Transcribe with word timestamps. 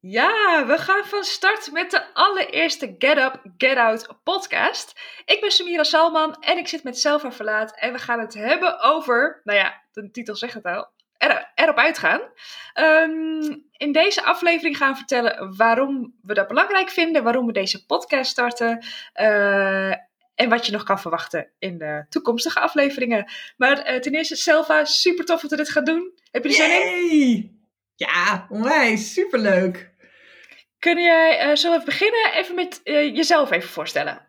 Ja, 0.00 0.66
we 0.66 0.78
gaan 0.78 1.04
van 1.04 1.24
start 1.24 1.72
met 1.72 1.90
de 1.90 2.14
allereerste 2.14 2.94
Get 2.98 3.18
Up, 3.18 3.42
Get 3.56 3.76
Out 3.76 4.08
podcast. 4.22 5.00
Ik 5.24 5.40
ben 5.40 5.50
Samira 5.50 5.82
Salman 5.82 6.36
en 6.40 6.58
ik 6.58 6.68
zit 6.68 6.82
met 6.82 6.98
Selva 6.98 7.32
Verlaat 7.32 7.78
en 7.78 7.92
we 7.92 7.98
gaan 7.98 8.20
het 8.20 8.34
hebben 8.34 8.80
over, 8.80 9.40
nou 9.44 9.58
ja, 9.58 9.82
de 9.92 10.10
titel 10.10 10.36
zegt 10.36 10.54
het 10.54 10.64
al, 10.64 10.88
er, 11.16 11.52
erop 11.54 11.76
uitgaan. 11.76 12.20
Ehm, 12.72 13.56
in 13.72 13.92
deze 13.92 14.22
aflevering 14.22 14.76
gaan 14.76 14.90
we 14.90 14.96
vertellen 14.96 15.56
waarom 15.56 16.14
we 16.22 16.34
dat 16.34 16.48
belangrijk 16.48 16.90
vinden, 16.90 17.22
waarom 17.22 17.46
we 17.46 17.52
deze 17.52 17.86
podcast 17.86 18.30
starten 18.30 18.84
uh, 19.20 19.90
en 20.34 20.48
wat 20.48 20.66
je 20.66 20.72
nog 20.72 20.82
kan 20.82 21.00
verwachten 21.00 21.50
in 21.58 21.78
de 21.78 22.06
toekomstige 22.08 22.60
afleveringen. 22.60 23.30
Maar 23.56 23.92
uh, 23.92 24.00
ten 24.00 24.14
eerste, 24.14 24.36
Selva, 24.36 24.84
super 24.84 25.24
tof 25.24 25.40
dat 25.40 25.50
we 25.50 25.56
dit 25.56 25.70
gaan 25.70 25.84
doen. 25.84 26.12
Heb 26.30 26.42
je 26.42 26.48
er 26.48 26.54
zin 26.54 26.70
in? 26.70 27.56
Ja, 27.98 28.46
onwijs. 28.50 29.12
Superleuk. 29.12 29.87
Kun 30.78 31.00
jij 31.00 31.48
uh, 31.48 31.54
zo 31.54 31.72
even 31.72 31.84
beginnen? 31.84 32.32
Even 32.34 32.54
met 32.54 32.80
uh, 32.84 33.14
jezelf 33.14 33.50
even 33.50 33.68
voorstellen. 33.68 34.26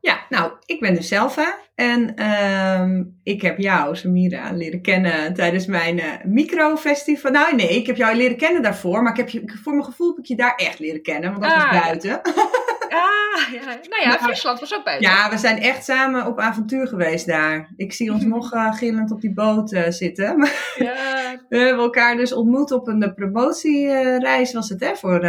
Ja, 0.00 0.26
nou, 0.28 0.52
ik 0.66 0.80
ben 0.80 0.94
dus 0.94 1.08
Selva 1.08 1.58
en 1.74 2.12
uh, 2.20 3.04
ik 3.22 3.42
heb 3.42 3.58
jou, 3.58 3.96
Samira, 3.96 4.52
leren 4.52 4.82
kennen 4.82 5.34
tijdens 5.34 5.66
mijn 5.66 5.98
uh, 5.98 6.12
microfestival. 6.24 7.30
Nou 7.30 7.54
nee, 7.54 7.76
ik 7.76 7.86
heb 7.86 7.96
jou 7.96 8.16
leren 8.16 8.36
kennen 8.36 8.62
daarvoor, 8.62 9.02
maar 9.02 9.12
ik 9.12 9.16
heb 9.16 9.28
je, 9.28 9.58
voor 9.62 9.72
mijn 9.72 9.84
gevoel 9.84 10.08
heb 10.08 10.18
ik 10.18 10.24
je 10.24 10.36
daar 10.36 10.54
echt 10.54 10.78
leren 10.78 11.02
kennen, 11.02 11.30
want 11.30 11.42
dat 11.42 11.52
ah, 11.52 11.72
was 11.72 11.80
buiten. 11.80 12.20
Ah, 12.96 13.52
ja. 13.52 13.64
Nou 13.64 14.02
ja, 14.02 14.18
Friesland 14.18 14.60
was 14.60 14.74
ook 14.74 14.84
buiten. 14.84 15.10
Ja, 15.10 15.30
we 15.30 15.36
zijn 15.36 15.58
echt 15.58 15.84
samen 15.84 16.26
op 16.26 16.38
avontuur 16.38 16.86
geweest 16.86 17.26
daar. 17.26 17.72
Ik 17.76 17.92
zie 17.92 18.12
ons 18.12 18.24
nog 18.24 18.54
uh, 18.54 18.74
gillend 18.74 19.10
op 19.10 19.20
die 19.20 19.32
boot 19.32 19.72
uh, 19.72 19.82
zitten. 19.88 20.34
Ja. 20.76 21.40
we 21.48 21.58
hebben 21.58 21.84
elkaar 21.84 22.16
dus 22.16 22.32
ontmoet 22.32 22.70
op 22.70 22.88
een 22.88 23.14
promotiereis, 23.14 24.52
was 24.52 24.68
het 24.68 24.80
hè, 24.80 24.96
voor 24.96 25.20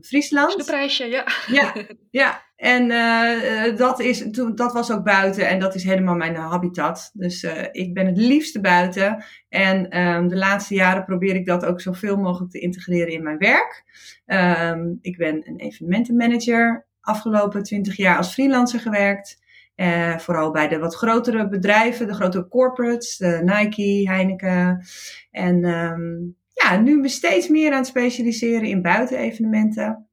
Friesland. 0.00 0.56
De 0.56 0.64
prijsje, 0.64 1.04
ja. 1.04 1.26
Ja, 1.46 1.74
ja. 2.10 2.46
En 2.58 2.90
uh, 2.90 3.76
dat, 3.76 4.00
is, 4.00 4.30
toen, 4.30 4.54
dat 4.54 4.72
was 4.72 4.92
ook 4.92 5.04
buiten 5.04 5.48
en 5.48 5.58
dat 5.58 5.74
is 5.74 5.84
helemaal 5.84 6.14
mijn 6.14 6.34
habitat. 6.34 7.10
Dus 7.12 7.42
uh, 7.42 7.62
ik 7.72 7.94
ben 7.94 8.06
het 8.06 8.16
liefste 8.16 8.60
buiten. 8.60 9.24
En 9.48 9.98
um, 10.00 10.28
de 10.28 10.36
laatste 10.36 10.74
jaren 10.74 11.04
probeer 11.04 11.34
ik 11.34 11.46
dat 11.46 11.64
ook 11.64 11.80
zoveel 11.80 12.16
mogelijk 12.16 12.50
te 12.50 12.58
integreren 12.58 13.12
in 13.12 13.22
mijn 13.22 13.38
werk. 13.38 13.84
Um, 14.26 14.98
ik 15.00 15.16
ben 15.16 15.48
een 15.48 15.58
evenementenmanager. 15.58 16.86
Afgelopen 17.08 17.62
twintig 17.62 17.96
jaar 17.96 18.16
als 18.16 18.32
freelancer 18.32 18.80
gewerkt. 18.80 19.46
Uh, 19.76 20.18
vooral 20.18 20.50
bij 20.50 20.68
de 20.68 20.78
wat 20.78 20.94
grotere 20.94 21.48
bedrijven, 21.48 22.06
de 22.06 22.14
grotere 22.14 22.48
corporates, 22.48 23.16
de 23.16 23.40
Nike, 23.44 24.10
Heineken. 24.10 24.84
En 25.30 25.64
um, 25.64 26.36
ja, 26.52 26.76
nu 26.76 26.96
me 26.96 27.08
steeds 27.08 27.48
meer 27.48 27.70
aan 27.70 27.78
het 27.78 27.86
specialiseren 27.86 28.68
in 28.68 28.82
buitenevenementen. 28.82 30.08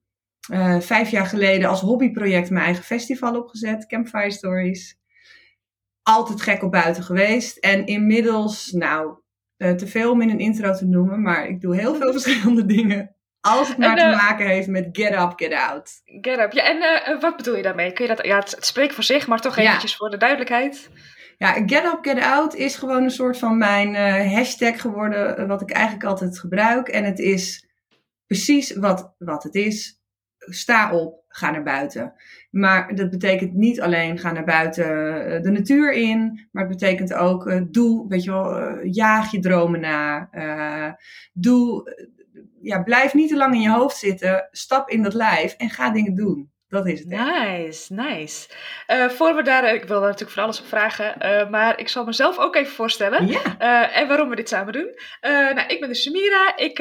Uh, 0.52 0.80
vijf 0.80 1.10
jaar 1.10 1.26
geleden 1.26 1.70
als 1.70 1.82
hobbyproject 1.82 2.50
mijn 2.50 2.66
eigen 2.66 2.84
festival 2.84 3.38
opgezet, 3.38 3.88
Campfire 3.88 4.32
Stories. 4.32 5.00
Altijd 6.04 6.42
gek 6.42 6.64
op 6.64 6.72
buiten 6.72 7.04
geweest. 7.04 7.58
En 7.58 7.86
inmiddels, 7.86 8.72
nou, 8.72 9.18
uh, 9.58 9.72
te 9.72 9.88
veel 9.88 10.12
om 10.12 10.22
in 10.22 10.30
een 10.30 10.40
intro 10.40 10.74
te 10.74 10.86
noemen, 10.86 11.22
maar 11.22 11.48
ik 11.48 11.62
doe 11.62 11.76
heel 11.76 11.96
veel 11.96 12.12
verschillende 12.20 12.66
dingen. 12.66 13.15
Als 13.46 13.68
het 13.68 13.78
maar 13.78 13.98
en, 13.98 14.06
uh, 14.06 14.20
te 14.20 14.26
maken 14.26 14.48
heeft 14.48 14.68
met 14.68 14.90
get 14.92 15.12
up, 15.12 15.34
get 15.36 15.54
out. 15.54 15.92
Get 16.06 16.40
up, 16.40 16.52
ja. 16.52 16.64
En 16.64 17.20
wat 17.20 17.38
bedoel 17.38 17.56
je 17.56 17.64
daarmee? 17.64 17.94
Kun 17.94 18.08
je 18.08 18.16
dat, 18.16 18.26
ja, 18.26 18.40
het, 18.40 18.52
het 18.52 18.66
spreekt 18.66 18.94
voor 18.94 19.04
zich, 19.04 19.28
maar 19.28 19.42
toch 19.42 19.58
eventjes 19.58 19.92
ja. 19.92 19.98
voor 19.98 20.10
de 20.10 20.18
duidelijkheid. 20.18 20.90
Ja, 21.38 21.52
get 21.52 21.84
up, 21.86 21.98
get 22.02 22.20
out 22.20 22.56
is 22.56 22.76
gewoon 22.76 23.04
een 23.04 23.12
soort 23.12 23.38
van 23.38 23.58
mijn 23.58 23.96
hashtag 24.34 24.82
geworden, 24.82 25.48
wat 25.48 25.62
ik 25.62 25.72
eigenlijk 25.72 26.06
altijd 26.06 26.40
gebruik. 26.40 26.88
En 26.88 27.04
het 27.04 27.20
is 27.20 27.68
precies 28.28 28.76
wat, 28.76 29.14
wat 29.18 29.44
het 29.44 29.56
is 29.56 30.04
sta 30.38 30.94
op, 30.94 31.24
ga 31.28 31.52
naar 31.52 31.64
buiten. 31.64 32.14
Maar 32.52 32.96
dat 32.96 33.10
betekent 33.10 33.54
niet 33.54 33.82
alleen 33.82 34.18
ga 34.18 34.32
naar 34.32 34.46
buiten 34.46 34.86
eh, 35.26 35.42
de 35.42 35.52
natuur 35.52 35.94
in, 35.94 36.48
maar 36.52 36.64
het 36.64 36.78
betekent 36.78 37.14
ook 37.14 37.74
doe, 37.74 38.08
weet 38.08 38.24
je 38.24 38.32
wel, 38.32 38.86
jaag 38.86 39.32
je 39.32 39.40
dromen 39.40 39.80
na. 39.80 40.30
Doe, 41.34 41.84
ja, 42.66 42.84
blijf 42.84 43.14
niet 43.14 43.30
te 43.30 43.36
lang 43.36 43.54
in 43.54 43.62
je 43.62 43.70
hoofd 43.70 43.98
zitten, 43.98 44.48
stap 44.52 44.90
in 44.90 45.04
dat 45.04 45.14
lijf 45.14 45.54
en 45.54 45.70
ga 45.70 45.90
dingen 45.90 46.16
doen. 46.16 46.54
Dat 46.68 46.88
is 46.88 47.00
het. 47.00 47.08
Nice, 47.08 47.94
nice. 47.94 48.50
Uh, 48.88 49.10
voor 49.10 49.36
we 49.36 49.42
daar, 49.44 49.74
ik 49.74 49.84
wil 49.84 50.00
daar 50.00 50.10
natuurlijk 50.10 50.32
van 50.32 50.44
alles 50.44 50.60
op 50.60 50.66
vragen, 50.66 51.16
uh, 51.22 51.50
maar 51.50 51.80
ik 51.80 51.88
zal 51.88 52.06
mezelf 52.06 52.38
ook 52.38 52.56
even 52.56 52.74
voorstellen. 52.74 53.28
Ja. 53.28 53.42
Uh, 53.62 53.98
en 53.98 54.08
waarom 54.08 54.30
we 54.30 54.36
dit 54.36 54.50
samen 54.50 54.74
doen. 54.74 54.96
nou, 55.22 55.68
ik 55.68 55.80
ben 55.80 55.90
dus 55.90 56.04
Samira. 56.04 56.58
Ik, 56.58 56.78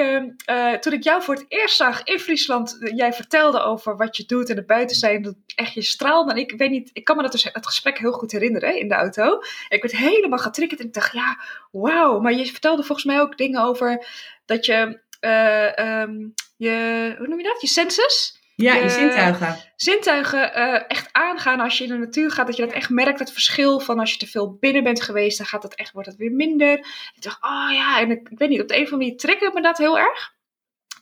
toen 0.81 0.93
ik 0.93 1.03
jou 1.03 1.23
voor 1.23 1.35
het 1.35 1.45
eerst 1.49 1.77
zag 1.77 2.03
in 2.03 2.19
Friesland, 2.19 2.79
jij 2.95 3.13
vertelde 3.13 3.61
over 3.61 3.97
wat 3.97 4.17
je 4.17 4.25
doet 4.27 4.51
en 4.51 4.57
het 4.57 4.67
buiten 4.67 4.97
zijn, 4.97 5.23
dat 5.23 5.35
echt 5.55 5.75
je 5.75 5.83
straalde. 5.83 6.31
En 6.31 6.39
ik 6.39 6.55
weet 6.57 6.71
niet, 6.71 6.91
ik 6.93 7.05
kan 7.05 7.17
me 7.17 7.23
dat 7.23 7.33
dus, 7.33 7.45
het 7.45 7.67
gesprek 7.67 7.99
heel 7.99 8.13
goed 8.13 8.33
herinneren 8.33 8.79
in 8.79 8.89
de 8.89 8.95
auto. 8.95 9.39
Ik 9.69 9.83
werd 9.83 9.97
helemaal 9.97 10.39
getriggerd 10.39 10.81
en 10.81 10.87
ik 10.87 10.95
dacht, 10.95 11.13
ja, 11.13 11.39
wauw. 11.71 12.21
Maar 12.21 12.33
je 12.33 12.47
vertelde 12.47 12.83
volgens 12.83 13.07
mij 13.07 13.21
ook 13.21 13.37
dingen 13.37 13.63
over 13.63 14.07
dat 14.47 14.67
je, 14.67 15.01
um, 15.27 16.35
je 16.57 17.15
hoe 17.19 17.29
noem 17.29 17.39
je 17.39 17.45
dat? 17.45 17.61
Je 17.61 17.67
sensus 17.67 18.43
ja, 18.57 18.75
je 18.75 18.89
zintuigen. 18.89 19.57
Zintuigen 19.77 20.59
uh, 20.59 20.83
echt 20.89 21.09
aangaan 21.13 21.61
als 21.61 21.79
je 21.79 21.85
in 21.85 21.91
de 21.91 21.97
natuur 21.97 22.31
gaat. 22.31 22.47
Dat 22.47 22.57
je 22.57 22.65
dat 22.65 22.75
echt 22.75 22.91
merkt, 22.91 23.19
het 23.19 23.33
verschil 23.33 23.81
van 23.81 23.99
als 23.99 24.13
je 24.13 24.19
te 24.19 24.27
veel 24.27 24.57
binnen 24.61 24.83
bent 24.83 25.03
geweest. 25.03 25.39
Dan 25.39 25.47
gaat 25.47 25.63
dat 25.63 25.75
echt, 25.75 25.93
wordt 25.93 26.09
het 26.09 26.17
weer 26.17 26.33
minder. 26.33 26.79
Ik 27.15 27.23
dacht, 27.23 27.43
oh 27.43 27.71
ja, 27.73 28.01
en 28.01 28.11
ik, 28.11 28.29
ik 28.29 28.39
weet 28.39 28.49
niet, 28.49 28.61
op 28.61 28.69
de 28.69 28.75
een 28.77 28.83
of 28.83 28.93
andere 28.93 29.09
manier 29.09 29.17
triggert 29.17 29.55
me 29.55 29.63
dat 29.63 29.79
heel 29.79 29.99
erg. 29.99 30.34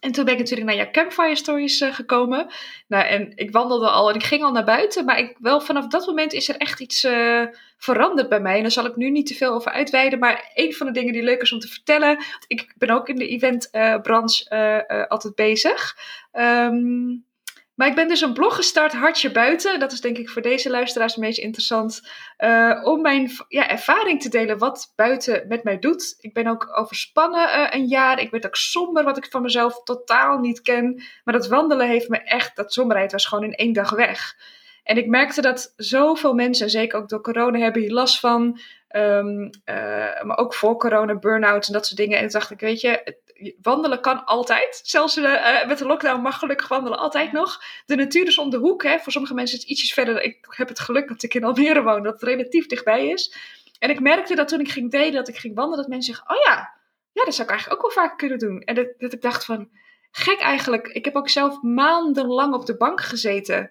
En 0.02 0.12
toen 0.12 0.24
ben 0.24 0.32
ik 0.32 0.38
natuurlijk 0.38 0.68
naar 0.68 0.78
jouw 0.78 0.90
Campfire 0.90 1.36
Stories 1.36 1.80
uh, 1.80 1.94
gekomen. 1.94 2.46
Nou, 2.86 3.06
en 3.06 3.32
ik 3.34 3.50
wandelde 3.50 3.90
al 3.90 4.08
en 4.08 4.14
ik 4.14 4.22
ging 4.22 4.42
al 4.42 4.52
naar 4.52 4.64
buiten. 4.64 5.04
Maar 5.04 5.18
ik, 5.18 5.36
wel 5.38 5.60
vanaf 5.60 5.86
dat 5.86 6.06
moment 6.06 6.32
is 6.32 6.48
er 6.48 6.56
echt 6.56 6.80
iets 6.80 7.04
uh, 7.04 7.42
veranderd 7.76 8.28
bij 8.28 8.40
mij. 8.40 8.56
En 8.56 8.62
daar 8.62 8.70
zal 8.70 8.86
ik 8.86 8.96
nu 8.96 9.10
niet 9.10 9.26
te 9.26 9.34
veel 9.34 9.52
over 9.52 9.72
uitweiden. 9.72 10.18
Maar 10.18 10.50
een 10.54 10.74
van 10.74 10.86
de 10.86 10.92
dingen 10.92 11.12
die 11.12 11.22
leuk 11.22 11.42
is 11.42 11.52
om 11.52 11.58
te 11.58 11.68
vertellen. 11.68 12.24
Ik 12.46 12.74
ben 12.76 12.90
ook 12.90 13.08
in 13.08 13.16
de 13.16 13.28
eventbranche 13.28 14.46
uh, 14.88 15.06
altijd 15.06 15.34
bezig. 15.34 15.96
Um, 16.32 17.24
maar 17.74 17.88
ik 17.88 17.94
ben 17.94 18.08
dus 18.08 18.20
een 18.20 18.32
blog 18.32 18.54
gestart, 18.54 18.92
Hartje 18.92 19.32
Buiten. 19.32 19.80
Dat 19.80 19.92
is 19.92 20.00
denk 20.00 20.18
ik 20.18 20.28
voor 20.28 20.42
deze 20.42 20.70
luisteraars 20.70 21.14
het 21.14 21.24
meest 21.24 21.38
interessant. 21.38 22.00
Uh, 22.38 22.80
om 22.84 23.00
mijn 23.00 23.30
ja, 23.48 23.68
ervaring 23.68 24.22
te 24.22 24.28
delen 24.28 24.58
wat 24.58 24.92
buiten 24.96 25.44
met 25.48 25.64
mij 25.64 25.78
doet. 25.78 26.14
Ik 26.18 26.32
ben 26.32 26.46
ook 26.46 26.78
overspannen 26.78 27.48
uh, 27.48 27.66
een 27.70 27.86
jaar. 27.86 28.20
Ik 28.20 28.30
werd 28.30 28.46
ook 28.46 28.56
somber, 28.56 29.04
wat 29.04 29.16
ik 29.16 29.26
van 29.30 29.42
mezelf 29.42 29.82
totaal 29.82 30.38
niet 30.38 30.62
ken. 30.62 31.02
Maar 31.24 31.34
dat 31.34 31.48
wandelen 31.48 31.88
heeft 31.88 32.08
me 32.08 32.18
echt, 32.18 32.56
dat 32.56 32.72
somberheid 32.72 33.12
was 33.12 33.26
gewoon 33.26 33.44
in 33.44 33.54
één 33.54 33.72
dag 33.72 33.90
weg. 33.90 34.34
En 34.82 34.96
ik 34.96 35.06
merkte 35.06 35.40
dat 35.40 35.72
zoveel 35.76 36.34
mensen, 36.34 36.70
zeker 36.70 36.98
ook 36.98 37.08
door 37.08 37.20
corona, 37.20 37.58
hebben 37.58 37.82
hier 37.82 37.92
last 37.92 38.20
van. 38.20 38.60
Um, 38.96 39.50
uh, 39.64 40.22
maar 40.22 40.36
ook 40.36 40.54
voor 40.54 40.76
corona, 40.76 41.18
burn-out 41.18 41.66
en 41.66 41.72
dat 41.72 41.86
soort 41.86 41.98
dingen. 41.98 42.16
En 42.16 42.22
toen 42.22 42.40
dacht 42.40 42.50
ik, 42.50 42.60
weet 42.60 42.80
je, 42.80 43.16
wandelen 43.62 44.00
kan 44.00 44.24
altijd. 44.24 44.80
Zelfs 44.82 45.16
uh, 45.16 45.66
met 45.66 45.78
de 45.78 45.86
lockdown 45.86 46.22
mag 46.22 46.38
gelukkig 46.38 46.68
wandelen 46.68 46.98
altijd 46.98 47.32
nog. 47.32 47.62
De 47.86 47.96
natuur 47.96 48.26
is 48.26 48.38
om 48.38 48.50
de 48.50 48.56
hoek. 48.56 48.82
Hè. 48.82 48.98
Voor 48.98 49.12
sommige 49.12 49.34
mensen 49.34 49.56
is 49.56 49.62
het 49.62 49.72
ietsjes 49.72 49.92
verder. 49.92 50.22
Ik 50.22 50.46
heb 50.48 50.68
het 50.68 50.80
geluk 50.80 51.08
dat 51.08 51.22
ik 51.22 51.34
in 51.34 51.44
Almere 51.44 51.82
woon, 51.82 52.02
dat 52.02 52.12
het 52.12 52.22
relatief 52.22 52.66
dichtbij 52.66 53.08
is. 53.08 53.36
En 53.78 53.90
ik 53.90 54.00
merkte 54.00 54.34
dat 54.34 54.48
toen 54.48 54.60
ik 54.60 54.70
ging 54.70 54.90
delen, 54.90 55.12
dat 55.12 55.28
ik 55.28 55.36
ging 55.36 55.54
wandelen, 55.54 55.80
dat 55.80 55.88
mensen 55.88 56.14
zeggen, 56.14 56.36
oh 56.36 56.42
ja, 56.44 56.80
ja, 57.12 57.24
dat 57.24 57.34
zou 57.34 57.42
ik 57.42 57.50
eigenlijk 57.50 57.84
ook 57.84 57.94
wel 57.94 58.04
vaak 58.04 58.18
kunnen 58.18 58.38
doen. 58.38 58.60
En 58.60 58.74
dat, 58.74 58.86
dat 58.98 59.12
ik 59.12 59.22
dacht 59.22 59.44
van, 59.44 59.70
gek 60.10 60.38
eigenlijk. 60.38 60.86
Ik 60.86 61.04
heb 61.04 61.16
ook 61.16 61.28
zelf 61.28 61.62
maandenlang 61.62 62.54
op 62.54 62.66
de 62.66 62.76
bank 62.76 63.00
gezeten. 63.00 63.70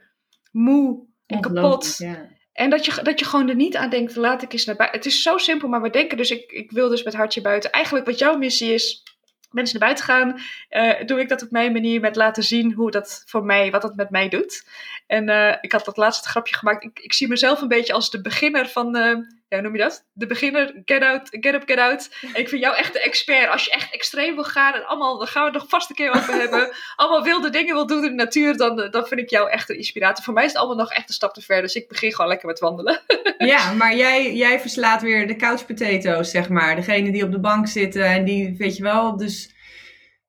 Moe 0.51 1.05
en 1.25 1.41
kapot. 1.41 1.97
Ja. 1.97 2.29
En 2.53 2.69
dat 2.69 2.85
je, 2.85 3.01
dat 3.03 3.19
je 3.19 3.25
gewoon 3.25 3.49
er 3.49 3.55
niet 3.55 3.75
aan 3.75 3.89
denkt, 3.89 4.15
laat 4.15 4.41
ik 4.41 4.53
eens 4.53 4.65
naar 4.65 4.75
buiten. 4.75 4.97
Het 4.97 5.07
is 5.07 5.21
zo 5.21 5.37
simpel, 5.37 5.67
maar 5.67 5.81
we 5.81 5.89
denken 5.89 6.17
dus, 6.17 6.31
ik, 6.31 6.51
ik 6.51 6.71
wil 6.71 6.89
dus 6.89 7.03
met 7.03 7.13
hartje 7.13 7.41
buiten. 7.41 7.71
Eigenlijk 7.71 8.05
wat 8.05 8.19
jouw 8.19 8.37
missie 8.37 8.73
is, 8.73 9.03
mensen 9.51 9.79
naar 9.79 9.87
buiten 9.87 10.05
gaan, 10.05 10.39
uh, 10.69 11.07
doe 11.07 11.19
ik 11.19 11.29
dat 11.29 11.43
op 11.43 11.51
mijn 11.51 11.71
manier 11.71 11.99
met 11.99 12.15
laten 12.15 12.43
zien 12.43 12.73
hoe 12.73 12.91
dat 12.91 13.23
voor 13.25 13.43
mij, 13.45 13.71
wat 13.71 13.81
dat 13.81 13.95
met 13.95 14.09
mij 14.09 14.29
doet. 14.29 14.67
En 15.07 15.29
uh, 15.29 15.55
ik 15.61 15.71
had 15.71 15.85
dat 15.85 15.97
laatste 15.97 16.29
grapje 16.29 16.55
gemaakt. 16.55 16.83
Ik, 16.83 16.99
ik 16.99 17.13
zie 17.13 17.27
mezelf 17.27 17.61
een 17.61 17.67
beetje 17.67 17.93
als 17.93 18.09
de 18.09 18.21
beginner 18.21 18.67
van, 18.67 18.97
uh, 18.97 19.17
ja, 19.55 19.61
noem 19.61 19.75
je 19.75 19.81
dat? 19.81 20.05
De 20.13 20.27
beginner, 20.27 20.81
get 20.85 21.01
out, 21.01 21.27
get 21.29 21.53
up, 21.53 21.63
get 21.65 21.77
out. 21.77 22.09
En 22.33 22.39
ik 22.39 22.49
vind 22.49 22.61
jou 22.61 22.75
echt 22.75 22.93
de 22.93 23.01
expert. 23.01 23.49
Als 23.49 23.65
je 23.65 23.71
echt 23.71 23.93
extreem 23.93 24.35
wil 24.35 24.43
gaan 24.43 24.73
en 24.73 24.85
allemaal, 24.85 25.17
daar 25.17 25.27
gaan 25.27 25.43
we 25.45 25.49
het 25.49 25.59
nog 25.59 25.69
vast 25.69 25.89
een 25.89 25.95
keer 25.95 26.13
over 26.15 26.33
hebben, 26.33 26.71
allemaal 26.95 27.23
wilde 27.23 27.49
dingen 27.49 27.73
wil 27.73 27.87
doen 27.87 28.03
in 28.03 28.09
de 28.09 28.23
natuur, 28.23 28.57
dan, 28.57 28.87
dan 28.91 29.07
vind 29.07 29.21
ik 29.21 29.29
jou 29.29 29.49
echt 29.49 29.69
een 29.69 29.77
inspirator. 29.77 30.23
Voor 30.23 30.33
mij 30.33 30.45
is 30.45 30.51
het 30.51 30.59
allemaal 30.59 30.77
nog 30.77 30.91
echt 30.91 31.07
een 31.07 31.13
stap 31.13 31.33
te 31.33 31.41
ver, 31.41 31.61
dus 31.61 31.75
ik 31.75 31.87
begin 31.87 32.13
gewoon 32.13 32.29
lekker 32.29 32.47
met 32.47 32.59
wandelen. 32.59 33.01
ja, 33.37 33.73
maar 33.73 33.95
jij, 33.95 34.35
jij 34.35 34.59
verslaat 34.59 35.01
weer 35.01 35.27
de 35.27 35.35
couch 35.35 35.65
potatoes, 35.65 36.31
zeg 36.31 36.49
maar. 36.49 36.75
Degene 36.75 37.11
die 37.11 37.23
op 37.23 37.31
de 37.31 37.39
bank 37.39 37.67
zitten 37.67 38.05
en 38.05 38.25
die, 38.25 38.55
weet 38.57 38.77
je 38.77 38.83
wel, 38.83 39.17
dus 39.17 39.53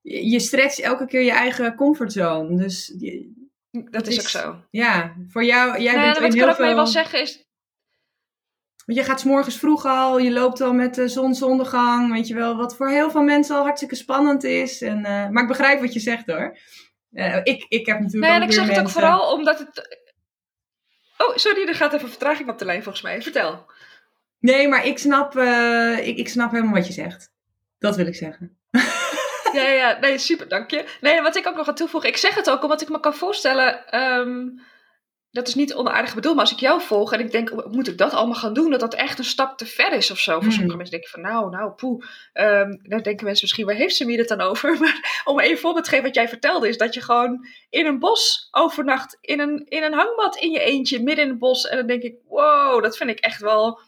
je 0.03 0.41
stretcht 0.41 0.81
elke 0.81 1.07
keer 1.07 1.23
je 1.23 1.33
eigen 1.33 1.75
comfortzone. 1.75 2.57
Dus 2.57 2.95
dat 3.71 4.07
is, 4.07 4.19
ook 4.19 4.29
zo. 4.29 4.65
Ja, 4.71 5.17
voor 5.29 5.45
jou, 5.45 5.81
jij 5.81 5.95
nou, 5.95 6.05
bent 6.05 6.19
wat 6.19 6.35
ik 6.35 6.41
heel 6.41 6.55
veel... 6.55 6.67
veel... 6.67 6.75
wel 6.75 6.87
zeggen 6.87 7.21
is... 7.21 7.51
Want 8.87 8.99
je 8.99 9.05
gaat 9.05 9.21
s 9.21 9.25
morgens 9.25 9.59
vroeg 9.59 9.85
al, 9.85 10.19
je 10.19 10.33
loopt 10.33 10.61
al 10.61 10.73
met 10.73 10.95
de 10.95 11.09
zonsondergang, 11.09 12.13
weet 12.13 12.29
je 12.29 12.35
wel, 12.35 12.57
wat 12.57 12.77
voor 12.77 12.89
heel 12.89 13.11
veel 13.11 13.23
mensen 13.23 13.57
al 13.57 13.63
hartstikke 13.63 13.95
spannend 13.95 14.45
is. 14.45 14.83
En, 14.83 14.99
uh, 14.99 15.29
maar 15.29 15.43
ik 15.43 15.49
begrijp 15.49 15.81
wat 15.81 15.93
je 15.93 16.01
zegt 16.01 16.27
hoor. 16.27 16.59
Uh, 17.13 17.37
ik, 17.43 17.65
ik 17.69 17.87
heb 17.87 18.01
natuurlijk. 18.01 18.33
Nee, 18.33 18.41
en 18.41 18.47
ik 18.47 18.53
zeg 18.53 18.69
het 18.69 18.79
ook 18.79 18.89
vooral 18.89 19.33
omdat 19.33 19.59
het. 19.59 20.01
Oh, 21.19 21.37
sorry, 21.37 21.69
er 21.69 21.75
gaat 21.75 21.93
even 21.93 22.09
vertraging 22.09 22.49
op 22.49 22.59
de 22.59 22.65
lijn 22.65 22.83
volgens 22.83 23.05
mij. 23.05 23.23
Vertel. 23.23 23.67
Nee, 24.39 24.69
maar 24.69 24.87
ik 24.87 24.99
snap, 24.99 25.37
uh, 25.37 26.07
ik, 26.07 26.17
ik 26.17 26.29
snap 26.29 26.51
helemaal 26.51 26.75
wat 26.75 26.87
je 26.87 26.93
zegt. 26.93 27.31
Dat 27.79 27.97
wil 27.97 28.07
ik 28.07 28.15
zeggen. 28.15 28.59
ja, 29.53 29.69
ja, 29.69 29.99
nee, 30.01 30.19
super, 30.19 30.49
dank 30.49 30.71
je. 30.71 30.85
Nee, 31.01 31.23
wat 31.23 31.37
ik 31.37 31.47
ook 31.47 31.57
nog 31.57 31.67
ga 31.67 31.73
toevoegen, 31.73 32.09
ik 32.09 32.17
zeg 32.17 32.35
het 32.35 32.51
ook 32.51 32.63
omdat 32.63 32.81
ik 32.81 32.89
me 32.89 33.01
kan 33.01 33.15
voorstellen. 33.15 34.01
Um, 34.01 34.61
dat 35.33 35.49
is 35.49 35.55
niet 35.55 35.75
onaardig 35.75 36.15
bedoeld, 36.15 36.35
maar 36.35 36.45
als 36.45 36.53
ik 36.53 36.61
jou 36.61 36.81
volg 36.81 37.13
en 37.13 37.21
ik 37.21 37.31
denk, 37.31 37.67
moet 37.71 37.89
ik 37.89 37.99
dat 37.99 38.13
allemaal 38.13 38.35
gaan 38.35 38.53
doen? 38.53 38.71
Dat 38.71 38.81
dat 38.81 38.95
echt 38.95 39.19
een 39.19 39.25
stap 39.25 39.59
te 39.59 39.67
ver 39.67 39.93
is 39.93 40.11
of 40.11 40.19
zo. 40.19 40.33
Voor 40.33 40.43
sommige 40.43 40.67
hmm. 40.67 40.77
mensen 40.77 40.91
denk 40.91 41.03
ik 41.03 41.09
van, 41.09 41.21
nou, 41.21 41.51
nou, 41.51 41.71
poe. 41.71 42.05
Um, 42.35 42.81
dan 42.83 43.03
denken 43.03 43.25
mensen 43.25 43.45
misschien, 43.45 43.67
waar 43.67 43.75
heeft 43.75 43.97
ze 43.97 44.05
mir 44.05 44.19
het 44.19 44.29
dan 44.29 44.41
over? 44.41 44.77
Maar 44.81 45.23
om 45.25 45.41
even 45.41 45.59
voorbeeld 45.59 45.85
te 45.85 45.91
geven 45.91 46.05
wat 46.05 46.15
jij 46.15 46.29
vertelde, 46.29 46.69
is 46.69 46.79
dat 46.79 46.95
je 46.95 47.01
gewoon 47.01 47.47
in 47.71 47.87
een 47.87 47.99
bos 47.99 48.49
overnacht, 48.51 49.19
in 49.21 49.41
een, 49.41 49.67
in 49.69 49.83
een 49.83 49.93
hangmat 49.93 50.37
in 50.37 50.51
je 50.51 50.61
eentje, 50.61 51.03
midden 51.03 51.25
in 51.25 51.31
het 51.31 51.39
bos. 51.39 51.69
En 51.69 51.77
dan 51.77 51.87
denk 51.87 52.03
ik, 52.03 52.15
wow, 52.29 52.83
dat 52.83 52.97
vind 52.97 53.11
ik 53.11 53.19
echt 53.19 53.41
wel 53.41 53.81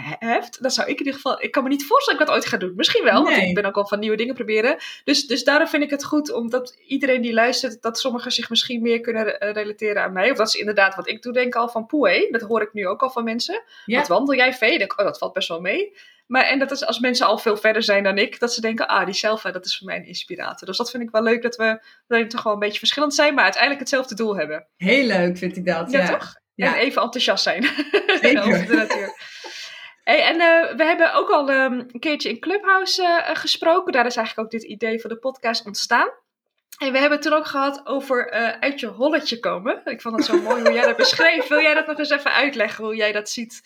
heft. 0.00 0.62
Dat 0.62 0.74
zou 0.74 0.88
ik 0.88 0.92
in 0.92 0.98
ieder 0.98 1.14
geval. 1.14 1.42
Ik 1.42 1.50
kan 1.50 1.62
me 1.62 1.68
niet 1.68 1.86
voorstellen 1.86 2.18
dat 2.18 2.28
ik 2.28 2.34
dat 2.34 2.44
ooit 2.44 2.52
ga 2.52 2.66
doen. 2.66 2.76
Misschien 2.76 3.04
wel, 3.04 3.22
want 3.24 3.36
ik 3.36 3.54
ben 3.54 3.64
ook 3.64 3.76
al 3.76 3.86
van 3.86 3.98
nieuwe 3.98 4.16
dingen 4.16 4.34
proberen. 4.34 4.76
Dus, 5.04 5.26
dus 5.26 5.44
daarom 5.44 5.68
vind 5.68 5.82
ik 5.82 5.90
het 5.90 6.04
goed, 6.04 6.32
omdat 6.32 6.76
iedereen 6.86 7.22
die 7.22 7.32
luistert, 7.32 7.82
dat 7.82 7.98
sommigen 7.98 8.32
zich 8.32 8.50
misschien 8.50 8.82
meer 8.82 9.00
kunnen 9.00 9.40
eh, 9.40 9.52
relateren 9.52 10.02
aan 10.02 10.12
mij. 10.12 10.30
Of 10.30 10.36
dat 10.36 10.48
is 10.48 10.54
inderdaad 10.54 10.94
wat 10.94 11.08
ik 11.08 11.22
doe, 11.22 11.32
denk 11.32 11.54
al 11.54 11.68
van 11.68 11.86
poe. 11.86 12.28
Dat 12.30 12.40
hoor 12.40 12.62
ik 12.62 12.72
nu 12.72 12.86
ook 12.86 13.02
al 13.02 13.10
van 13.10 13.24
mensen. 13.24 13.62
Wat 13.84 14.08
wandel 14.08 14.34
jij 14.34 14.54
veel? 14.54 14.70
Oh, 14.72 14.96
dat 14.96 15.18
valt 15.18 15.32
best 15.32 15.48
wel 15.48 15.60
mee. 15.60 15.92
Maar 16.26 16.44
en 16.44 16.58
dat 16.58 16.70
is 16.70 16.86
als 16.86 16.98
mensen 16.98 17.26
al 17.26 17.38
veel 17.38 17.56
verder 17.56 17.82
zijn 17.82 18.02
dan 18.02 18.18
ik, 18.18 18.38
dat 18.38 18.52
ze 18.52 18.60
denken, 18.60 18.88
ah, 18.88 19.04
die 19.04 19.14
zelf, 19.14 19.42
dat 19.42 19.64
is 19.64 19.78
voor 19.78 19.86
mij 19.86 19.96
een 19.96 20.06
inspirator. 20.06 20.66
Dus 20.66 20.76
dat 20.76 20.90
vind 20.90 21.02
ik 21.02 21.10
wel 21.10 21.22
leuk 21.22 21.42
dat 21.42 21.56
we, 21.56 21.82
dat 22.06 22.30
toch 22.30 22.42
wel 22.42 22.52
een 22.52 22.58
beetje 22.58 22.78
verschillend 22.78 23.14
zijn, 23.14 23.34
maar 23.34 23.42
uiteindelijk 23.42 23.80
hetzelfde 23.82 24.14
doel 24.14 24.36
hebben. 24.36 24.66
Heel 24.76 25.06
leuk 25.06 25.38
vind 25.38 25.56
ik 25.56 25.66
dat. 25.66 25.90
Ja, 25.90 26.00
ja. 26.00 26.08
toch? 26.08 26.40
Ja. 26.54 26.74
En 26.74 26.80
even 26.80 27.02
enthousiast 27.02 27.42
zijn. 27.42 27.62
Zeker. 28.22 28.42
over 28.42 28.66
de 28.66 28.74
natuur. 28.74 29.16
En 30.04 30.34
uh, 30.34 30.76
we 30.76 30.84
hebben 30.84 31.14
ook 31.14 31.30
al 31.30 31.50
um, 31.50 31.72
een 31.92 32.00
keertje 32.00 32.28
in 32.28 32.40
Clubhouse 32.40 33.02
uh, 33.02 33.36
gesproken. 33.36 33.92
Daar 33.92 34.06
is 34.06 34.16
eigenlijk 34.16 34.46
ook 34.46 34.60
dit 34.60 34.70
idee 34.70 35.00
voor 35.00 35.10
de 35.10 35.18
podcast 35.18 35.66
ontstaan. 35.66 36.10
En 36.78 36.92
we 36.92 36.98
hebben 36.98 37.18
het 37.18 37.22
toen 37.22 37.38
ook 37.38 37.46
gehad 37.46 37.86
over 37.86 38.30
uit 38.60 38.80
je 38.80 38.86
holletje 38.86 39.38
komen. 39.38 39.80
Ik 39.84 40.00
vond 40.00 40.16
het 40.16 40.24
zo 40.24 40.40
mooi 40.40 40.62
hoe 40.62 40.72
jij 40.72 40.86
dat 40.86 40.96
beschreef. 40.96 41.48
Wil 41.48 41.60
jij 41.60 41.74
dat 41.74 41.86
nog 41.86 41.98
eens 41.98 42.10
even 42.10 42.32
uitleggen, 42.32 42.84
hoe 42.84 42.96
jij 42.96 43.12
dat 43.12 43.28
ziet? 43.28 43.62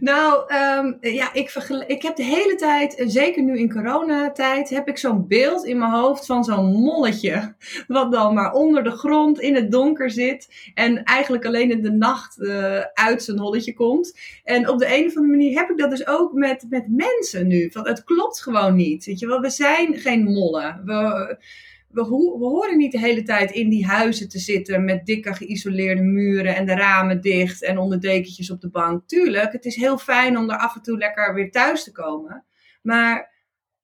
Nou, 0.00 0.44
ehm, 0.46 0.92
ja, 1.00 1.32
ik, 1.32 1.54
ik 1.86 2.02
heb 2.02 2.16
de 2.16 2.24
hele 2.24 2.54
tijd, 2.54 3.02
zeker 3.06 3.42
nu 3.42 3.58
in 3.58 3.72
coronatijd, 3.72 4.70
heb 4.70 4.88
ik 4.88 4.98
zo'n 4.98 5.26
beeld 5.28 5.64
in 5.64 5.78
mijn 5.78 5.90
hoofd 5.90 6.26
van 6.26 6.44
zo'n 6.44 6.72
molletje. 6.72 7.54
Wat 7.86 8.12
dan 8.12 8.34
maar 8.34 8.52
onder 8.52 8.84
de 8.84 8.90
grond 8.90 9.40
in 9.40 9.54
het 9.54 9.70
donker 9.70 10.10
zit. 10.10 10.70
En 10.74 11.02
eigenlijk 11.02 11.46
alleen 11.46 11.70
in 11.70 11.82
de 11.82 11.92
nacht 11.92 12.38
uh, 12.38 12.80
uit 12.94 13.22
zijn 13.22 13.38
holletje 13.38 13.74
komt. 13.74 14.18
En 14.44 14.68
op 14.68 14.78
de 14.78 14.96
een 14.96 15.06
of 15.06 15.16
andere 15.16 15.36
manier 15.36 15.58
heb 15.58 15.70
ik 15.70 15.78
dat 15.78 15.90
dus 15.90 16.06
ook 16.06 16.32
met, 16.32 16.66
met 16.68 16.84
mensen 16.88 17.46
nu. 17.46 17.70
Van, 17.70 17.86
het 17.86 18.04
klopt 18.04 18.42
gewoon 18.42 18.74
niet. 18.74 19.04
Weet 19.04 19.18
je 19.18 19.26
wel, 19.26 19.40
we 19.40 19.50
zijn 19.50 19.94
geen 19.94 20.24
mollen. 20.24 20.82
We 20.84 21.36
we, 21.94 22.02
we, 22.38 22.44
horen 22.44 22.76
niet 22.76 22.92
de 22.92 22.98
hele 22.98 23.22
tijd 23.22 23.50
in 23.50 23.68
die 23.68 23.86
huizen 23.86 24.28
te 24.28 24.38
zitten 24.38 24.84
met 24.84 25.06
dikke 25.06 25.34
geïsoleerde 25.34 26.02
muren 26.02 26.56
en 26.56 26.66
de 26.66 26.74
ramen 26.74 27.20
dicht 27.20 27.62
en 27.62 27.78
onder 27.78 28.00
dekentjes 28.00 28.50
op 28.50 28.60
de 28.60 28.70
bank. 28.70 29.08
Tuurlijk, 29.08 29.52
het 29.52 29.64
is 29.64 29.76
heel 29.76 29.98
fijn 29.98 30.38
om 30.38 30.50
er 30.50 30.58
af 30.58 30.74
en 30.74 30.82
toe 30.82 30.98
lekker 30.98 31.34
weer 31.34 31.50
thuis 31.50 31.84
te 31.84 31.92
komen. 31.92 32.44
Maar 32.82 33.32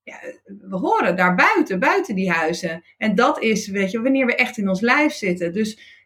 ja, 0.03 0.19
we 0.45 0.77
horen 0.77 1.17
daar 1.17 1.35
buiten, 1.35 1.79
buiten 1.79 2.15
die 2.15 2.31
huizen. 2.31 2.85
En 2.97 3.15
dat 3.15 3.43
is, 3.43 3.69
weet 3.69 3.91
je, 3.91 4.03
wanneer 4.03 4.27
we 4.27 4.35
echt 4.35 4.59
in 4.59 4.69
ons 4.69 4.81
lijf 4.81 5.13
zitten. 5.13 5.53
Dus 5.53 5.99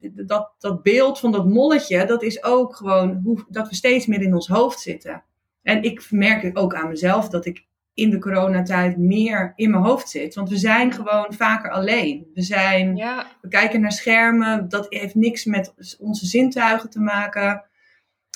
dat, 0.00 0.52
dat 0.58 0.82
beeld 0.82 1.18
van 1.18 1.32
dat 1.32 1.48
molletje, 1.48 2.04
dat 2.04 2.22
is 2.22 2.44
ook 2.44 2.76
gewoon 2.76 3.20
hoe, 3.24 3.44
dat 3.48 3.68
we 3.68 3.74
steeds 3.74 4.06
meer 4.06 4.22
in 4.22 4.34
ons 4.34 4.48
hoofd 4.48 4.80
zitten. 4.80 5.24
En 5.62 5.82
ik 5.82 6.10
merk 6.10 6.58
ook 6.58 6.74
aan 6.74 6.88
mezelf 6.88 7.28
dat 7.28 7.46
ik 7.46 7.66
in 7.96 8.10
de 8.10 8.18
coronatijd 8.18 8.96
meer 8.96 9.52
in 9.54 9.70
mijn 9.70 9.82
hoofd 9.82 10.08
zit. 10.08 10.34
Want 10.34 10.48
we 10.48 10.56
zijn 10.56 10.92
gewoon 10.92 11.26
vaker 11.28 11.70
alleen. 11.70 12.26
We, 12.34 12.42
zijn, 12.42 12.94
we 13.40 13.48
kijken 13.48 13.80
naar 13.80 13.92
schermen. 13.92 14.68
Dat 14.68 14.86
heeft 14.88 15.14
niks 15.14 15.44
met 15.44 15.96
onze 15.98 16.26
zintuigen 16.26 16.90
te 16.90 17.00
maken. 17.00 17.64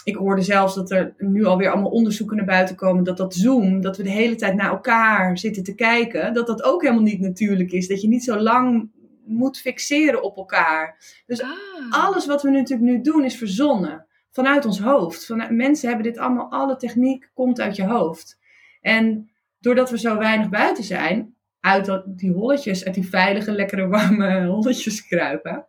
Ik 0.05 0.15
hoorde 0.15 0.43
zelfs 0.43 0.75
dat 0.75 0.91
er 0.91 1.15
nu 1.19 1.45
alweer 1.45 1.71
allemaal 1.71 1.91
onderzoeken 1.91 2.37
naar 2.37 2.47
buiten 2.47 2.77
komen. 2.77 3.05
Dat 3.05 3.17
dat 3.17 3.35
Zoom, 3.35 3.81
dat 3.81 3.97
we 3.97 4.03
de 4.03 4.11
hele 4.11 4.35
tijd 4.35 4.55
naar 4.55 4.71
elkaar 4.71 5.39
zitten 5.39 5.63
te 5.63 5.75
kijken. 5.75 6.35
Dat 6.35 6.47
dat 6.47 6.63
ook 6.63 6.83
helemaal 6.83 7.03
niet 7.03 7.21
natuurlijk 7.21 7.73
is. 7.73 7.89
Dat 7.89 8.01
je 8.01 8.09
niet 8.09 8.25
zo 8.25 8.39
lang 8.39 8.91
moet 9.25 9.61
fixeren 9.61 10.23
op 10.23 10.37
elkaar. 10.37 10.97
Dus 11.27 11.43
ah. 11.43 11.51
alles 11.91 12.27
wat 12.27 12.43
we 12.43 12.51
natuurlijk 12.51 12.91
nu 12.91 13.01
doen 13.01 13.25
is 13.25 13.37
verzonnen. 13.37 14.07
Vanuit 14.31 14.65
ons 14.65 14.81
hoofd. 14.81 15.27
Van, 15.27 15.57
mensen 15.57 15.89
hebben 15.89 16.07
dit 16.07 16.19
allemaal, 16.19 16.51
alle 16.51 16.77
techniek 16.77 17.31
komt 17.35 17.61
uit 17.61 17.77
je 17.77 17.87
hoofd. 17.87 18.39
En 18.81 19.30
doordat 19.61 19.91
we 19.91 19.99
zo 19.99 20.19
weinig 20.19 20.49
buiten 20.49 20.85
zijn, 20.85 21.35
uit 21.61 22.03
die 22.07 22.33
holletjes, 22.33 22.85
uit 22.85 22.95
die 22.95 23.09
veilige, 23.09 23.53
lekkere, 23.53 23.89
warme 23.89 24.47
holletjes 24.57 25.07
kruipen, 25.07 25.67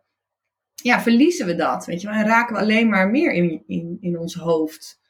ja, 0.74 1.00
verliezen 1.00 1.46
we 1.46 1.54
dat, 1.54 1.86
weet 1.86 2.00
je 2.00 2.08
wel. 2.08 2.16
En 2.16 2.26
raken 2.26 2.54
we 2.54 2.60
alleen 2.60 2.88
maar 2.88 3.10
meer 3.10 3.32
in, 3.32 3.62
in, 3.66 3.96
in 4.00 4.18
ons 4.18 4.34
hoofd. 4.34 5.00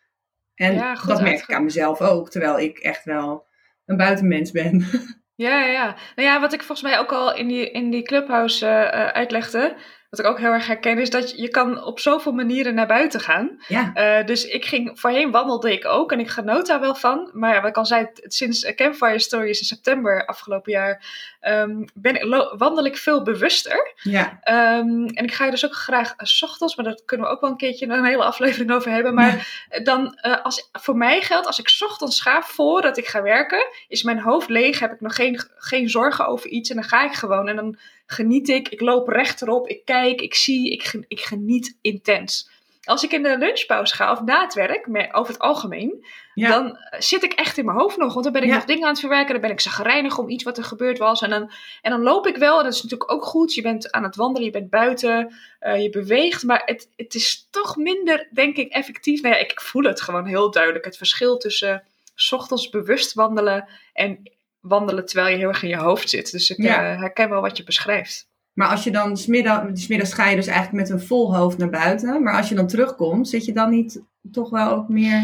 En 0.54 0.96
dat 1.06 1.22
merk 1.22 1.42
ik 1.42 1.54
aan 1.54 1.64
mezelf 1.64 2.00
ook, 2.00 2.30
terwijl 2.30 2.58
ik 2.58 2.78
echt 2.78 3.04
wel 3.04 3.46
een 3.84 3.96
buitenmens 3.96 4.50
ben. 4.50 4.84
Ja, 5.34 5.64
ja. 5.64 5.84
Nou 6.16 6.28
ja, 6.28 6.40
wat 6.40 6.52
ik 6.52 6.62
volgens 6.62 6.88
mij 6.88 6.98
ook 6.98 7.12
al 7.12 7.34
in 7.34 7.48
die, 7.48 7.70
in 7.70 7.90
die 7.90 8.02
clubhouse 8.02 8.66
uh, 8.66 9.06
uitlegde, 9.06 9.76
wat 10.12 10.20
ik 10.20 10.26
ook 10.26 10.38
heel 10.38 10.52
erg 10.52 10.66
herken, 10.66 10.98
is 10.98 11.10
dat 11.10 11.30
je 11.36 11.48
kan 11.48 11.84
op 11.84 12.00
zoveel 12.00 12.32
manieren 12.32 12.74
naar 12.74 12.86
buiten 12.86 13.20
gaan. 13.20 13.62
Ja. 13.68 13.92
Uh, 13.94 14.26
dus 14.26 14.46
ik 14.46 14.64
ging, 14.64 15.00
voorheen 15.00 15.30
wandelde 15.30 15.72
ik 15.72 15.86
ook 15.86 16.12
en 16.12 16.20
ik 16.20 16.28
genoot 16.28 16.66
daar 16.66 16.80
wel 16.80 16.94
van. 16.94 17.30
Maar 17.32 17.54
ja, 17.54 17.60
wat 17.60 17.70
ik 17.70 17.76
al 17.76 17.86
zei, 17.86 18.08
sinds 18.14 18.74
Campfire 18.74 19.18
Stories 19.18 19.60
in 19.60 19.66
september 19.66 20.26
afgelopen 20.26 20.72
jaar, 20.72 21.04
um, 21.42 21.84
ben, 21.94 22.28
wandel 22.56 22.84
ik 22.84 22.96
veel 22.96 23.22
bewuster. 23.22 23.92
Ja. 24.02 24.40
Um, 24.78 25.06
en 25.06 25.24
ik 25.24 25.32
ga 25.32 25.50
dus 25.50 25.64
ook 25.64 25.74
graag 25.74 26.08
uh, 26.08 26.16
s 26.16 26.42
ochtends, 26.42 26.76
maar 26.76 26.84
dat 26.84 27.04
kunnen 27.04 27.26
we 27.26 27.32
ook 27.32 27.40
wel 27.40 27.50
een 27.50 27.56
keertje 27.56 27.86
een 27.86 28.04
hele 28.04 28.24
aflevering 28.24 28.72
over 28.72 28.90
hebben. 28.90 29.14
Maar 29.14 29.66
dan, 29.82 30.18
uh, 30.26 30.42
als, 30.42 30.68
voor 30.72 30.96
mij 30.96 31.20
geldt, 31.20 31.46
als 31.46 31.58
ik 31.58 31.68
s 31.68 31.82
ochtends 31.82 32.20
ga, 32.20 32.42
voordat 32.42 32.96
ik 32.96 33.06
ga 33.06 33.22
werken, 33.22 33.66
is 33.88 34.02
mijn 34.02 34.20
hoofd 34.20 34.48
leeg, 34.48 34.78
heb 34.78 34.92
ik 34.92 35.00
nog 35.00 35.14
geen, 35.14 35.40
geen 35.56 35.88
zorgen 35.88 36.26
over 36.26 36.48
iets 36.48 36.70
en 36.70 36.76
dan 36.76 36.84
ga 36.84 37.04
ik 37.04 37.12
gewoon. 37.12 37.48
En 37.48 37.56
dan 37.56 37.78
geniet 38.06 38.48
ik. 38.48 38.68
Ik 38.68 38.80
loop 38.80 39.08
rechterop, 39.08 39.68
ik 39.68 39.84
kijk, 39.84 40.20
ik 40.20 40.34
zie, 40.34 40.72
ik, 40.72 41.04
ik 41.08 41.20
geniet 41.20 41.78
intens. 41.80 42.50
Als 42.84 43.04
ik 43.04 43.12
in 43.12 43.22
de 43.22 43.38
lunchpauze 43.38 43.94
ga 43.94 44.12
of 44.12 44.22
na 44.22 44.42
het 44.42 44.54
werk, 44.54 44.88
over 45.12 45.32
het 45.32 45.42
algemeen, 45.42 46.04
dan 46.34 46.78
zit 46.98 47.22
ik 47.22 47.32
echt 47.32 47.58
in 47.58 47.64
mijn 47.64 47.78
hoofd 47.78 47.96
nog. 47.96 48.12
Want 48.12 48.24
dan 48.24 48.32
ben 48.32 48.42
ik 48.42 48.50
nog 48.50 48.64
dingen 48.64 48.82
aan 48.82 48.90
het 48.90 49.00
verwerken. 49.00 49.32
Dan 49.32 49.40
ben 49.40 49.50
ik 49.50 49.60
zagrijnig 49.60 50.18
om 50.18 50.28
iets 50.28 50.44
wat 50.44 50.58
er 50.58 50.64
gebeurd 50.64 50.98
was. 50.98 51.22
En 51.22 51.30
dan, 51.30 51.50
en 51.82 51.90
dan 51.90 52.02
loop 52.02 52.26
ik 52.26 52.36
wel. 52.36 52.58
En 52.58 52.64
dat 52.64 52.72
is 52.72 52.82
natuurlijk 52.82 53.12
ook 53.12 53.24
goed. 53.24 53.54
Je 53.54 53.62
bent 53.62 53.90
aan 53.90 54.02
het 54.02 54.16
wandelen, 54.16 54.44
je 54.44 54.52
bent 54.52 54.70
buiten, 54.70 55.34
uh, 55.60 55.82
je 55.82 55.90
beweegt. 55.90 56.42
Maar 56.42 56.62
het, 56.64 56.88
het 56.96 57.14
is 57.14 57.48
toch 57.50 57.76
minder, 57.76 58.28
denk 58.32 58.56
ik, 58.56 58.72
effectief. 58.72 59.22
Nou 59.22 59.34
ja, 59.34 59.40
ik 59.40 59.60
voel 59.60 59.82
het 59.82 60.00
gewoon 60.00 60.26
heel 60.26 60.50
duidelijk. 60.50 60.84
Het 60.84 60.96
verschil 60.96 61.36
tussen 61.36 61.82
s 62.14 62.32
ochtends 62.32 62.68
bewust 62.68 63.14
wandelen 63.14 63.68
en 63.92 64.30
wandelen 64.62 65.06
terwijl 65.06 65.28
je 65.28 65.36
heel 65.36 65.48
erg 65.48 65.62
in 65.62 65.68
je 65.68 65.76
hoofd 65.76 66.10
zit. 66.10 66.30
Dus 66.30 66.50
ik 66.50 66.62
ja. 66.62 66.92
uh, 66.92 66.98
herken 66.98 67.28
wel 67.28 67.40
wat 67.40 67.56
je 67.56 67.64
beschrijft. 67.64 68.30
Maar 68.52 68.68
als 68.68 68.84
je 68.84 68.90
dan 68.90 69.16
smiddag, 69.16 69.64
smiddags 69.72 70.14
ga 70.14 70.28
je 70.28 70.36
dus 70.36 70.46
eigenlijk 70.46 70.88
met 70.88 70.90
een 70.90 71.06
vol 71.06 71.36
hoofd 71.36 71.58
naar 71.58 71.70
buiten. 71.70 72.22
Maar 72.22 72.36
als 72.36 72.48
je 72.48 72.54
dan 72.54 72.66
terugkomt, 72.66 73.28
zit 73.28 73.44
je 73.44 73.52
dan 73.52 73.70
niet 73.70 74.02
toch 74.32 74.50
wel 74.50 74.70
ook 74.70 74.88
meer 74.88 75.16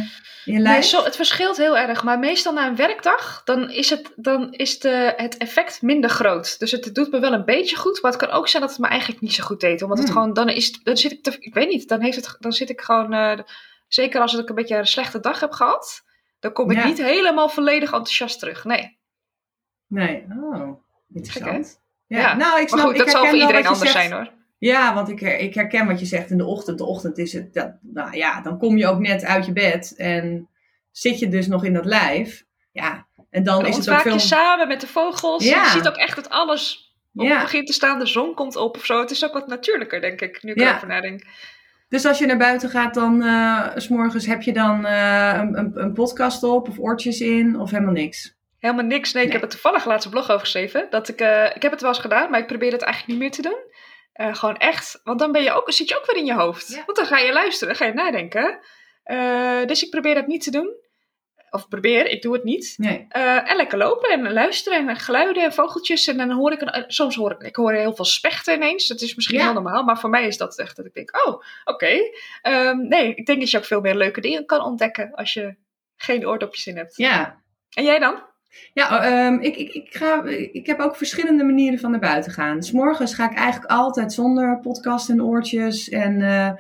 in 0.45 0.53
je 0.53 0.59
lijf? 0.59 0.79
Nee, 0.79 0.89
zo, 0.89 1.05
het 1.05 1.17
verschilt 1.17 1.57
heel 1.57 1.79
erg. 1.79 2.05
Maar 2.05 2.19
meestal 2.19 2.53
na 2.53 2.67
een 2.67 2.77
werkdag, 2.77 3.43
dan 3.45 3.71
is, 3.71 3.91
het, 3.91 4.13
dan 4.17 4.53
is 4.53 4.79
de, 4.79 5.13
het 5.17 5.37
effect 5.37 5.83
minder 5.83 6.11
groot. 6.11 6.59
Dus 6.59 6.71
het 6.71 6.95
doet 6.95 7.11
me 7.11 7.19
wel 7.19 7.33
een 7.33 7.45
beetje 7.45 7.77
goed. 7.77 8.03
Maar 8.03 8.13
het 8.13 8.21
kan 8.21 8.31
ook 8.31 8.49
zijn 8.49 8.63
dat 8.63 8.71
het 8.71 8.81
me 8.81 8.87
eigenlijk 8.87 9.21
niet 9.21 9.35
zo 9.35 9.45
goed 9.45 9.61
deed. 9.61 9.83
Omdat 9.83 9.99
het 9.99 10.09
hmm. 10.09 10.17
gewoon, 10.17 10.33
dan, 10.33 10.49
is, 10.49 10.83
dan 10.83 10.97
zit 10.97 11.13
ik 11.13 11.23
te, 11.23 11.37
ik 11.39 11.55
weet 11.55 11.69
niet, 11.69 11.89
dan, 11.89 12.01
heeft 12.01 12.17
het, 12.17 12.37
dan 12.39 12.53
zit 12.53 12.71
ik 12.71 12.81
gewoon, 12.81 13.15
uh, 13.15 13.39
zeker 13.89 14.21
als 14.21 14.35
ik 14.35 14.49
een 14.49 14.55
beetje 14.55 14.77
een 14.77 14.87
slechte 14.87 15.21
dag 15.21 15.41
heb 15.41 15.53
gehad. 15.53 16.03
Dan 16.41 16.53
kom 16.53 16.71
ik 16.71 16.85
niet 16.85 17.03
helemaal 17.03 17.49
volledig 17.49 17.93
enthousiast 17.93 18.39
terug. 18.39 18.65
Nee. 18.65 18.98
Nee, 19.89 20.27
oh, 20.31 20.81
interessant. 21.13 21.81
ja. 22.07 22.19
ja. 22.19 22.37
nou, 22.37 22.61
ik 22.61 22.69
snap, 22.69 22.81
maar 22.81 22.89
goed, 22.89 22.99
dat 22.99 23.11
zal 23.11 23.25
voor 23.25 23.39
iedereen 23.39 23.67
anders 23.67 23.93
zijn 23.93 24.13
hoor. 24.13 24.37
Ja, 24.59 24.95
want 24.95 25.09
ik, 25.09 25.21
ik 25.21 25.55
herken 25.55 25.87
wat 25.87 26.01
je 26.01 26.07
zegt 26.07 26.31
in 26.31 26.39
de 26.39 26.45
ochtend. 26.45 26.79
De 26.79 26.85
ochtend 26.85 27.19
is 27.19 27.33
het, 27.33 27.55
dat, 27.55 27.73
nou 27.81 28.17
ja, 28.17 28.41
dan 28.41 28.59
kom 28.59 28.77
je 28.77 28.87
ook 28.87 28.99
net 28.99 29.25
uit 29.25 29.47
je 29.47 29.53
bed 29.53 29.95
en 29.97 30.49
zit 30.91 31.19
je 31.19 31.29
dus 31.29 31.47
nog 31.47 31.65
in 31.65 31.73
dat 31.73 31.85
lijf. 31.85 32.45
Ja, 32.73 33.07
en 33.31 33.43
dan, 33.43 33.67
is 33.67 33.77
het 33.77 33.91
ook 33.91 34.01
veel... 34.01 34.13
je 34.13 34.19
samen 34.19 34.69
met 34.69 34.81
de 34.81 34.87
vogels. 34.87 35.45
Ja. 35.45 35.63
Je 35.63 35.71
ziet 35.71 35.89
ook 35.89 35.97
echt 35.97 36.17
dat 36.17 36.29
alles 36.29 36.95
op 37.15 37.27
ja. 37.27 37.41
begint 37.41 37.67
te 37.67 37.73
staan. 37.73 37.99
De 37.99 38.07
zon 38.07 38.35
komt 38.35 38.57
op 38.57 38.77
of 38.77 38.85
zo. 38.85 39.01
Het 39.01 39.11
is 39.11 39.25
ook 39.25 39.33
wat 39.33 39.47
natuurlijker, 39.47 40.01
denk 40.01 40.21
ik, 40.21 40.43
nu 40.43 40.53
ik 40.53 40.61
ja. 40.61 40.69
erover 40.69 40.89
nadenk. 40.89 41.23
Dus 41.89 42.07
als 42.07 42.19
je 42.19 42.27
naar 42.27 42.37
buiten 42.37 42.71
gaat, 42.71 42.95
dan 42.95 43.23
uh, 43.23 43.69
s 43.75 43.89
morgens 43.89 44.27
heb 44.27 44.43
je 44.43 44.53
dan 44.53 44.87
uh, 44.87 45.41
een, 45.53 45.83
een, 45.83 45.93
podcast 45.93 46.43
op 46.43 46.69
of 46.69 46.79
oortjes 46.79 47.21
in 47.21 47.61
of 47.61 47.71
helemaal 47.71 47.93
niks? 47.93 48.38
Helemaal 48.59 48.85
niks. 48.85 49.13
Nee, 49.13 49.25
ik 49.27 49.33
heb 49.33 49.43
er 49.43 49.49
toevallig 49.49 49.85
laatst 49.85 50.05
een 50.05 50.11
blog 50.11 50.31
over 50.31 50.41
geschreven. 50.41 50.87
Dat 50.91 51.09
ik, 51.09 51.21
uh, 51.21 51.57
ik 51.57 51.63
heb 51.63 51.71
het 51.71 51.81
wel 51.81 51.91
eens 51.91 51.99
gedaan, 51.99 52.31
maar 52.31 52.41
ik 52.41 52.47
probeer 52.47 52.73
het 52.73 52.83
eigenlijk 52.83 53.13
niet 53.13 53.21
meer 53.23 53.37
te 53.37 53.43
doen. 53.43 53.67
Uh, 54.27 54.35
gewoon 54.35 54.57
echt, 54.57 55.01
want 55.05 55.19
dan 55.19 55.33
ben 55.33 55.43
je 55.43 55.53
ook, 55.53 55.73
zit 55.73 55.89
je 55.89 55.99
ook 55.99 56.07
weer 56.07 56.17
in 56.17 56.25
je 56.25 56.35
hoofd. 56.35 56.69
Ja. 56.69 56.83
Want 56.87 56.99
dan 56.99 57.07
ga 57.07 57.19
je 57.19 57.33
luisteren, 57.33 57.69
dan 57.69 57.77
ga 57.77 57.87
je 57.87 58.03
nadenken. 58.05 58.61
Uh, 59.07 59.67
dus 59.67 59.83
ik 59.83 59.91
probeer 59.91 60.15
dat 60.15 60.27
niet 60.27 60.43
te 60.43 60.51
doen. 60.51 60.87
Of 61.51 61.69
probeer, 61.69 62.07
ik 62.07 62.23
doe 62.23 62.33
het 62.33 62.45
niet. 62.45 62.75
Nee. 62.77 63.07
en 63.09 63.57
lekker 63.57 63.79
lopen 63.79 64.11
en 64.11 64.33
luisteren 64.33 64.89
en 64.89 64.97
geluiden 64.97 65.43
en 65.43 65.53
vogeltjes. 65.53 66.07
En 66.07 66.17
dan 66.17 66.31
hoor 66.31 66.53
ik, 66.53 66.61
een, 66.61 66.85
soms 66.87 67.15
hoor 67.17 67.31
ik, 67.31 67.43
ik 67.43 67.57
hoor 67.57 67.73
heel 67.73 67.95
veel 67.95 68.05
spechten 68.05 68.55
ineens. 68.55 68.87
Dat 68.87 69.01
is 69.01 69.15
misschien 69.15 69.39
ja. 69.39 69.45
heel 69.45 69.53
normaal, 69.53 69.83
maar 69.83 69.99
voor 69.99 70.11
mij 70.11 70.27
is 70.27 70.37
dat 70.37 70.59
echt 70.59 70.77
dat 70.77 70.87
ik 70.87 70.95
denk, 70.95 71.27
oh, 71.27 71.35
oké. 71.35 71.43
Okay. 71.65 72.15
Um, 72.43 72.89
nee, 72.89 73.15
ik 73.15 73.27
denk 73.27 73.41
dat 73.41 73.51
je 73.51 73.57
ook 73.59 73.65
veel 73.65 73.81
meer 73.81 73.95
leuke 73.95 74.21
dingen 74.21 74.47
kan 74.47 74.61
ontdekken 74.61 75.15
als 75.15 75.33
je 75.33 75.57
geen 75.97 76.27
oordopjes 76.27 76.67
in 76.67 76.77
hebt. 76.77 76.97
Ja. 76.97 77.43
En 77.75 77.85
jij 77.85 77.99
dan? 77.99 78.27
Ja, 78.73 79.27
um, 79.27 79.41
ik, 79.41 79.57
ik, 79.57 79.73
ik, 79.73 79.97
ga, 79.97 80.25
ik 80.53 80.67
heb 80.67 80.81
ook 80.81 80.97
verschillende 80.97 81.45
manieren 81.45 81.79
van 81.79 81.91
naar 81.91 82.01
buiten 82.01 82.33
gaan. 82.33 82.63
S 82.63 82.73
morgens 82.73 83.15
ga 83.15 83.31
ik 83.31 83.37
eigenlijk 83.37 83.71
altijd 83.71 84.13
zonder 84.13 84.59
podcast 84.61 85.09
en 85.11 85.23
oortjes. 85.23 85.89
En 85.89 86.21
uh, 86.21 86.51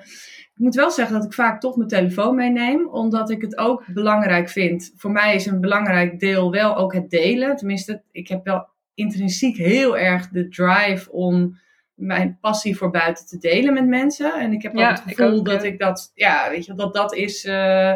ik 0.54 0.64
moet 0.64 0.75
wel 0.75 0.90
zeggen 0.90 1.14
dat 1.14 1.25
ik 1.25 1.33
vaak 1.33 1.61
toch 1.61 1.76
mijn 1.76 1.88
telefoon 1.88 2.35
meeneem, 2.35 2.88
omdat 2.88 3.30
ik 3.30 3.40
het 3.40 3.59
ook 3.59 3.85
belangrijk 3.87 4.49
vind. 4.49 4.92
Voor 4.97 5.11
mij 5.11 5.35
is 5.35 5.47
een 5.47 5.61
belangrijk 5.61 6.21
deel 6.21 6.50
wel 6.50 6.76
ook 6.76 6.92
het 6.92 7.11
delen. 7.11 7.57
Tenminste, 7.57 8.02
ik 8.12 8.28
heb 8.28 8.45
wel 8.45 8.66
intrinsiek 8.95 9.57
heel 9.57 9.99
erg 9.99 10.28
de 10.28 10.49
drive 10.49 11.12
om 11.12 11.59
mijn 11.95 12.38
passie 12.40 12.76
voor 12.76 12.90
buiten 12.90 13.26
te 13.26 13.38
delen 13.38 13.75
met 13.75 13.87
mensen. 13.87 14.35
En 14.35 14.52
ik 14.52 14.62
heb 14.62 14.76
ook 14.76 14.88
het 14.88 15.02
gevoel 15.07 15.38
ook, 15.38 15.47
dat 15.47 15.64
ik 15.64 15.78
dat, 15.78 16.11
ja, 16.14 16.50
weet 16.50 16.64
je, 16.64 16.75
dat 16.75 16.95
dat 16.95 17.14
is. 17.14 17.45
Uh, 17.45 17.92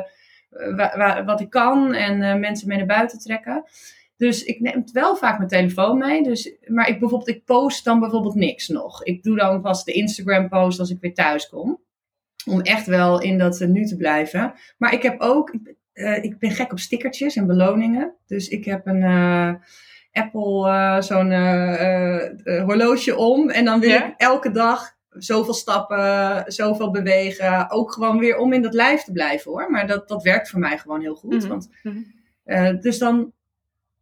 wat 1.25 1.41
ik 1.41 1.51
kan 1.51 1.95
en 1.95 2.21
uh, 2.21 2.35
mensen 2.35 2.69
mee 2.69 2.79
naar 2.79 2.87
buiten 2.87 3.19
trekken. 3.19 3.65
Dus 4.17 4.45
ik 4.45 4.61
neem 4.61 4.85
wel 4.93 5.17
vaak 5.17 5.37
mijn 5.37 5.49
telefoon 5.49 5.99
mee. 5.99 6.23
Dus, 6.23 6.55
maar 6.67 6.89
ik, 6.89 6.99
bijvoorbeeld, 6.99 7.37
ik 7.37 7.45
post 7.45 7.85
dan 7.85 8.01
bijvoorbeeld 8.01 8.35
niks 8.35 8.69
nog. 8.69 9.05
Ik 9.05 9.23
doe 9.23 9.37
dan 9.37 9.63
vast 9.63 9.85
de 9.87 9.93
Instagram 9.93 10.49
post 10.49 10.79
als 10.79 10.91
ik 10.91 11.01
weer 11.01 11.15
thuis 11.15 11.49
kom. 11.49 11.81
Om 12.47 12.61
echt 12.61 12.87
wel 12.87 13.21
in 13.21 13.39
dat 13.39 13.61
nu 13.61 13.85
te 13.85 13.97
blijven. 13.97 14.55
Maar 14.79 14.93
ik 14.93 15.03
heb 15.03 15.21
ook, 15.21 15.55
uh, 15.95 16.25
ik 16.25 16.39
ben 16.39 16.51
gek 16.51 16.73
op 16.73 16.79
stickertjes 16.79 17.37
en 17.37 17.47
beloningen. 17.47 18.15
Dus 18.27 18.49
ik 18.49 18.65
heb 18.65 18.87
een 18.87 19.03
uh, 19.03 19.55
Apple, 20.13 21.03
zo'n 21.03 21.33
horloge 22.65 23.17
om. 23.17 23.51
En 23.51 23.65
dan 23.65 23.81
wil 23.81 23.91
ja? 23.91 24.07
ik 24.07 24.15
elke 24.17 24.51
dag 24.51 24.97
zoveel 25.12 25.54
stappen, 25.54 26.45
zoveel 26.52 26.90
bewegen. 26.90 27.71
Ook 27.71 27.92
gewoon 27.92 28.19
weer 28.19 28.37
om 28.37 28.52
in 28.52 28.62
dat 28.62 28.75
lijf 28.75 29.02
te 29.02 29.12
blijven 29.12 29.50
hoor. 29.50 29.71
Maar 29.71 29.87
dat, 29.87 30.09
dat 30.09 30.23
werkt 30.23 30.50
voor 30.50 30.61
mij 30.61 30.78
gewoon 30.78 31.00
heel 31.00 31.14
goed. 31.14 31.38
Mhm. 31.38 31.49
Want, 31.49 31.71
Mm-hmm. 31.83 32.12
uh, 32.45 32.81
dus 32.81 32.99
dan, 32.99 33.33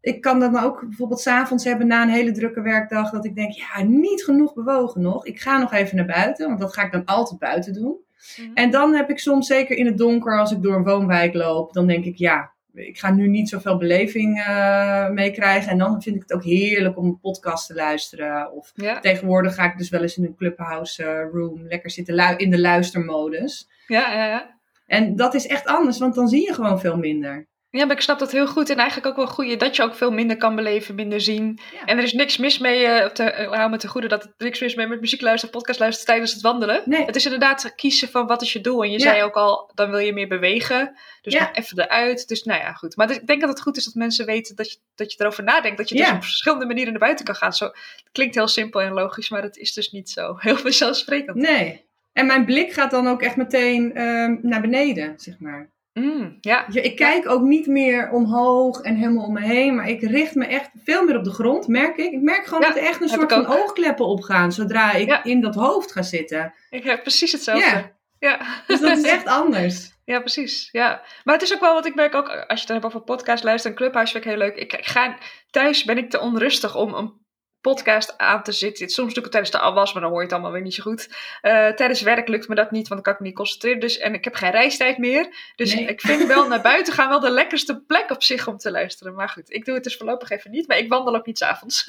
ik 0.00 0.20
kan 0.20 0.40
dat 0.40 0.52
dan 0.52 0.64
ook 0.64 0.80
bijvoorbeeld 0.80 1.20
s'avonds 1.20 1.64
hebben 1.64 1.86
na 1.86 2.02
een 2.02 2.08
hele 2.08 2.32
drukke 2.32 2.60
werkdag. 2.60 3.10
Dat 3.10 3.24
ik 3.24 3.34
denk, 3.34 3.52
ja, 3.52 3.82
niet 3.82 4.24
genoeg 4.24 4.54
bewogen 4.54 5.00
nog. 5.00 5.26
Ik 5.26 5.40
ga 5.40 5.58
nog 5.58 5.72
even 5.72 5.96
naar 5.96 6.06
buiten, 6.06 6.46
want 6.46 6.60
dat 6.60 6.74
ga 6.74 6.82
ik 6.82 6.92
dan 6.92 7.04
altijd 7.04 7.40
buiten 7.40 7.72
doen. 7.72 7.96
Mhm. 8.36 8.50
En 8.54 8.70
dan 8.70 8.94
heb 8.94 9.10
ik 9.10 9.18
soms 9.18 9.46
zeker 9.46 9.76
in 9.76 9.86
het 9.86 9.98
donker, 9.98 10.38
als 10.38 10.52
ik 10.52 10.62
door 10.62 10.74
een 10.74 10.84
woonwijk 10.84 11.34
loop, 11.34 11.72
dan 11.72 11.86
denk 11.86 12.04
ik, 12.04 12.16
ja, 12.16 12.52
ik 12.74 12.98
ga 12.98 13.10
nu 13.12 13.28
niet 13.28 13.48
zoveel 13.48 13.76
beleving 13.76 14.38
uh, 14.38 15.08
meekrijgen. 15.08 15.70
En 15.72 15.78
dan 15.78 16.02
vind 16.02 16.16
ik 16.16 16.22
het 16.22 16.32
ook 16.32 16.44
heerlijk 16.44 16.98
om 16.98 17.04
een 17.06 17.20
podcast 17.20 17.66
te 17.66 17.74
luisteren. 17.74 18.52
Of 18.52 18.72
Ja. 18.74 19.00
tegenwoordig 19.00 19.54
ga 19.54 19.64
ik 19.64 19.78
dus 19.78 19.88
wel 19.88 20.02
eens 20.02 20.16
in 20.16 20.24
een 20.24 20.36
clubhouse 20.36 21.02
uh, 21.02 21.08
room 21.32 21.62
lekker 21.66 21.90
zitten 21.90 22.14
lu- 22.14 22.36
in 22.36 22.50
de 22.50 22.60
luistermodus. 22.60 23.68
Ja, 23.86 24.12
ja, 24.12 24.26
ja. 24.26 24.58
En 24.86 25.16
dat 25.16 25.34
is 25.34 25.46
echt 25.46 25.66
anders, 25.66 25.98
want 25.98 26.14
dan 26.14 26.28
zie 26.28 26.46
je 26.46 26.54
gewoon 26.54 26.80
veel 26.80 26.96
minder. 26.96 27.48
Ja, 27.72 27.84
maar 27.86 27.96
ik 27.96 28.02
snap 28.02 28.18
dat 28.18 28.32
heel 28.32 28.46
goed. 28.46 28.70
En 28.70 28.76
eigenlijk 28.76 29.08
ook 29.08 29.16
wel 29.16 29.26
goed 29.34 29.60
dat 29.60 29.76
je 29.76 29.82
ook 29.82 29.94
veel 29.94 30.10
minder 30.10 30.36
kan 30.36 30.54
beleven, 30.54 30.94
minder 30.94 31.20
zien. 31.20 31.58
Ja. 31.72 31.84
En 31.84 31.96
er 31.98 32.02
is 32.02 32.12
niks 32.12 32.36
mis 32.36 32.58
mee, 32.58 32.84
eh, 32.86 33.06
te, 33.10 33.22
uh, 33.40 33.52
hou 33.52 33.70
me 33.70 33.76
te 33.76 33.88
goede, 33.88 34.08
dat 34.08 34.22
er 34.24 34.32
niks 34.38 34.60
mis 34.60 34.74
mee 34.74 34.86
met 34.86 35.00
muziek 35.00 35.20
luisteren, 35.20 35.54
podcast 35.54 35.78
luisteren 35.78 36.08
tijdens 36.08 36.32
het 36.32 36.42
wandelen. 36.42 36.82
Nee. 36.84 37.04
Het 37.04 37.16
is 37.16 37.24
inderdaad 37.24 37.74
kiezen 37.76 38.08
van 38.08 38.26
wat 38.26 38.42
is 38.42 38.52
je 38.52 38.60
doel. 38.60 38.82
En 38.82 38.90
je 38.90 38.98
Ja. 38.98 39.04
zei 39.04 39.22
ook 39.22 39.34
al, 39.34 39.70
dan 39.74 39.90
wil 39.90 39.98
je 39.98 40.12
meer 40.12 40.28
bewegen. 40.28 40.96
Dus 41.22 41.32
Ja. 41.32 41.52
even 41.54 41.78
eruit. 41.82 42.28
Dus 42.28 42.42
nou 42.42 42.60
ja, 42.60 42.72
goed. 42.72 42.96
Maar 42.96 43.06
dus 43.06 43.16
ik 43.16 43.26
denk 43.26 43.40
dat 43.40 43.50
het 43.50 43.60
goed 43.60 43.76
is 43.76 43.84
dat 43.84 43.94
mensen 43.94 44.26
weten 44.26 44.56
dat 44.56 44.72
je, 44.72 44.78
dat 44.94 45.12
je 45.12 45.20
erover 45.20 45.44
nadenkt. 45.44 45.78
Dat 45.78 45.88
je 45.88 45.94
dus 45.94 46.10
op 46.10 46.22
verschillende 46.22 46.66
manieren 46.66 46.90
naar 46.92 47.00
buiten 47.02 47.24
kan 47.24 47.34
gaan. 47.34 47.52
Zo, 47.52 47.64
het 47.64 48.08
klinkt 48.12 48.34
heel 48.34 48.48
simpel 48.48 48.80
en 48.80 48.92
logisch, 48.92 49.28
maar 49.28 49.42
dat 49.42 49.56
is 49.56 49.72
dus 49.72 49.90
niet 49.90 50.10
zo 50.10 50.34
heel 50.38 50.56
vanzelfsprekend. 50.56 51.36
Nee. 51.36 51.84
En 52.12 52.26
mijn 52.26 52.44
blik 52.44 52.72
gaat 52.72 52.90
dan 52.90 53.06
ook 53.08 53.22
echt 53.22 53.36
meteen 53.36 53.94
ehm, 53.94 54.36
naar 54.42 54.60
beneden, 54.60 55.14
zeg 55.16 55.38
maar. 55.38 55.70
Mm, 55.92 56.38
ja. 56.40 56.64
Ja, 56.68 56.82
ik 56.82 56.96
kijk 56.96 57.28
ook 57.28 57.42
niet 57.42 57.66
meer 57.66 58.10
omhoog 58.10 58.80
en 58.80 58.96
helemaal 58.96 59.24
om 59.26 59.32
me 59.32 59.40
heen, 59.42 59.74
maar 59.74 59.88
ik 59.88 60.00
richt 60.02 60.34
me 60.34 60.46
echt 60.46 60.70
veel 60.84 61.04
meer 61.04 61.16
op 61.16 61.24
de 61.24 61.30
grond, 61.32 61.68
merk 61.68 61.96
ik. 61.96 62.12
Ik 62.12 62.20
merk 62.22 62.44
gewoon 62.44 62.60
Ja, 62.60 62.66
dat 62.68 62.76
er 62.76 62.82
echt 62.82 63.00
een 63.00 63.08
soort 63.08 63.32
van 63.32 63.46
oogkleppen 63.46 64.06
opgaan 64.06 64.52
zodra 64.52 64.92
ik 64.92 65.08
Ja. 65.08 65.24
in 65.24 65.40
dat 65.40 65.54
hoofd 65.54 65.92
ga 65.92 66.02
zitten. 66.02 66.54
Ik 66.70 66.84
heb 66.84 67.02
precies 67.02 67.32
hetzelfde. 67.32 67.66
Ja. 67.70 67.92
ja. 68.18 68.38
Dus 68.66 68.80
dat 68.80 68.96
is 68.96 69.04
echt 69.04 69.26
anders. 69.42 69.92
Ja, 70.04 70.20
precies. 70.20 70.68
Ja. 70.72 71.02
Maar 71.24 71.34
het 71.34 71.42
is 71.42 71.54
ook 71.54 71.60
wel 71.60 71.74
wat 71.74 71.86
ik 71.86 71.94
merk 71.94 72.14
ook, 72.14 72.28
als 72.28 72.36
je 72.46 72.54
het 72.54 72.66
dan 72.66 72.76
hebt 72.76 72.84
over 72.88 73.00
podcast 73.00 73.44
luisteren 73.44 73.76
en 73.76 73.82
Clubhouse 73.82 74.12
vind 74.12 74.24
ik 74.24 74.30
heel 74.30 74.38
leuk. 74.40 74.56
Ik, 74.56 74.72
ik 74.72 74.86
ga, 74.86 75.16
thuis 75.50 75.84
ben 75.84 75.98
ik 75.98 76.10
te 76.10 76.20
onrustig 76.20 76.76
om 76.76 76.94
een 76.94 77.12
podcast 77.60 78.14
aan 78.18 78.42
te 78.42 78.52
zitten. 78.52 78.88
Soms 78.88 79.08
doe 79.08 79.16
ik 79.16 79.22
het 79.22 79.30
tijdens 79.30 79.52
de 79.52 79.58
afwas, 79.58 79.92
maar 79.92 80.02
dan 80.02 80.10
hoor 80.10 80.20
je 80.20 80.26
het 80.26 80.34
allemaal 80.34 80.52
weer 80.52 80.62
niet 80.62 80.74
zo 80.74 80.82
goed. 80.82 81.08
Eh, 81.40 81.68
tijdens 81.68 82.02
werk 82.02 82.28
lukt 82.28 82.48
me 82.48 82.54
dat 82.54 82.70
niet, 82.70 82.88
want 82.88 82.94
dan 82.94 83.02
kan 83.02 83.12
ik 83.12 83.20
me 83.20 83.26
niet 83.26 83.36
concentreren. 83.36 83.80
Dus, 83.80 83.98
en 83.98 84.14
ik 84.14 84.24
heb 84.24 84.34
geen 84.34 84.50
reistijd 84.50 84.98
meer. 84.98 85.52
Dus 85.56 85.74
Nee. 85.74 85.86
ik 85.86 86.00
vind 86.00 86.26
wel 86.26 86.48
naar 86.48 86.60
buiten 86.62 86.92
gaan 86.92 87.08
wel 87.08 87.20
de 87.20 87.30
lekkerste 87.30 87.80
plek 87.86 88.10
op 88.10 88.22
zich 88.22 88.48
om 88.48 88.56
te 88.56 88.70
luisteren. 88.70 89.14
Maar 89.14 89.28
goed, 89.28 89.52
ik 89.52 89.64
doe 89.64 89.74
het 89.74 89.84
dus 89.84 89.96
voorlopig 89.96 90.30
even 90.30 90.50
niet. 90.50 90.68
Maar 90.68 90.78
ik 90.78 90.88
wandel 90.88 91.16
ook 91.16 91.26
niet 91.26 91.38
s'avonds. 91.38 91.84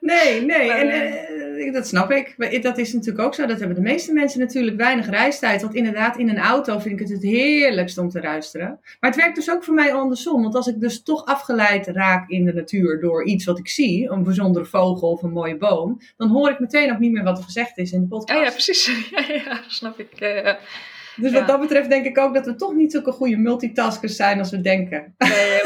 Nee, 0.00 0.40
nee, 0.42 0.66
Maar, 0.68 0.76
en, 0.76 0.88
eh, 0.88 1.66
eh, 1.66 1.72
dat 1.72 1.86
snap 1.86 2.10
ik. 2.10 2.34
Maar 2.36 2.60
Dat 2.60 2.78
is 2.78 2.92
natuurlijk 2.92 3.26
ook 3.26 3.34
zo. 3.34 3.46
Dat 3.46 3.58
hebben 3.58 3.76
de 3.76 3.82
meeste 3.82 4.12
mensen 4.12 4.40
natuurlijk 4.40 4.76
weinig 4.76 5.08
reistijd. 5.08 5.62
Want 5.62 5.74
inderdaad, 5.74 6.16
in 6.18 6.28
een 6.28 6.38
auto 6.38 6.78
vind 6.78 7.00
ik 7.00 7.06
het 7.06 7.08
het 7.16 7.22
heerlijkst 7.22 7.98
om 7.98 8.08
te 8.08 8.20
luisteren. 8.20 8.78
Maar 9.00 9.10
het 9.10 9.20
werkt 9.20 9.36
dus 9.36 9.50
ook 9.50 9.64
voor 9.64 9.74
mij 9.74 9.92
andersom. 9.92 10.42
Want 10.42 10.54
als 10.54 10.66
ik 10.66 10.80
dus 10.80 11.02
toch 11.02 11.24
afgeleid 11.24 11.86
raak 11.86 12.28
in 12.28 12.44
de 12.44 12.52
natuur 12.52 13.00
door 13.00 13.24
iets 13.24 13.44
wat 13.44 13.58
ik 13.58 13.68
zie, 13.68 14.10
een 14.10 14.22
bijzondere 14.22 14.64
vogel 14.64 15.05
of 15.10 15.22
een 15.22 15.32
mooie 15.32 15.56
boom, 15.56 16.00
dan 16.16 16.28
hoor 16.28 16.50
ik 16.50 16.58
meteen 16.58 16.92
ook 16.92 16.98
niet 16.98 17.12
meer 17.12 17.24
wat 17.24 17.38
er 17.38 17.44
gezegd 17.44 17.78
is 17.78 17.92
in 17.92 18.00
de 18.00 18.06
podcast. 18.06 18.38
Ja, 18.40 18.44
ja, 18.44 18.50
precies. 18.50 19.08
Ja, 19.10 19.34
ja, 19.34 19.60
snap 19.68 19.98
ik. 19.98 20.18
Ja, 20.18 20.28
ja. 20.28 20.58
Dus 21.16 21.32
wat 21.32 21.46
dat 21.46 21.60
betreft 21.60 21.88
denk 21.88 22.06
ik 22.06 22.18
ook 22.18 22.34
dat 22.34 22.46
we 22.46 22.54
toch 22.54 22.74
niet 22.74 22.92
zulke 22.92 23.12
goede 23.12 23.36
multitaskers 23.36 24.16
zijn 24.16 24.38
als 24.38 24.50
we 24.50 24.60
denken. 24.60 25.14
Nee, 25.18 25.60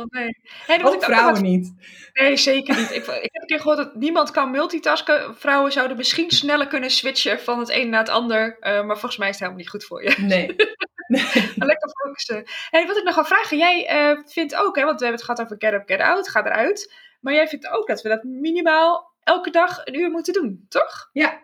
geval, 0.00 0.06
nee. 0.22 0.38
Hey, 0.66 0.84
Ook 0.84 0.94
ik 0.94 1.02
vrouwen 1.02 1.42
niet. 1.42 1.74
Nee, 2.12 2.36
zeker 2.36 2.76
niet. 2.76 2.90
Ik, 2.90 3.06
ik 3.06 3.28
heb 3.32 3.42
een 3.42 3.46
keer 3.46 3.60
gehoord 3.60 3.76
dat 3.76 3.94
niemand 3.94 4.30
kan 4.30 4.50
multitasken. 4.50 5.36
Vrouwen 5.36 5.72
zouden 5.72 5.96
misschien 5.96 6.30
sneller 6.30 6.66
kunnen 6.66 6.90
switchen 6.90 7.40
van 7.40 7.58
het 7.58 7.70
een 7.70 7.88
naar 7.88 8.00
het 8.00 8.08
ander. 8.08 8.56
eh, 8.60 8.72
maar 8.84 8.98
volgens 8.98 9.16
mij 9.16 9.28
is 9.28 9.34
het 9.34 9.42
helemaal 9.42 9.62
niet 9.62 9.70
goed 9.70 9.84
voor 9.84 10.02
je. 10.04 10.14
Nee. 10.18 10.56
nee. 11.10 11.52
Lekker 11.70 11.90
focussen. 12.02 12.42
Hey, 12.70 12.86
wat 12.86 12.96
ik 12.96 13.04
nog 13.04 13.14
wil 13.14 13.24
vragen. 13.24 13.58
Jij 13.58 13.86
eh, 13.86 14.18
vindt 14.26 14.54
ook, 14.54 14.76
hè, 14.76 14.84
want 14.84 14.98
we 15.00 15.06
hebben 15.06 15.24
het 15.26 15.30
gehad 15.30 15.40
over 15.40 15.56
get 15.58 15.72
up, 15.80 15.88
get 15.88 16.00
out. 16.00 16.28
Ga 16.28 16.44
eruit. 16.44 16.94
Maar 17.20 17.34
jij 17.34 17.48
vindt 17.48 17.68
ook 17.68 17.86
dat 17.86 18.02
we 18.02 18.08
dat 18.08 18.22
minimaal 18.22 19.14
elke 19.22 19.50
dag 19.50 19.86
een 19.86 19.98
uur 19.98 20.10
moeten 20.10 20.32
doen, 20.32 20.66
toch? 20.68 21.08
Ja. 21.12 21.42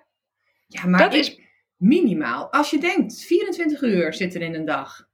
Ja, 0.67 0.87
maar 0.87 1.01
Dat 1.01 1.15
ik- 1.15 1.21
is- 1.21 1.41
minimaal. 1.77 2.53
Als 2.53 2.71
je 2.71 2.79
denkt, 2.79 3.21
24 3.21 3.83
uur 3.83 4.15
zit 4.15 4.35
er 4.35 4.41
in 4.41 4.55
een 4.55 4.65
dag. 4.65 5.07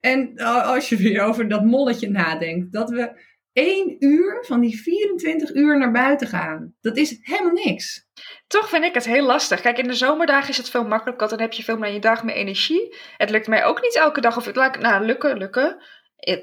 En 0.00 0.40
a- 0.40 0.60
als 0.62 0.88
je 0.88 0.96
weer 0.96 1.22
over 1.22 1.48
dat 1.48 1.64
molletje 1.64 2.10
nadenkt, 2.10 2.72
dat 2.72 2.90
we 2.90 3.20
één 3.56 3.96
uur 3.98 4.44
van 4.46 4.60
die 4.60 4.80
24 4.80 5.54
uur 5.54 5.78
naar 5.78 5.90
buiten 5.90 6.26
gaan. 6.26 6.74
Dat 6.80 6.96
is 6.96 7.18
helemaal 7.20 7.52
niks. 7.52 8.06
Toch 8.46 8.68
vind 8.68 8.84
ik 8.84 8.94
het 8.94 9.04
heel 9.04 9.26
lastig. 9.26 9.60
Kijk, 9.60 9.78
in 9.78 9.86
de 9.86 9.94
zomerdagen 9.94 10.48
is 10.48 10.56
het 10.56 10.70
veel 10.70 10.86
makkelijker, 10.86 11.26
want 11.26 11.30
dan 11.30 11.40
heb 11.40 11.52
je 11.52 11.62
veel 11.62 11.76
meer 11.76 11.92
je 11.92 11.98
dag 11.98 12.24
meer 12.24 12.34
energie. 12.34 12.96
Het 13.16 13.30
lukt 13.30 13.46
mij 13.46 13.64
ook 13.64 13.82
niet 13.82 13.96
elke 13.96 14.20
dag. 14.20 14.36
Of 14.36 14.44
het 14.44 14.56
laat, 14.56 14.78
nou, 14.78 15.04
lukken, 15.04 15.38
lukken. 15.38 15.82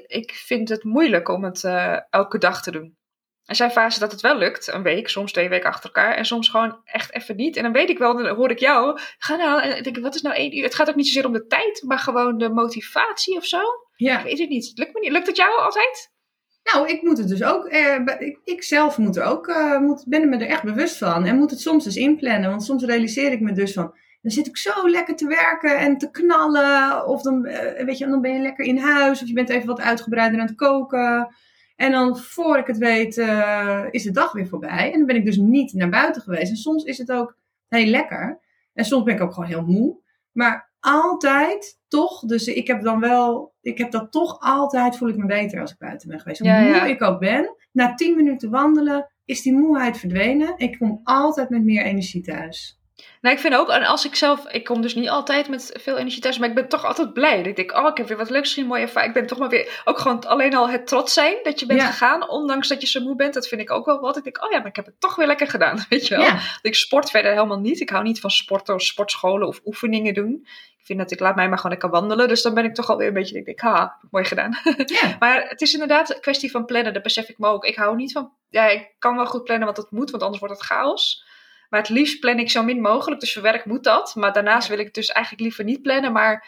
Ik, 0.06 0.32
vind 0.32 0.68
het 0.68 0.84
moeilijk 0.84 1.28
om 1.28 1.44
het 1.44 1.64
eh, 1.64 1.96
elke 2.10 2.38
dag 2.38 2.62
te 2.62 2.70
doen. 2.70 2.96
Er 3.44 3.54
zijn 3.54 3.70
fases 3.70 4.00
dat 4.00 4.12
het 4.12 4.20
wel 4.20 4.36
lukt, 4.36 4.72
een 4.72 4.82
week, 4.82 5.08
soms 5.08 5.32
twee 5.32 5.48
weken 5.48 5.68
achter 5.68 5.84
elkaar. 5.84 6.14
En 6.14 6.24
soms 6.24 6.48
gewoon 6.48 6.80
echt 6.84 7.14
even 7.14 7.36
niet. 7.36 7.56
En 7.56 7.62
dan 7.62 7.72
weet 7.72 7.90
ik 7.90 7.98
wel, 7.98 8.16
dan 8.16 8.36
hoor 8.36 8.50
ik 8.50 8.58
jou. 8.58 8.98
Ga 9.18 9.36
nou, 9.36 9.62
en 9.62 9.82
denk 9.82 9.96
ik, 9.96 10.02
wat 10.02 10.14
is 10.14 10.22
nou 10.22 10.36
één 10.36 10.56
uur? 10.56 10.62
Het 10.62 10.74
gaat 10.74 10.88
ook 10.88 10.94
niet 10.94 11.06
zozeer 11.06 11.26
om 11.26 11.32
de 11.32 11.46
tijd, 11.46 11.82
maar 11.86 11.98
gewoon 11.98 12.38
de 12.38 12.48
motivatie 12.48 13.36
of 13.36 13.44
zo. 13.44 13.60
Ja. 13.96 14.18
Ik 14.18 14.24
weet 14.24 14.38
het 14.38 14.48
niet. 14.48 14.72
Lukt 14.74 14.94
me 14.94 15.00
niet. 15.00 15.12
Lukt 15.12 15.26
het 15.26 15.36
jou 15.36 15.60
altijd? 15.60 16.12
Nou, 16.72 16.88
ik 16.88 17.02
moet 17.02 17.18
het 17.18 17.28
dus 17.28 17.42
ook, 17.42 17.66
eh, 17.66 18.00
ik, 18.18 18.38
ik 18.44 18.62
zelf 18.62 18.98
moet 18.98 19.16
er 19.16 19.24
ook, 19.24 19.48
eh, 19.48 19.78
moet, 19.78 20.04
ben 20.06 20.22
er 20.22 20.28
me 20.28 20.36
er 20.36 20.46
echt 20.46 20.62
bewust 20.62 20.98
van. 20.98 21.24
En 21.24 21.36
moet 21.36 21.50
het 21.50 21.60
soms 21.60 21.84
dus 21.84 21.96
inplannen. 21.96 22.50
Want 22.50 22.64
soms 22.64 22.84
realiseer 22.84 23.32
ik 23.32 23.40
me 23.40 23.52
dus 23.52 23.72
van, 23.72 23.94
dan 24.24 24.32
zit 24.32 24.46
ik 24.46 24.56
zo 24.56 24.88
lekker 24.88 25.16
te 25.16 25.26
werken 25.26 25.78
en 25.78 25.98
te 25.98 26.10
knallen. 26.10 27.06
Of 27.06 27.22
dan, 27.22 27.44
eh, 27.44 27.84
weet 27.84 27.98
je, 27.98 28.06
dan 28.06 28.20
ben 28.20 28.32
je 28.32 28.40
lekker 28.40 28.64
in 28.64 28.78
huis. 28.78 29.22
Of 29.22 29.28
je 29.28 29.34
bent 29.34 29.48
even 29.48 29.66
wat 29.66 29.80
uitgebreider 29.80 30.40
aan 30.40 30.46
het 30.46 30.56
koken. 30.56 31.34
En 31.76 31.90
dan, 31.92 32.18
voor 32.18 32.58
ik 32.58 32.66
het 32.66 32.78
weet, 32.78 33.18
eh, 33.18 33.84
is 33.90 34.02
de 34.02 34.10
dag 34.10 34.32
weer 34.32 34.46
voorbij. 34.46 34.92
En 34.92 34.98
dan 34.98 35.06
ben 35.06 35.16
ik 35.16 35.24
dus 35.24 35.36
niet 35.36 35.72
naar 35.72 35.88
buiten 35.88 36.22
geweest. 36.22 36.50
En 36.50 36.56
soms 36.56 36.84
is 36.84 36.98
het 36.98 37.12
ook 37.12 37.36
heel 37.68 37.86
lekker. 37.86 38.40
En 38.72 38.84
soms 38.84 39.04
ben 39.04 39.14
ik 39.14 39.20
ook 39.20 39.32
gewoon 39.32 39.48
heel 39.48 39.64
moe. 39.64 39.96
Maar 40.32 40.72
altijd 40.84 41.80
toch, 41.88 42.20
dus 42.20 42.46
ik 42.46 42.66
heb 42.66 42.82
dan 42.82 43.00
wel, 43.00 43.54
ik 43.60 43.78
heb 43.78 43.90
dat 43.90 44.12
toch 44.12 44.40
altijd, 44.40 44.96
voel 44.96 45.08
ik 45.08 45.16
me 45.16 45.26
beter 45.26 45.60
als 45.60 45.72
ik 45.72 45.78
buiten 45.78 46.08
ben 46.08 46.20
geweest. 46.20 46.40
Hoe 46.40 46.48
Ja, 46.48 46.60
ja. 46.60 46.80
moe 46.80 46.90
ik 46.90 47.02
ook 47.02 47.18
ben, 47.18 47.56
na 47.72 47.94
10 47.94 48.16
minuten 48.16 48.50
wandelen 48.50 49.12
is 49.24 49.42
die 49.42 49.54
moeheid 49.54 49.98
verdwenen. 49.98 50.54
Ik 50.56 50.78
kom 50.78 51.00
altijd 51.04 51.48
met 51.48 51.64
meer 51.64 51.84
energie 51.84 52.22
thuis. 52.22 52.80
Nou, 53.20 53.34
ik 53.34 53.40
vind 53.40 53.54
ook, 53.54 53.68
en 53.68 53.84
als 53.84 54.04
ik 54.04 54.14
zelf, 54.14 54.48
ik 54.48 54.64
kom 54.64 54.80
dus 54.80 54.94
niet 54.94 55.08
altijd 55.08 55.48
met 55.48 55.70
veel 55.80 55.96
energie 55.96 56.20
thuis, 56.22 56.38
maar 56.38 56.48
ik 56.48 56.54
ben 56.54 56.68
toch 56.68 56.84
altijd 56.84 57.12
blij. 57.12 57.36
Dat 57.36 57.46
ik 57.46 57.56
denk, 57.56 57.72
oh, 57.72 57.88
ik 57.88 57.96
heb 57.96 58.08
weer 58.08 58.16
wat 58.16 58.30
leuks 58.30 58.48
gezien, 58.48 58.66
mooi 58.66 58.82
ervaring. 58.82 59.14
Ik 59.14 59.20
ben 59.20 59.28
toch 59.28 59.38
maar 59.38 59.48
weer, 59.48 59.82
ook 59.84 59.98
gewoon 59.98 60.26
alleen 60.26 60.54
al 60.54 60.68
het 60.68 60.86
trots 60.86 61.12
zijn 61.12 61.36
dat 61.42 61.60
je 61.60 61.66
bent 61.66 61.80
Ja. 61.80 61.86
gegaan, 61.86 62.28
ondanks 62.28 62.68
dat 62.68 62.80
je 62.80 62.86
zo 62.86 63.00
moe 63.00 63.16
bent. 63.16 63.34
Dat 63.34 63.48
vind 63.48 63.60
ik 63.60 63.70
ook 63.70 63.86
wel 63.86 64.00
wat. 64.00 64.16
Ik 64.16 64.24
denk, 64.24 64.44
oh 64.44 64.50
ja, 64.50 64.58
maar 64.58 64.66
ik 64.66 64.76
heb 64.76 64.86
het 64.86 65.00
toch 65.00 65.16
weer 65.16 65.26
lekker 65.26 65.46
gedaan, 65.48 65.84
weet 65.88 66.06
je 66.06 66.14
wel. 66.16 66.24
Ja, 66.24 66.38
Ik 66.62 66.74
sport 66.74 67.10
verder 67.10 67.32
helemaal 67.32 67.58
niet. 67.60 67.80
Ik 67.80 67.90
hou 67.90 68.02
niet 68.04 68.20
van 68.20 68.30
sporten 68.30 68.74
of 68.74 68.82
sportscholen 68.82 69.48
of 69.48 69.60
oefeningen 69.64 70.14
doen. 70.14 70.46
Ik 70.78 70.86
vind 70.90 70.98
dat 70.98 71.10
ik 71.10 71.20
laat 71.20 71.34
mij 71.36 71.48
maar 71.48 71.56
gewoon 71.56 71.72
lekker 71.72 71.90
wandelen. 71.90 72.28
Dus 72.28 72.42
dan 72.42 72.54
ben 72.54 72.64
ik 72.64 72.74
toch 72.74 72.90
alweer 72.90 73.06
een 73.08 73.14
beetje, 73.14 73.38
ik 73.38 73.44
denk, 73.44 73.60
ha, 73.60 73.96
mooi 74.10 74.24
gedaan. 74.24 74.58
ja. 74.86 75.16
Maar 75.20 75.44
het 75.48 75.60
is 75.60 75.72
inderdaad 75.72 76.14
een 76.14 76.20
kwestie 76.20 76.50
van 76.50 76.64
plannen. 76.64 76.92
Dat 76.92 77.02
besef 77.02 77.28
ik 77.28 77.38
me 77.38 77.48
ook. 77.48 77.64
Ik 77.64 77.76
hou 77.76 77.96
niet 77.96 78.12
van, 78.12 78.32
ja, 78.48 78.68
ik 78.68 78.94
kan 78.98 79.16
wel 79.16 79.26
goed 79.26 79.44
plannen, 79.44 79.64
want 79.66 79.76
het 79.76 79.90
moet, 79.90 80.10
want 80.10 80.22
anders 80.22 80.40
wordt 80.42 80.58
het 80.58 80.66
chaos. 80.66 81.24
Maar 81.74 81.82
het 81.82 81.92
liefst 81.92 82.20
plan 82.20 82.38
ik 82.38 82.50
zo 82.50 82.62
min 82.62 82.80
mogelijk. 82.80 83.20
Dus 83.20 83.32
voor 83.32 83.42
werk 83.42 83.64
moet 83.64 83.84
dat. 83.84 84.14
Maar 84.14 84.32
daarnaast 84.32 84.68
wil 84.68 84.78
ik 84.78 84.84
het 84.84 84.94
dus 84.94 85.08
eigenlijk 85.08 85.44
liever 85.44 85.64
niet 85.64 85.82
plannen. 85.82 86.12
Maar 86.12 86.46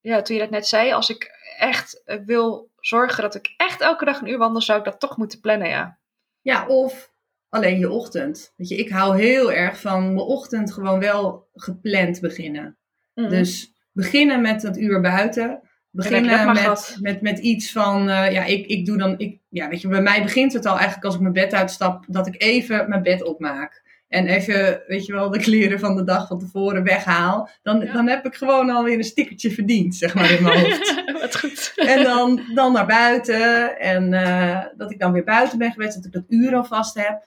ja, 0.00 0.22
toen 0.22 0.36
je 0.36 0.42
dat 0.42 0.50
net 0.50 0.66
zei, 0.66 0.92
als 0.92 1.10
ik 1.10 1.30
echt 1.58 2.02
eh, 2.04 2.18
wil 2.26 2.70
zorgen 2.80 3.22
dat 3.22 3.34
ik 3.34 3.54
echt 3.56 3.80
elke 3.80 4.04
dag 4.04 4.20
een 4.20 4.28
uur 4.28 4.38
wandel, 4.38 4.62
zou 4.62 4.78
ik 4.78 4.84
dat 4.84 5.00
toch 5.00 5.16
moeten 5.16 5.40
plannen, 5.40 5.68
ja. 5.68 5.98
ja, 6.40 6.66
of 6.66 7.12
alleen 7.48 7.78
je 7.78 7.90
ochtend. 7.90 8.52
Weet 8.56 8.68
je, 8.68 8.76
ik 8.76 8.88
hou 8.88 9.20
heel 9.20 9.52
erg 9.52 9.80
van 9.80 10.02
mijn 10.02 10.26
ochtend 10.26 10.72
gewoon 10.72 11.00
wel 11.00 11.48
gepland 11.54 12.20
beginnen. 12.20 12.78
Mhm. 13.14 13.28
Dus 13.28 13.72
beginnen 13.92 14.40
met 14.40 14.60
dat 14.60 14.76
uur 14.76 15.00
buiten. 15.00 15.60
Beginnen 15.90 16.52
met, 16.52 16.96
met, 17.00 17.20
met 17.20 17.38
iets 17.38 17.72
van, 17.72 18.08
eh, 18.08 18.32
ja, 18.32 18.44
ik, 18.44 18.66
ik 18.66 18.86
doe 18.86 18.98
dan, 18.98 19.18
ik, 19.18 19.40
ja, 19.48 19.68
weet 19.68 19.80
je, 19.80 19.88
bij 19.88 20.02
mij 20.02 20.22
begint 20.22 20.52
het 20.52 20.66
al 20.66 20.74
eigenlijk 20.74 21.04
als 21.04 21.14
ik 21.14 21.20
mijn 21.20 21.32
bed 21.32 21.54
uitstap, 21.54 22.04
dat 22.08 22.26
ik 22.26 22.42
even 22.42 22.88
mijn 22.88 23.02
bed 23.02 23.22
opmaak. 23.22 23.83
En 24.14 24.26
even, 24.26 24.82
weet 24.86 25.06
je 25.06 25.12
wel, 25.12 25.30
de 25.30 25.38
kleren 25.38 25.78
van 25.78 25.96
de 25.96 26.04
dag 26.04 26.26
van 26.26 26.38
tevoren 26.38 26.82
weghaal. 26.84 27.48
Dan, 27.62 27.80
Ja. 27.80 27.92
dan 27.92 28.08
heb 28.08 28.26
ik 28.26 28.34
gewoon 28.34 28.70
alweer 28.70 28.96
een 28.98 29.04
stickertje 29.04 29.50
verdiend, 29.50 29.94
zeg 29.96 30.14
maar, 30.14 30.30
in 30.30 30.42
mijn 30.42 30.58
hoofd. 30.60 31.02
Wat 31.20 31.38
goed. 31.38 31.72
En 31.76 32.02
dan, 32.02 32.40
dan 32.54 32.72
naar 32.72 32.86
buiten. 32.86 33.78
En 33.78 34.12
eh, 34.12 34.60
dat 34.76 34.90
ik 34.90 34.98
dan 34.98 35.12
weer 35.12 35.24
buiten 35.24 35.58
ben 35.58 35.72
geweest, 35.72 35.94
dat 35.94 36.04
ik 36.04 36.12
dat 36.12 36.24
uur 36.28 36.54
alvast 36.54 36.94
heb. 36.94 37.26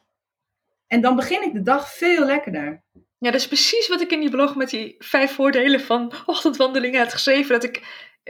En 0.88 1.02
dan 1.02 1.16
begin 1.16 1.44
ik 1.44 1.54
de 1.54 1.62
dag 1.62 1.94
veel 1.94 2.26
lekkerder. 2.26 2.84
Ja, 3.18 3.32
dat 3.32 3.40
is 3.42 3.48
precies 3.48 3.88
wat 3.88 4.02
ik 4.02 4.12
in 4.12 4.20
die 4.20 4.30
blog 4.30 4.56
met 4.56 4.70
die 4.70 4.96
vijf 5.00 5.32
voordelen 5.32 5.80
van 5.82 6.12
ochtendwandelingen 6.26 7.00
had 7.02 7.14
geschreven. 7.14 7.52
Dat 7.54 7.64
ik 7.64 7.82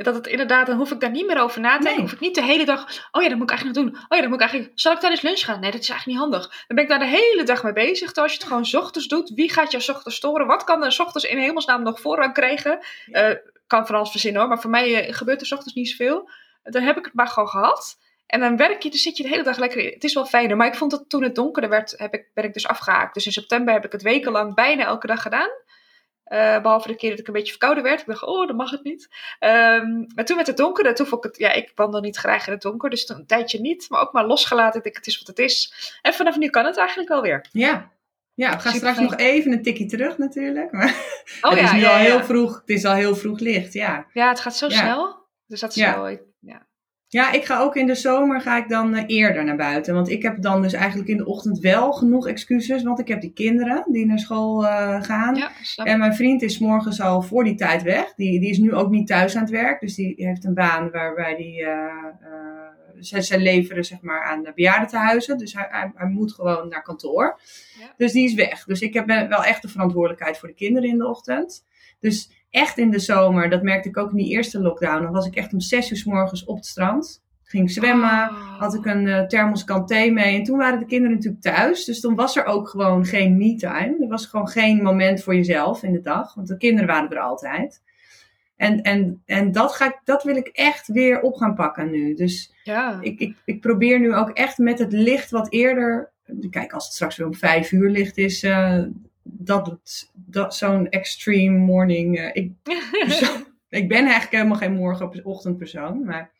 dat 0.03 0.15
het 0.15 0.27
inderdaad, 0.27 0.67
dan 0.67 0.77
hoef 0.77 0.91
ik 0.91 0.99
daar 0.99 1.11
niet 1.11 1.27
meer 1.27 1.41
over 1.41 1.61
na 1.61 1.77
te 1.77 1.83
denken. 1.83 1.91
Nee. 1.91 2.01
Hoef 2.01 2.13
ik 2.13 2.19
niet 2.19 2.35
de 2.35 2.43
hele 2.43 2.65
dag, 2.65 3.09
oh 3.11 3.21
ja, 3.21 3.29
dat 3.29 3.37
moet 3.37 3.51
ik 3.51 3.57
eigenlijk 3.57 3.79
nog 3.79 3.85
doen. 3.85 3.95
Oh 3.95 4.15
ja, 4.17 4.19
dat 4.19 4.29
moet 4.29 4.41
ik 4.41 4.47
eigenlijk, 4.47 4.71
zal 4.79 4.93
ik 4.93 4.99
tijdens 4.99 5.21
lunch 5.21 5.39
gaan? 5.39 5.59
Nee, 5.59 5.71
dat 5.71 5.81
is 5.81 5.89
eigenlijk 5.89 6.19
niet 6.19 6.29
handig. 6.29 6.65
Dan 6.67 6.75
ben 6.75 6.83
ik 6.83 6.89
daar 6.89 6.99
de 6.99 7.05
hele 7.05 7.43
dag 7.43 7.63
mee 7.63 7.73
bezig. 7.73 8.05
Terwijl 8.05 8.27
als 8.27 8.31
je 8.31 8.37
het 8.37 8.47
gewoon 8.47 8.65
's 8.65 8.73
ochtends 8.73 9.07
doet, 9.07 9.31
wie 9.35 9.51
gaat 9.51 9.71
jou 9.71 9.83
's 9.83 9.89
ochtends 9.89 10.17
storen? 10.17 10.47
Wat 10.47 10.63
kan 10.63 10.83
er 10.83 10.91
's 10.91 10.99
ochtends 10.99 11.27
in 11.27 11.37
hemelsnaam 11.37 11.83
nog 11.83 12.01
voorrang 12.01 12.33
krijgen? 12.33 12.79
Eh, 13.11 13.29
kan 13.67 13.85
van 13.85 13.95
alles 13.95 14.11
verzinnen 14.11 14.41
hoor, 14.41 14.49
maar 14.49 14.61
voor 14.61 14.69
mij 14.69 15.07
eh, 15.07 15.13
gebeurt 15.13 15.41
er 15.41 15.47
's 15.47 15.51
ochtends 15.51 15.73
niet 15.73 15.89
zoveel. 15.89 16.29
Dan 16.63 16.81
heb 16.81 16.97
ik 16.97 17.05
het 17.05 17.13
maar 17.13 17.27
gewoon 17.27 17.49
gehad. 17.49 17.97
En 18.27 18.39
dan 18.39 18.57
werk 18.57 18.83
je, 18.83 18.89
dan 18.89 18.99
zit 18.99 19.17
je 19.17 19.23
de 19.23 19.29
hele 19.29 19.43
dag 19.43 19.57
lekker 19.57 19.79
in. 19.79 19.93
Het 19.93 20.03
is 20.03 20.13
wel 20.13 20.25
fijner. 20.25 20.57
Maar 20.57 20.67
ik 20.67 20.75
vond 20.75 20.91
dat 20.91 21.09
toen 21.09 21.23
het 21.23 21.35
donkerder 21.35 21.69
werd, 21.69 21.93
heb 21.97 22.13
ik, 22.13 22.25
ben 22.33 22.43
ik 22.43 22.53
dus 22.53 22.67
afgehaakt. 22.67 23.13
Dus 23.13 23.25
in 23.25 23.31
september 23.31 23.73
heb 23.73 23.85
ik 23.85 23.91
het 23.91 24.01
wekenlang 24.01 24.55
bijna 24.55 24.85
elke 24.85 25.07
dag 25.07 25.21
gedaan. 25.21 25.49
Eh, 26.27 26.61
behalve 26.61 26.87
de 26.87 26.95
keer 26.95 27.09
dat 27.09 27.19
ik 27.19 27.27
een 27.27 27.33
beetje 27.33 27.51
verkouden 27.51 27.83
werd. 27.83 27.99
Ik 27.99 28.05
dacht, 28.05 28.23
oh, 28.23 28.47
dan 28.47 28.55
mag 28.55 28.71
het 28.71 28.83
niet. 28.83 29.09
Ehm, 29.39 30.03
maar 30.15 30.25
toen 30.25 30.35
werd 30.35 30.47
het 30.47 30.57
donker. 30.57 30.95
Toen 30.95 31.07
vond 31.07 31.25
ik 31.25 31.31
het, 31.31 31.39
ja, 31.39 31.51
ik 31.51 31.71
wandel 31.75 32.01
niet 32.01 32.17
graag 32.17 32.47
in 32.47 32.53
het 32.53 32.61
donker. 32.61 32.89
Dus 32.89 33.09
een 33.09 33.25
tijdje 33.25 33.59
niet. 33.59 33.89
Maar 33.89 34.01
ook 34.01 34.13
maar 34.13 34.25
losgelaten. 34.25 34.77
Ik 34.77 34.83
denk, 34.83 34.95
het 34.95 35.07
is 35.07 35.17
wat 35.17 35.27
het 35.27 35.39
is. 35.39 35.73
En 36.01 36.13
vanaf 36.13 36.37
nu 36.37 36.49
kan 36.49 36.65
het 36.65 36.77
eigenlijk 36.77 37.09
wel 37.09 37.21
weer. 37.21 37.45
Ja. 37.51 37.91
Ja, 38.33 38.51
we 38.51 38.59
gaan 38.59 38.73
straks 38.73 38.99
nog 38.99 39.15
even 39.15 39.51
een 39.51 39.61
tikje 39.61 39.85
terug 39.85 40.17
natuurlijk. 40.17 40.71
Maar 40.71 40.95
Oh 41.41 41.49
het 41.51 41.59
ja, 41.59 41.65
is 41.65 41.71
nu 41.71 41.79
ja, 41.79 41.89
al 41.89 41.97
ja. 41.97 42.03
heel 42.03 42.23
vroeg. 42.23 42.59
Het 42.59 42.69
is 42.69 42.85
al 42.85 42.93
heel 42.93 43.15
vroeg 43.15 43.39
licht, 43.39 43.73
ja. 43.73 44.05
Ja, 44.13 44.29
het 44.29 44.39
gaat 44.39 44.55
zo 44.55 44.69
snel. 44.69 45.25
Dus 45.47 45.59
dat 45.59 45.75
is 45.75 45.81
wel... 45.81 46.17
Ja. 47.09 47.31
Ik 47.31 47.45
ga 47.45 47.59
ook 47.59 47.75
in 47.75 47.85
de 47.87 47.95
zomer 47.95 48.41
ga 48.41 48.57
ik 48.57 48.69
dan 48.69 48.95
eh, 48.95 49.03
eerder 49.07 49.43
naar 49.43 49.55
buiten. 49.55 49.93
Want 49.93 50.09
ik 50.09 50.21
heb 50.21 50.41
dan 50.41 50.61
dus 50.61 50.73
eigenlijk 50.73 51.09
in 51.09 51.17
de 51.17 51.25
ochtend 51.25 51.59
wel 51.59 51.91
genoeg 51.91 52.27
excuses. 52.27 52.83
Want 52.83 52.99
ik 52.99 53.07
heb 53.07 53.21
die 53.21 53.33
kinderen 53.33 53.83
die 53.91 54.05
naar 54.05 54.19
school 54.19 54.67
eh, 54.67 55.03
gaan. 55.03 55.35
Ja, 55.35 55.51
En 55.83 55.99
mijn 55.99 56.15
vriend 56.15 56.41
is 56.41 56.59
morgens 56.59 57.01
al 57.01 57.21
voor 57.21 57.43
die 57.43 57.55
tijd 57.55 57.81
weg. 57.81 58.13
Die, 58.13 58.39
die 58.39 58.49
is 58.49 58.57
nu 58.57 58.73
ook 58.73 58.89
niet 58.89 59.07
thuis 59.07 59.35
aan 59.35 59.41
het 59.41 59.51
werk. 59.51 59.79
Dus 59.79 59.95
die 59.95 60.13
heeft 60.17 60.45
een 60.45 60.53
baan 60.53 60.91
waarbij 60.91 61.35
die. 61.35 61.65
zij, 62.99 63.21
zij 63.21 63.39
leveren 63.39 63.85
zeg 63.85 64.01
maar 64.01 64.23
aan 64.23 64.43
de 64.43 64.51
bejaardentehuizen. 64.55 65.37
Dus 65.37 65.53
hij, 65.53 65.67
hij, 65.69 65.91
hij 65.95 66.07
moet 66.07 66.33
gewoon 66.33 66.67
naar 66.69 66.83
kantoor. 66.83 67.39
Ja. 67.79 67.93
Dus 67.97 68.11
die 68.11 68.25
is 68.25 68.33
weg. 68.33 68.63
Dus 68.63 68.81
ik 68.81 68.93
heb 68.93 69.05
wel 69.07 69.43
echt 69.43 69.61
de 69.61 69.67
verantwoordelijkheid 69.67 70.37
voor 70.37 70.47
de 70.47 70.55
kinderen 70.55 70.89
in 70.89 70.97
de 70.97 71.07
ochtend. 71.07 71.65
Dus 71.99 72.36
echt 72.57 72.77
in 72.77 72.91
de 72.91 72.99
zomer, 72.99 73.49
dat 73.49 73.61
merkte 73.63 73.89
ik 73.89 73.97
ook 73.97 74.09
in 74.11 74.17
die 74.17 74.29
eerste 74.29 74.61
lockdown. 74.61 75.01
Dan 75.03 75.11
was 75.11 75.25
ik 75.27 75.35
echt 75.35 75.53
om 75.53 75.59
zes 75.59 75.91
uur 75.91 75.97
's 75.97 76.03
morgens 76.03 76.45
op 76.45 76.55
het 76.55 76.65
strand. 76.65 77.25
Ging 77.43 77.71
zwemmen. 77.71 78.29
Oh. 78.29 78.59
Had 78.59 78.73
ik 78.73 78.85
een 78.85 79.07
eh 79.07 79.25
thermoskan 79.25 79.85
thee 79.85 80.11
mee. 80.11 80.37
En 80.37 80.43
toen 80.43 80.57
waren 80.57 80.79
de 80.79 80.85
kinderen 80.85 81.15
natuurlijk 81.15 81.43
thuis. 81.43 81.85
Dus 81.85 81.99
toen 81.99 82.15
was 82.15 82.35
er 82.37 82.45
ook 82.45 82.69
gewoon 82.69 83.05
geen 83.05 83.37
me-time. 83.37 83.97
Er 84.01 84.07
was 84.07 84.25
gewoon 84.25 84.47
geen 84.47 84.81
moment 84.81 85.23
voor 85.23 85.35
jezelf 85.35 85.83
in 85.83 85.91
de 85.93 86.01
dag. 86.01 86.33
Want 86.33 86.47
de 86.47 86.57
kinderen 86.57 86.87
waren 86.87 87.09
er 87.09 87.19
altijd. 87.19 87.81
En, 88.55 88.81
en, 88.81 89.21
en 89.25 89.51
dat, 89.51 89.71
ga 89.75 89.85
ik, 89.85 89.99
dat 90.03 90.23
wil 90.23 90.35
ik 90.35 90.47
echt 90.47 90.87
weer 90.87 91.21
op 91.21 91.35
gaan 91.35 91.55
pakken 91.55 91.91
nu. 91.91 92.13
Dus 92.13 92.53
Ja. 92.63 92.97
ik, 93.01 93.19
ik, 93.19 93.35
ik 93.45 93.61
probeer 93.61 93.99
nu 93.99 94.15
ook 94.15 94.29
echt 94.29 94.57
met 94.57 94.79
het 94.79 94.91
licht 94.91 95.31
wat 95.31 95.51
eerder. 95.51 96.11
Kijk, 96.49 96.73
als 96.73 96.83
het 96.85 96.93
straks 96.93 97.17
weer 97.17 97.27
om 97.27 97.33
vijf 97.33 97.71
uur 97.71 97.89
licht 97.89 98.17
is. 98.17 98.43
eh, 98.43 98.83
dat, 99.31 99.65
het- 99.67 100.11
dat 100.13 100.55
zo'n 100.55 100.89
extreme 100.89 101.57
morning. 101.57 102.17
eh, 102.17 102.29
ik, 102.33 102.51
persoon- 103.07 103.45
ik 103.69 103.87
ben 103.87 104.01
eigenlijk 104.01 104.31
helemaal 104.31 104.57
geen 104.57 104.73
morgen-ochtendpersoon. 104.73 106.05
Maar 106.05 106.31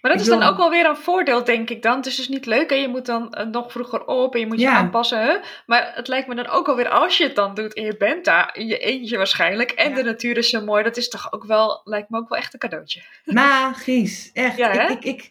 Maar 0.00 0.10
dat 0.12 0.20
is 0.20 0.26
dan 0.26 0.42
ook 0.42 0.56
wel 0.56 0.70
weer 0.70 0.86
een 0.86 0.96
voordeel, 0.96 1.44
denk 1.44 1.70
ik 1.70 1.82
dan. 1.82 1.96
Het 1.96 2.06
is 2.06 2.16
dus 2.16 2.28
niet 2.28 2.46
leuk 2.46 2.70
en 2.70 2.80
je 2.80 2.88
moet 2.88 3.06
dan 3.06 3.32
eh, 3.32 3.46
nog 3.46 3.72
vroeger 3.72 4.04
op 4.06 4.34
en 4.34 4.40
je 4.40 4.46
moet 4.46 4.58
je 4.60 4.64
Ja. 4.66 4.76
aanpassen. 4.76 5.20
Hè? 5.20 5.36
Maar 5.66 5.92
het 5.94 6.08
lijkt 6.08 6.28
me 6.28 6.34
dan 6.34 6.46
ook 6.48 6.68
alweer, 6.68 6.88
als 6.88 7.18
je 7.18 7.24
het 7.24 7.34
dan 7.36 7.54
doet 7.54 7.74
en 7.74 7.84
je 7.84 7.96
bent 7.96 8.24
daar, 8.24 8.50
in 8.56 8.66
je 8.66 8.78
eentje 8.78 9.16
waarschijnlijk, 9.16 9.70
en 9.70 9.88
Ja. 9.90 9.94
de 9.94 10.02
natuur 10.02 10.36
is 10.36 10.48
zo 10.50 10.64
mooi, 10.64 10.82
dat 10.82 10.96
is 10.96 11.08
toch 11.08 11.32
ook 11.32 11.44
wel, 11.44 11.80
lijkt 11.84 12.10
me 12.10 12.18
ook 12.18 12.28
wel 12.28 12.38
echt 12.38 12.52
een 12.52 12.58
cadeautje. 12.60 13.02
Magisch, 13.24 14.30
echt. 14.32 14.56
Ja, 14.56 14.88
ik, 14.88 14.90
ik, 14.90 15.04
ik, 15.04 15.30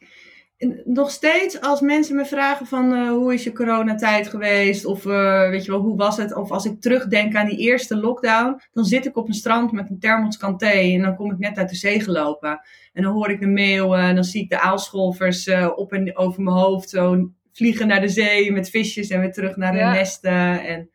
nog 0.85 1.11
steeds 1.11 1.61
als 1.61 1.81
mensen 1.81 2.15
me 2.15 2.25
vragen 2.25 2.65
van 2.65 2.93
eh, 2.93 3.09
hoe 3.09 3.33
is 3.33 3.43
je 3.43 3.51
coronatijd 3.51 4.27
geweest 4.27 4.85
of 4.85 5.05
eh, 5.05 5.49
weet 5.49 5.65
je 5.65 5.71
wel, 5.71 5.79
hoe 5.79 5.97
was 5.97 6.17
het? 6.17 6.35
Of 6.35 6.51
als 6.51 6.65
ik 6.65 6.81
terugdenk 6.81 7.35
aan 7.35 7.47
die 7.47 7.57
eerste 7.57 7.95
lockdown, 7.97 8.61
dan 8.73 8.85
zit 8.85 9.05
ik 9.05 9.17
op 9.17 9.27
een 9.27 9.33
strand 9.33 9.71
met 9.71 9.89
een 9.89 9.99
thermoskan 9.99 10.57
thee 10.57 10.95
en 10.95 11.01
dan 11.01 11.15
kom 11.15 11.31
ik 11.31 11.37
net 11.37 11.57
uit 11.57 11.69
de 11.69 11.75
zee 11.75 11.99
gelopen. 11.99 12.59
En 12.93 13.03
dan 13.03 13.13
hoor 13.13 13.29
ik 13.29 13.39
de 13.39 13.47
meeuwen 13.47 13.99
en 13.99 14.15
dan 14.15 14.23
zie 14.23 14.41
ik 14.43 14.49
de 14.49 14.59
aalscholvers 14.59 15.47
eh, 15.47 15.69
op 15.75 15.93
en 15.93 16.17
over 16.17 16.43
mijn 16.43 16.55
hoofd 16.55 16.89
zo 16.89 17.31
vliegen 17.53 17.87
naar 17.87 18.01
de 18.01 18.07
zee 18.09 18.51
met 18.51 18.69
visjes 18.69 19.09
en 19.09 19.19
weer 19.19 19.31
terug 19.31 19.55
naar 19.55 19.75
Ja. 19.75 19.83
hun 19.85 19.93
nesten. 19.93 20.63
En 20.65 20.89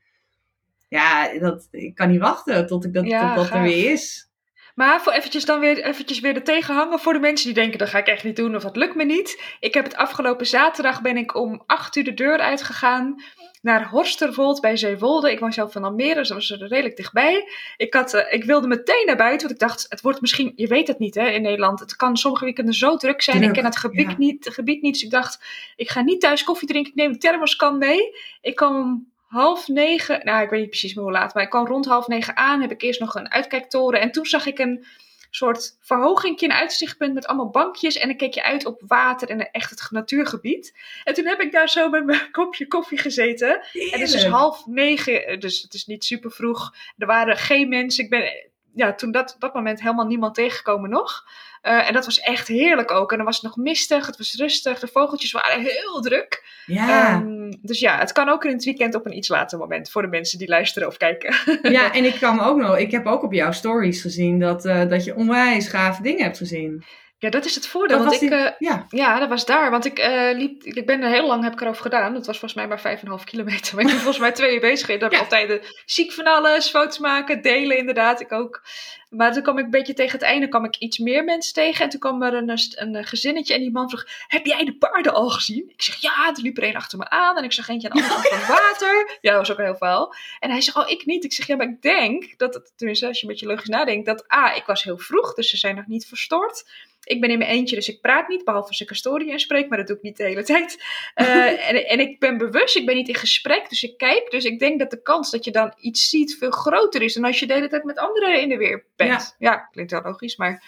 ja, 0.89 1.39
dat, 1.39 1.69
ik 1.71 1.95
kan 1.95 2.11
niet 2.11 2.21
wachten 2.21 2.67
tot, 2.67 2.85
ik 2.85 2.93
dat, 2.93 3.07
Ja, 3.07 3.35
tot 3.35 3.45
dat 3.45 3.55
er 3.59 3.63
weer 3.63 3.93
is. 3.93 4.31
Maar 4.77 5.03
voor 5.03 5.13
eventjes 5.13 5.45
dan 5.45 5.61
weer, 5.61 5.85
eventjes 5.85 6.21
weer 6.21 6.35
er 6.35 6.43
tegenhangen 6.43 6.99
voor 6.99 7.13
de 7.13 7.19
mensen 7.19 7.47
die 7.47 7.55
denken, 7.55 7.79
dat 7.79 7.89
ga 7.89 7.99
ik 7.99 8.07
echt 8.07 8.25
niet 8.25 8.37
doen 8.37 8.57
of 8.57 8.63
dat 8.63 8.77
lukt 8.77 8.95
me 8.95 9.05
niet. 9.05 9.43
Ik 9.61 9.75
heb 9.75 9.85
het 9.85 9.97
afgelopen 9.97 10.47
zaterdag 10.47 11.03
ben 11.03 11.17
ik 11.17 11.35
om 11.35 11.63
8 11.67 11.97
uur 11.97 12.05
de 12.05 12.15
deur 12.15 12.39
uitgegaan 12.39 13.23
naar 13.63 13.89
Horstervold 13.89 14.61
bij 14.61 14.77
Zeewolde. 14.77 15.31
Ik 15.31 15.39
woon 15.39 15.53
zelf 15.53 15.73
van 15.73 15.85
Almere, 15.85 16.15
dus 16.15 16.29
dat 16.29 16.37
was 16.37 16.51
er 16.51 16.69
redelijk 16.69 16.97
dichtbij. 16.97 17.49
Ik, 17.77 17.95
had, 17.95 18.15
eh, 18.15 18.33
ik 18.33 18.45
wilde 18.45 18.67
meteen 18.67 19.07
naar 19.07 19.17
buiten, 19.17 19.49
want 19.49 19.61
ik 19.61 19.69
dacht, 19.69 19.87
het 19.89 20.01
wordt 20.01 20.21
misschien, 20.21 20.53
je 20.57 20.67
weet 20.67 20.89
het 20.89 20.99
niet 20.99 21.15
hè, 21.15 21.29
in 21.29 21.43
Nederland. 21.43 21.81
Het 21.81 21.97
kan 21.97 22.17
sommige 22.17 22.45
weekenden 22.45 22.75
zo 22.75 22.97
druk 22.97 23.23
zijn. 23.23 23.37
Druk, 23.37 23.49
ik 23.49 23.55
ken 23.55 23.65
het 23.65 23.77
gebied, 23.77 24.11
ja. 24.11 24.17
niet, 24.19 24.49
gebied 24.53 24.83
niet, 24.83 24.93
dus 24.93 25.03
ik 25.03 25.11
dacht, 25.11 25.45
ik 25.77 25.91
ga 25.91 26.01
niet 26.01 26.21
thuis 26.21 26.45
koffie 26.45 26.69
drinken, 26.69 26.91
ik 26.91 26.99
neem 26.99 27.11
een 27.11 27.19
thermoskan 27.19 27.79
mee. 27.79 28.17
Ik 28.41 28.55
kwam 28.55 29.07
half 29.37 29.69
negen, 29.69 30.21
nou 30.25 30.43
ik 30.43 30.51
weet 30.51 30.61
niet 30.61 30.69
precies 30.69 30.95
meer 30.95 31.05
hoe 31.05 31.13
laat, 31.13 31.35
maar 31.35 31.43
ik 31.43 31.51
kwam 31.51 31.67
rond 31.67 31.87
half 31.87 32.07
negen 32.07 32.37
aan. 32.37 32.61
Heb 32.61 32.71
ik 32.71 32.83
eerst 32.83 33.01
nog 33.01 33.15
een 33.15 33.31
uitkijktoren 33.31 34.01
en 34.01 34.11
toen 34.11 34.27
zag 34.27 34.47
ik 34.47 34.59
een 34.59 34.87
soort 35.31 35.77
verhogingje, 35.81 36.47
een 36.47 36.53
uitzichtpunt 36.53 37.15
met 37.15 37.27
allemaal 37.27 37.51
bankjes. 37.51 37.99
En 37.99 38.09
dan 38.09 38.17
keek 38.17 38.35
je 38.35 38.45
uit 38.45 38.67
op 38.67 38.83
water 38.87 39.31
en 39.31 39.51
echt 39.51 39.71
het 39.71 39.91
natuurgebied. 39.91 40.79
En 41.05 41.15
toen 41.15 41.27
heb 41.27 41.41
ik 41.41 41.53
daar 41.53 41.69
zo 41.69 41.89
met 41.89 42.05
mijn 42.05 42.31
kopje 42.39 42.67
koffie 42.67 42.99
gezeten. 42.99 43.51
En 43.51 43.91
het 43.91 44.01
is 44.01 44.13
dus 44.13 44.27
half 44.27 44.67
negen, 44.67 45.41
dus 45.41 45.63
het 45.63 45.75
is 45.75 45.87
niet 45.87 46.05
super 46.05 46.31
vroeg. 46.31 46.75
Er 46.97 47.07
waren 47.07 47.37
geen 47.37 47.69
mensen. 47.69 48.05
Ik 48.05 48.11
ben 48.11 48.51
ja, 48.75 48.95
toen 48.95 49.11
dat, 49.11 49.37
dat 49.39 49.55
moment 49.55 49.81
helemaal 49.81 50.07
niemand 50.07 50.35
tegengekomen 50.35 50.91
nog. 50.91 51.25
Eh, 51.67 51.87
en 51.87 51.93
dat 51.93 52.05
was 52.05 52.21
echt 52.21 52.49
heerlijk 52.49 52.91
ook. 52.91 53.11
En 53.11 53.17
dan 53.17 53.27
was 53.27 53.37
het 53.37 53.45
nog 53.45 53.57
mistig, 53.57 54.07
het 54.07 54.17
was 54.17 54.35
rustig. 54.35 54.79
De 54.79 54.87
vogeltjes 54.87 55.33
waren 55.33 55.63
heel 55.63 56.01
druk. 56.01 56.45
Ja. 56.67 57.11
Ehm, 57.11 57.53
dus 57.61 57.81
ja, 57.81 57.99
het 57.99 58.13
kan 58.13 58.29
ook 58.29 58.45
in 58.45 58.53
het 58.53 58.65
weekend 58.65 58.95
op 58.95 59.07
een 59.07 59.17
iets 59.17 59.29
later 59.29 59.59
moment 59.59 59.91
voor 59.91 60.03
de 60.03 60.09
mensen 60.09 60.39
die 60.39 60.49
luisteren 60.49 60.89
of 60.89 60.97
kijken. 60.97 61.35
Ja, 61.77 61.93
en 61.93 62.05
ik 62.05 62.17
kan 62.21 62.41
ook 62.41 62.57
nog, 62.57 62.79
ik 62.79 62.91
heb 62.91 63.07
ook 63.07 63.23
op 63.23 63.33
jouw 63.33 63.53
stories 63.53 64.01
gezien 64.01 64.39
dat, 64.39 64.65
uh, 64.65 64.89
dat 64.89 65.05
je 65.05 65.17
onwijs 65.17 65.69
gave 65.69 66.03
dingen 66.03 66.23
hebt 66.23 66.37
gezien. 66.37 66.85
Ja, 67.19 67.31
dat 67.31 67.45
is 67.45 67.55
het 67.55 67.67
voordeel. 67.67 67.99
want 67.99 68.23
ik, 68.23 68.31
uh, 68.31 68.49
ja. 68.59 68.87
ja, 68.89 69.19
dat 69.19 69.29
was 69.29 69.47
daar. 69.47 69.71
Want 69.71 69.85
ik 69.85 69.99
uh, 69.99 70.31
liep, 70.33 70.63
ik 70.63 70.87
ben 70.87 71.03
er 71.03 71.11
heel 71.11 71.27
lang 71.27 71.43
heb 71.43 71.53
ik 71.53 71.61
erover 71.61 71.83
gedaan. 71.83 72.15
Dat 72.15 72.27
was 72.27 72.39
volgens 72.39 72.67
mij 72.67 72.69
maar 72.69 72.99
5,5 73.21 73.25
kilometer. 73.25 73.75
Maar 73.75 73.85
ik 73.85 73.91
ben 73.91 74.01
volgens 74.01 74.19
mij 74.19 74.33
twee 74.33 74.55
uur 74.55 74.61
bezig. 74.61 74.87
Dat 74.87 75.01
heb 75.01 75.13
ja. 75.13 75.19
altijd 75.19 75.75
ziek 75.87 76.13
van 76.13 76.25
alles, 76.25 76.69
foto's 76.69 76.99
maken, 76.99 77.43
delen 77.43 77.77
inderdaad. 77.77 78.21
Ik 78.21 78.33
ook. 78.33 78.63
Maar 79.11 79.33
toen 79.33 79.43
kwam 79.43 79.59
ik 79.59 79.65
een 79.65 79.71
beetje 79.71 79.95
tegen 79.95 80.13
het 80.13 80.23
einde 80.23 80.49
kwam 80.49 80.65
ik 80.65 80.77
iets 80.77 80.99
meer 80.99 81.25
mensen 81.25 81.55
tegen. 81.55 81.85
En 81.85 81.91
toen 81.91 82.01
kwam 82.01 82.23
er 82.23 82.35
een, 82.35 82.59
een, 82.75 83.05
gezinnetje 83.05 83.55
en 83.55 83.61
die 83.61 83.73
man 83.73 83.89
vroeg, 83.89 84.05
heb 84.27 84.47
jij 84.47 84.65
de 84.65 84.77
paarden 84.77 85.15
al 85.15 85.29
gezien? 85.29 85.71
Ik 85.71 85.83
zeg, 85.83 86.01
ja, 86.01 86.29
er 86.29 86.43
liep 86.43 86.57
er 86.57 86.65
een 86.65 86.77
achter 86.77 86.99
me 86.99 87.09
aan. 87.09 87.37
En 87.37 87.45
ik 87.45 87.53
zag 87.53 87.69
eentje 87.69 87.91
aan 87.91 87.97
de 87.97 88.03
andere 88.03 88.29
kant 88.29 88.43
van 88.43 88.55
water. 88.57 89.19
Ja, 89.21 89.31
dat 89.31 89.41
was 89.41 89.51
ook 89.51 89.59
een 89.59 89.65
heel 89.65 89.77
verhaal. 89.77 90.15
En 90.39 90.51
hij 90.51 90.61
zegt, 90.61 90.77
oh, 90.77 90.91
ik 90.91 91.07
niet. 91.07 91.25
Ik 91.25 91.33
zeg, 91.33 91.47
ja, 91.47 91.57
maar 91.57 91.69
ik 91.69 91.83
denk 91.83 92.39
dat, 92.39 92.55
het, 92.55 92.73
tenminste 92.77 93.07
als 93.07 93.21
je 93.21 93.27
een 93.27 93.33
beetje 93.33 93.47
logisch 93.47 93.69
nadenkt, 93.69 94.07
dat 94.07 94.33
A, 94.33 94.55
ik 94.55 94.65
was 94.65 94.83
heel 94.83 94.99
vroeg, 94.99 95.35
dus 95.35 95.51
ze 95.51 95.57
zijn 95.57 95.77
nog 95.77 95.87
niet 95.87 96.07
verstoord. 96.07 96.65
Ik 97.07 97.21
ben 97.21 97.31
in 97.31 97.39
mijn 97.39 97.51
eentje, 97.51 97.77
dus 97.77 97.89
ik 97.89 98.01
praat 98.01 98.29
niet, 98.29 98.45
behalve 98.45 98.69
als 98.69 98.81
ik 98.81 98.91
een 98.91 98.97
story 98.97 99.29
inspreek, 99.29 99.69
maar 99.69 99.79
dat 99.79 99.87
doe 99.87 99.97
ik 99.97 100.03
niet 100.03 100.17
de 100.17 100.23
hele 100.23 100.43
tijd. 100.43 100.85
Uh, 101.17 101.69
en, 101.69 101.87
en 101.87 102.01
ik 102.01 102.19
ben 102.19 102.39
bewust, 102.39 102.77
ik 102.77 102.87
ben 102.87 102.95
niet 102.97 103.09
in 103.09 103.15
gesprek, 103.15 103.69
dus 103.69 103.83
ik 103.83 103.99
kijk. 103.99 104.31
Dus 104.31 104.45
ik 104.45 104.59
denk 104.59 104.79
dat 104.79 104.91
de 104.91 105.03
kans 105.03 105.31
dat 105.31 105.45
je 105.45 105.51
dan 105.51 105.75
iets 105.81 106.09
ziet 106.09 106.37
veel 106.39 106.51
groter 106.51 107.03
is 107.03 107.15
dan 107.15 107.25
als 107.25 107.39
je 107.39 107.47
de 107.47 107.53
hele 107.53 107.69
tijd 107.69 107.85
met 107.85 107.99
anderen 107.99 108.41
in 108.41 108.49
de 108.49 108.57
weer 108.57 108.85
bent. 108.97 109.37
Ja, 109.39 109.51
ja 109.51 109.57
klinkt 109.57 109.93
wel 109.93 110.03
logisch, 110.03 110.37
maar 110.37 110.63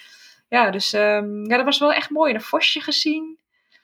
ja, 0.48 0.70
dus 0.70 0.92
um, 0.92 1.46
ja, 1.50 1.56
dat 1.56 1.64
was 1.64 1.78
wel 1.78 1.92
echt 1.92 2.10
mooi. 2.10 2.30
En 2.30 2.36
een 2.36 2.42
vosje 2.42 2.80
gezien. 2.80 3.38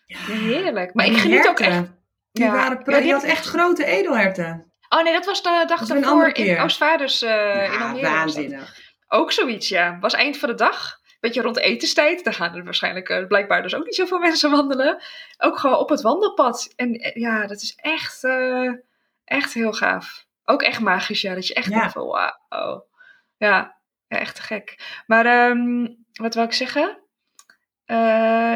Ja, 0.06 0.18
heerlijk. 0.18 0.94
Maar 0.94 1.06
ik 1.06 1.16
geniet 1.16 1.48
ook 1.48 1.60
echt. 1.60 1.90
Die, 2.32 2.50
waren, 2.50 2.82
ja, 2.84 3.00
die 3.00 3.12
had 3.12 3.22
echt 3.22 3.46
grote 3.46 3.84
edelherten. 3.84 4.72
Oh 4.88 5.02
nee, 5.02 5.12
dat 5.12 5.24
was 5.24 5.42
de 5.42 5.64
dag 5.66 5.86
daarvoor 5.86 6.28
in 6.28 6.58
Oostvaarders 6.58 7.22
uh, 7.22 7.30
ja, 7.30 7.62
in 7.62 7.80
Almere. 7.80 8.02
Waanzinnig. 8.02 8.78
Ook 9.08 9.32
zoiets, 9.32 9.68
ja. 9.68 9.98
Was 10.00 10.12
eind 10.12 10.36
van 10.36 10.48
de 10.48 10.54
dag 10.54 11.00
beetje 11.24 11.42
rond 11.42 11.58
etenstijd. 11.58 12.24
Daar 12.24 12.34
gaan 12.34 12.54
er 12.54 12.64
waarschijnlijk 12.64 13.08
uh, 13.08 13.26
blijkbaar 13.26 13.62
dus 13.62 13.74
ook 13.74 13.84
niet 13.84 13.94
zoveel 13.94 14.18
mensen 14.28 14.50
wandelen. 14.50 15.02
Ook 15.38 15.58
gewoon 15.58 15.76
op 15.76 15.88
het 15.88 16.00
wandelpad. 16.00 16.72
En 16.76 16.94
uh, 16.94 17.14
ja, 17.14 17.46
dat 17.46 17.62
is 17.62 17.74
echt, 17.80 18.24
uh, 18.24 18.72
echt 19.24 19.54
heel 19.54 19.72
gaaf. 19.72 20.26
Ook 20.44 20.62
echt 20.62 20.80
magisch, 20.80 21.20
ja. 21.20 21.34
Dat 21.34 21.46
je 21.46 21.54
echt 21.54 21.68
ja. 21.70 21.78
denkt 21.78 21.92
van, 21.92 22.06
wauw. 22.06 22.86
Ja, 23.36 23.76
echt 24.08 24.40
gek. 24.40 25.02
Maar 25.06 25.48
um, 25.50 26.04
wat 26.12 26.34
wil 26.34 26.44
ik 26.44 26.52
zeggen? 26.52 26.98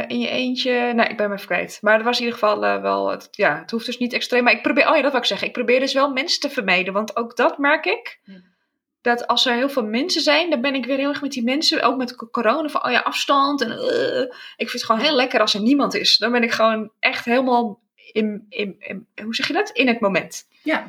in 0.06 0.20
je 0.20 0.28
eentje, 0.28 0.92
nou, 0.92 1.10
ik 1.10 1.16
ben 1.16 1.28
me 1.28 1.34
even 1.34 1.46
kwijt. 1.46 1.78
Maar 1.80 1.98
er 1.98 2.04
was 2.04 2.18
in 2.18 2.24
ieder 2.24 2.38
geval 2.38 2.60
wel, 2.60 3.10
het, 3.10 3.28
ja, 3.30 3.58
het 3.58 3.70
hoeft 3.70 3.86
dus 3.86 3.98
niet 3.98 4.12
extreem. 4.12 4.44
Maar 4.44 4.52
ik 4.52 4.62
probeer, 4.62 4.88
oh 4.88 4.96
ja, 4.96 5.02
dat 5.02 5.10
wil 5.10 5.20
ik 5.20 5.26
zeggen. 5.26 5.46
Ik 5.46 5.52
probeer 5.52 5.80
dus 5.80 5.92
wel 5.92 6.12
mensen 6.12 6.40
te 6.40 6.50
vermijden. 6.50 6.92
Want 6.92 7.16
ook 7.16 7.36
dat 7.36 7.58
merk 7.58 7.86
ik. 7.86 8.20
Ja 8.22 8.56
dat 9.00 9.26
als 9.26 9.46
er 9.46 9.54
heel 9.54 9.68
veel 9.68 9.84
mensen 9.84 10.22
zijn, 10.22 10.50
dan 10.50 10.60
ben 10.60 10.74
ik 10.74 10.86
weer 10.86 10.96
heel 10.96 11.08
erg 11.08 11.22
met 11.22 11.32
die 11.32 11.44
mensen, 11.44 11.82
ook 11.82 11.96
met 11.96 12.30
corona, 12.30 12.68
van 12.68 12.84
oh 12.84 12.90
ja, 12.90 13.00
afstand. 13.00 13.60
En, 13.60 13.70
uh, 13.70 14.20
ik 14.56 14.68
vind 14.68 14.72
het 14.72 14.84
gewoon 14.84 15.00
heel 15.00 15.14
lekker 15.14 15.40
als 15.40 15.54
er 15.54 15.60
niemand 15.60 15.94
is. 15.94 16.16
Dan 16.16 16.32
ben 16.32 16.42
ik 16.42 16.52
gewoon 16.52 16.90
echt 16.98 17.24
helemaal 17.24 17.80
in, 18.12 18.46
in, 18.48 18.76
in 18.78 19.06
hoe 19.22 19.34
zeg 19.34 19.46
je 19.46 19.52
dat? 19.52 19.70
In 19.70 19.86
het 19.86 20.00
moment. 20.00 20.46
Ja. 20.62 20.86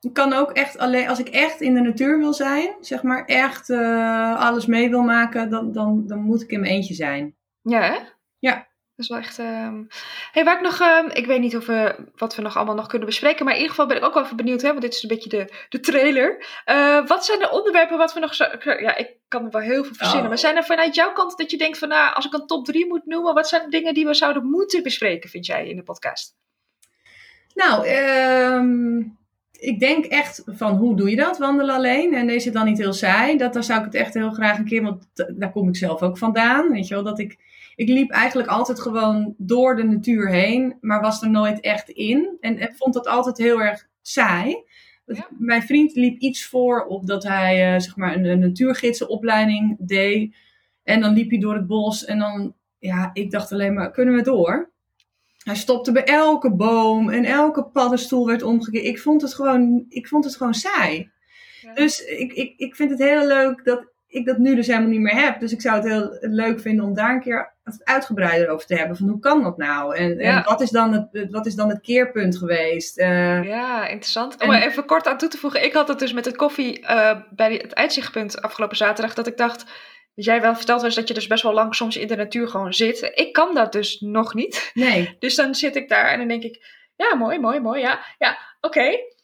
Ik 0.00 0.12
kan 0.12 0.32
ook 0.32 0.50
echt 0.50 0.78
alleen, 0.78 1.08
als 1.08 1.18
ik 1.18 1.28
echt 1.28 1.60
in 1.60 1.74
de 1.74 1.80
natuur 1.80 2.18
wil 2.18 2.32
zijn, 2.32 2.74
zeg 2.80 3.02
maar 3.02 3.24
echt 3.24 3.68
uh, 3.68 4.40
alles 4.40 4.66
mee 4.66 4.88
wil 4.88 5.02
maken, 5.02 5.50
dan, 5.50 5.72
dan, 5.72 6.06
dan 6.06 6.18
moet 6.18 6.42
ik 6.42 6.50
in 6.50 6.60
mijn 6.60 6.72
eentje 6.72 6.94
zijn. 6.94 7.34
Ja, 7.62 7.80
hè? 7.80 7.98
Ja. 8.38 8.67
Dat 8.98 9.06
is 9.06 9.12
wel 9.12 9.24
echt. 9.24 9.38
Uh... 9.38 9.78
Hey, 10.32 10.44
waar 10.44 10.56
ik 10.56 10.62
nog. 10.62 10.80
Uh, 10.80 11.04
ik 11.12 11.26
weet 11.26 11.40
niet 11.40 11.56
of 11.56 11.66
we, 11.66 11.94
wat 12.16 12.34
we 12.34 12.42
nog 12.42 12.56
allemaal 12.56 12.74
nog 12.74 12.86
kunnen 12.86 13.06
bespreken. 13.06 13.44
Maar 13.44 13.54
in 13.54 13.60
ieder 13.60 13.74
geval 13.74 13.88
ben 13.88 13.96
ik 13.96 14.04
ook 14.04 14.14
wel 14.14 14.22
even 14.22 14.36
benieuwd. 14.36 14.62
Hè, 14.62 14.68
want 14.68 14.80
dit 14.80 14.94
is 14.94 15.02
een 15.02 15.08
beetje 15.08 15.28
de, 15.28 15.52
de 15.68 15.80
trailer. 15.80 16.46
Uh, 16.66 17.06
wat 17.06 17.24
zijn 17.24 17.38
de 17.38 17.50
onderwerpen 17.50 17.98
wat 17.98 18.14
we 18.14 18.20
nog. 18.20 18.34
Zo, 18.34 18.44
ja, 18.60 18.96
ik 18.96 19.10
kan 19.28 19.44
er 19.44 19.50
wel 19.50 19.60
heel 19.60 19.84
veel 19.84 19.94
verzinnen. 19.94 20.22
Oh. 20.22 20.28
Maar 20.28 20.38
zijn 20.38 20.56
er 20.56 20.64
vanuit 20.64 20.94
jouw 20.94 21.12
kant 21.12 21.38
dat 21.38 21.50
je 21.50 21.58
denkt 21.58 21.78
van. 21.78 21.88
Nou, 21.88 22.14
als 22.14 22.26
ik 22.26 22.32
een 22.32 22.46
top 22.46 22.64
3 22.64 22.86
moet 22.86 23.06
noemen. 23.06 23.34
Wat 23.34 23.48
zijn 23.48 23.62
de 23.62 23.70
dingen 23.70 23.94
die 23.94 24.06
we 24.06 24.14
zouden 24.14 24.50
moeten 24.50 24.82
bespreken, 24.82 25.30
vind 25.30 25.46
jij 25.46 25.68
in 25.68 25.76
de 25.76 25.82
podcast? 25.82 26.36
Nou, 27.54 27.88
um, 27.88 29.18
ik 29.52 29.78
denk 29.78 30.04
echt 30.04 30.42
van 30.46 30.76
hoe 30.76 30.96
doe 30.96 31.10
je 31.10 31.16
dat, 31.16 31.38
wandelen 31.38 31.74
alleen? 31.74 32.14
En 32.14 32.30
is 32.30 32.44
het 32.44 32.54
dan 32.54 32.64
niet 32.64 32.78
heel 32.78 32.92
saai? 32.92 33.36
Dat, 33.36 33.52
daar 33.52 33.64
zou 33.64 33.78
ik 33.78 33.84
het 33.84 33.94
echt 33.94 34.14
heel 34.14 34.30
graag 34.30 34.58
een 34.58 34.64
keer. 34.64 34.82
Want 34.82 35.06
daar 35.14 35.52
kom 35.52 35.68
ik 35.68 35.76
zelf 35.76 36.02
ook 36.02 36.18
vandaan. 36.18 36.70
Weet 36.70 36.88
je 36.88 36.94
wel, 36.94 37.04
dat 37.04 37.18
ik 37.18 37.47
ik 37.78 37.88
liep 37.88 38.10
eigenlijk 38.10 38.48
altijd 38.48 38.80
gewoon 38.80 39.34
door 39.36 39.76
de 39.76 39.82
natuur 39.82 40.28
heen, 40.28 40.76
maar 40.80 41.00
was 41.00 41.22
er 41.22 41.30
nooit 41.30 41.60
echt 41.60 41.88
in. 41.88 42.36
En, 42.40 42.58
en 42.58 42.74
vond 42.76 42.94
dat 42.94 43.06
altijd 43.06 43.38
heel 43.38 43.60
erg 43.60 43.88
saai. 44.02 44.56
Ja. 45.06 45.28
Mijn 45.38 45.62
vriend 45.62 45.94
liep 45.94 46.20
iets 46.20 46.46
voor 46.46 46.84
op 46.84 47.06
dat 47.06 47.22
hij 47.22 47.74
uh, 47.74 47.80
zeg 47.80 47.96
maar 47.96 48.14
een, 48.14 48.24
een 48.24 48.38
natuurgidsenopleiding 48.38 49.76
deed. 49.78 50.36
En 50.82 51.00
dan 51.00 51.12
liep 51.12 51.30
hij 51.30 51.38
door 51.38 51.54
het 51.54 51.66
bos 51.66 52.04
en 52.04 52.18
dan, 52.18 52.54
ja, 52.78 53.10
ik 53.12 53.30
dacht 53.30 53.52
alleen 53.52 53.74
maar, 53.74 53.90
kunnen 53.90 54.14
we 54.14 54.22
door? 54.22 54.70
Hij 55.38 55.56
stopte 55.56 55.92
bij 55.92 56.04
elke 56.04 56.54
boom 56.54 57.10
en 57.10 57.24
elke 57.24 57.64
paddenstoel 57.64 58.26
werd 58.26 58.42
omgekeerd. 58.42 58.84
Ik 58.84 59.00
vond 59.00 59.22
het 59.22 59.34
gewoon, 59.34 59.84
ik 59.88 60.08
vond 60.08 60.24
het 60.24 60.36
gewoon 60.36 60.54
saai. 60.54 61.10
Ja. 61.60 61.74
Dus 61.74 62.04
ik, 62.04 62.32
ik, 62.32 62.54
ik 62.56 62.76
vind 62.76 62.90
het 62.90 62.98
heel 62.98 63.26
leuk 63.26 63.64
dat 63.64 63.86
ik 64.08 64.26
dat 64.26 64.38
nu 64.38 64.54
dus 64.54 64.66
helemaal 64.66 64.88
niet 64.88 65.00
meer 65.00 65.20
heb. 65.24 65.40
Dus 65.40 65.52
ik 65.52 65.60
zou 65.60 65.76
het 65.76 65.84
heel 65.84 66.16
leuk 66.20 66.60
vinden 66.60 66.84
om 66.84 66.94
daar 66.94 67.14
een 67.14 67.20
keer 67.20 67.52
uitgebreider 67.84 68.48
over 68.48 68.66
te 68.66 68.74
hebben. 68.74 68.96
Van 68.96 69.08
hoe 69.08 69.18
kan 69.18 69.42
dat 69.42 69.56
nou? 69.56 69.96
En, 69.96 70.18
en 70.18 70.44
wat, 70.44 70.60
is 70.60 70.70
dan 70.70 70.92
het, 70.92 71.30
wat 71.30 71.46
is 71.46 71.54
dan 71.54 71.68
het 71.68 71.80
keerpunt 71.80 72.36
geweest? 72.36 72.98
Uh, 72.98 73.44
ja, 73.44 73.86
interessant. 73.86 74.42
Om 74.42 74.50
er 74.50 74.62
even 74.62 74.84
kort 74.84 75.06
aan 75.06 75.18
toe 75.18 75.28
te 75.28 75.38
voegen. 75.38 75.64
Ik 75.64 75.72
had 75.72 75.88
het 75.88 75.98
dus 75.98 76.12
met 76.12 76.24
het 76.24 76.36
koffie 76.36 76.80
uh, 76.80 77.20
bij 77.30 77.52
het 77.52 77.74
uitzichtpunt 77.74 78.42
afgelopen 78.42 78.76
zaterdag. 78.76 79.14
Dat 79.14 79.26
ik 79.26 79.36
dacht, 79.36 79.64
jij 80.14 80.40
wel 80.40 80.56
verteld 80.56 80.82
was 80.82 80.94
dat 80.94 81.08
je 81.08 81.14
dus 81.14 81.26
best 81.26 81.42
wel 81.42 81.52
lang 81.52 81.74
soms 81.74 81.96
in 81.96 82.06
de 82.06 82.16
natuur 82.16 82.48
gewoon 82.48 82.74
zit. 82.74 83.10
Ik 83.14 83.32
kan 83.32 83.54
dat 83.54 83.72
dus 83.72 84.00
nog 84.00 84.34
niet. 84.34 84.70
Nee. 84.74 85.16
Dus 85.18 85.34
dan 85.34 85.54
zit 85.54 85.76
ik 85.76 85.88
daar 85.88 86.08
en 86.08 86.18
dan 86.18 86.28
denk 86.28 86.42
ik, 86.42 86.64
ja, 86.96 87.14
mooi, 87.14 87.38
mooi, 87.38 87.60
mooi. 87.60 87.80
Ja, 87.80 88.04
ja 88.18 88.38
oké. 88.60 88.78
Okay. 88.78 89.16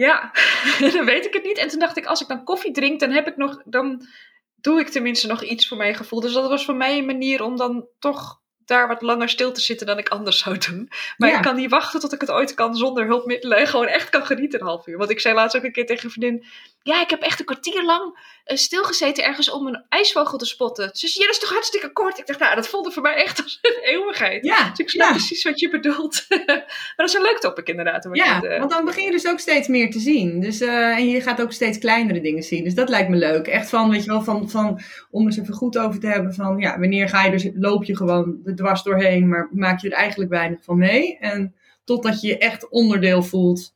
Ja, 0.00 0.32
dan 0.92 1.04
weet 1.04 1.26
ik 1.26 1.32
het 1.32 1.42
niet. 1.42 1.58
En 1.58 1.68
toen 1.68 1.78
dacht 1.78 1.96
ik, 1.96 2.04
als 2.04 2.20
ik 2.20 2.28
dan 2.28 2.44
koffie 2.44 2.72
drink, 2.72 3.00
dan 3.00 3.10
heb 3.10 3.26
ik 3.26 3.36
nog, 3.36 3.62
dan 3.64 4.06
doe 4.54 4.80
ik 4.80 4.88
tenminste 4.88 5.26
nog 5.26 5.42
iets 5.42 5.68
voor 5.68 5.76
mijn 5.76 5.94
gevoel. 5.94 6.20
Dus 6.20 6.32
dat 6.32 6.48
was 6.48 6.64
voor 6.64 6.74
mij 6.74 6.98
een 6.98 7.06
manier 7.06 7.42
om 7.42 7.56
dan 7.56 7.88
toch 7.98 8.40
daar 8.70 8.88
wat 8.88 9.02
langer 9.02 9.28
stil 9.28 9.52
te 9.52 9.60
zitten 9.60 9.86
dan 9.86 9.98
ik 9.98 10.08
anders 10.08 10.38
zou 10.38 10.58
doen. 10.58 10.90
Maar 11.16 11.34
ik 11.34 11.42
kan 11.42 11.56
niet 11.56 11.70
wachten 11.70 12.00
tot 12.00 12.12
ik 12.12 12.20
het 12.20 12.30
ooit 12.30 12.54
kan 12.54 12.74
zonder 12.74 13.06
hulpmiddelen 13.06 13.58
en 13.58 13.66
gewoon 13.66 13.86
echt 13.86 14.08
kan 14.08 14.26
genieten 14.26 14.60
een 14.60 14.66
half 14.66 14.86
uur. 14.86 14.98
Want 14.98 15.10
ik 15.10 15.20
zei 15.20 15.34
laatst 15.34 15.56
ook 15.56 15.64
een 15.64 15.72
keer 15.72 15.86
tegen 15.86 16.04
een 16.04 16.10
vriendin, 16.10 16.44
ja, 16.82 17.00
ik 17.00 17.10
heb 17.10 17.20
echt 17.20 17.38
een 17.38 17.44
kwartier 17.44 17.84
lang 17.84 18.18
uh, 18.46 18.56
stilgezeten 18.56 19.24
ergens 19.24 19.50
om 19.50 19.66
een 19.66 19.84
ijsvogel 19.88 20.38
te 20.38 20.44
spotten. 20.44 20.90
Ze 20.92 21.08
zei, 21.08 21.24
ja, 21.24 21.30
dat 21.30 21.34
is 21.34 21.40
toch 21.40 21.52
hartstikke 21.52 21.92
kort? 21.92 22.18
Ik 22.18 22.26
dacht, 22.26 22.38
nou, 22.38 22.54
dat 22.54 22.68
voelde 22.68 22.90
voor 22.90 23.02
mij 23.02 23.14
echt 23.14 23.42
als 23.42 23.58
een 23.62 23.82
eeuwigheid. 23.92 24.44
Ja, 24.44 24.68
dus 24.68 24.78
ik 24.78 24.90
snap 24.90 25.06
ja. 25.06 25.12
precies 25.12 25.42
wat 25.42 25.60
je 25.60 25.70
bedoelt. 25.70 26.26
maar 26.46 26.92
dat 26.96 27.08
is 27.08 27.14
een 27.14 27.22
leuk 27.22 27.38
topic 27.38 27.68
inderdaad. 27.68 28.08
Ja, 28.12 28.34
het, 28.34 28.44
uh... 28.44 28.58
want 28.58 28.70
dan 28.70 28.84
begin 28.84 29.04
je 29.04 29.10
dus 29.10 29.26
ook 29.26 29.38
steeds 29.38 29.68
meer 29.68 29.90
te 29.90 29.98
zien. 29.98 30.40
Dus, 30.40 30.60
uh, 30.60 30.98
en 30.98 31.08
je 31.08 31.20
gaat 31.20 31.40
ook 31.40 31.52
steeds 31.52 31.78
kleinere 31.78 32.20
dingen 32.20 32.42
zien. 32.42 32.64
Dus 32.64 32.74
dat 32.74 32.88
lijkt 32.88 33.08
me 33.08 33.16
leuk. 33.16 33.46
Echt 33.46 33.68
van, 33.68 33.90
weet 33.90 34.04
je 34.04 34.10
wel, 34.10 34.22
van, 34.22 34.50
van, 34.50 34.80
om 35.10 35.26
eens 35.26 35.38
even 35.38 35.54
goed 35.54 35.78
over 35.78 36.00
te 36.00 36.06
hebben 36.06 36.34
van, 36.34 36.58
ja, 36.58 36.78
wanneer 36.78 37.08
ga 37.08 37.24
je 37.24 37.30
dus, 37.30 37.48
loop 37.54 37.84
je 37.84 37.96
gewoon 37.96 38.40
er 38.44 38.59
dwars 38.60 38.82
doorheen, 38.82 39.28
maar 39.28 39.48
maak 39.52 39.80
je 39.80 39.90
er 39.90 39.96
eigenlijk 39.96 40.30
weinig 40.30 40.64
van 40.64 40.78
mee. 40.78 41.18
En 41.18 41.54
totdat 41.84 42.20
je 42.20 42.28
je 42.28 42.38
echt 42.38 42.68
onderdeel 42.68 43.22
voelt. 43.22 43.74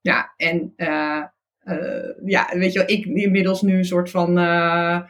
Ja, 0.00 0.34
en 0.36 0.72
uh, 0.76 1.22
ja, 2.24 2.48
weet 2.50 2.72
je 2.72 2.78
wel, 2.78 2.88
ik 2.88 3.04
inmiddels 3.04 3.62
nu 3.62 3.76
een 3.76 3.84
soort 3.84 4.10
van 4.10 4.38
uh, 4.38 5.00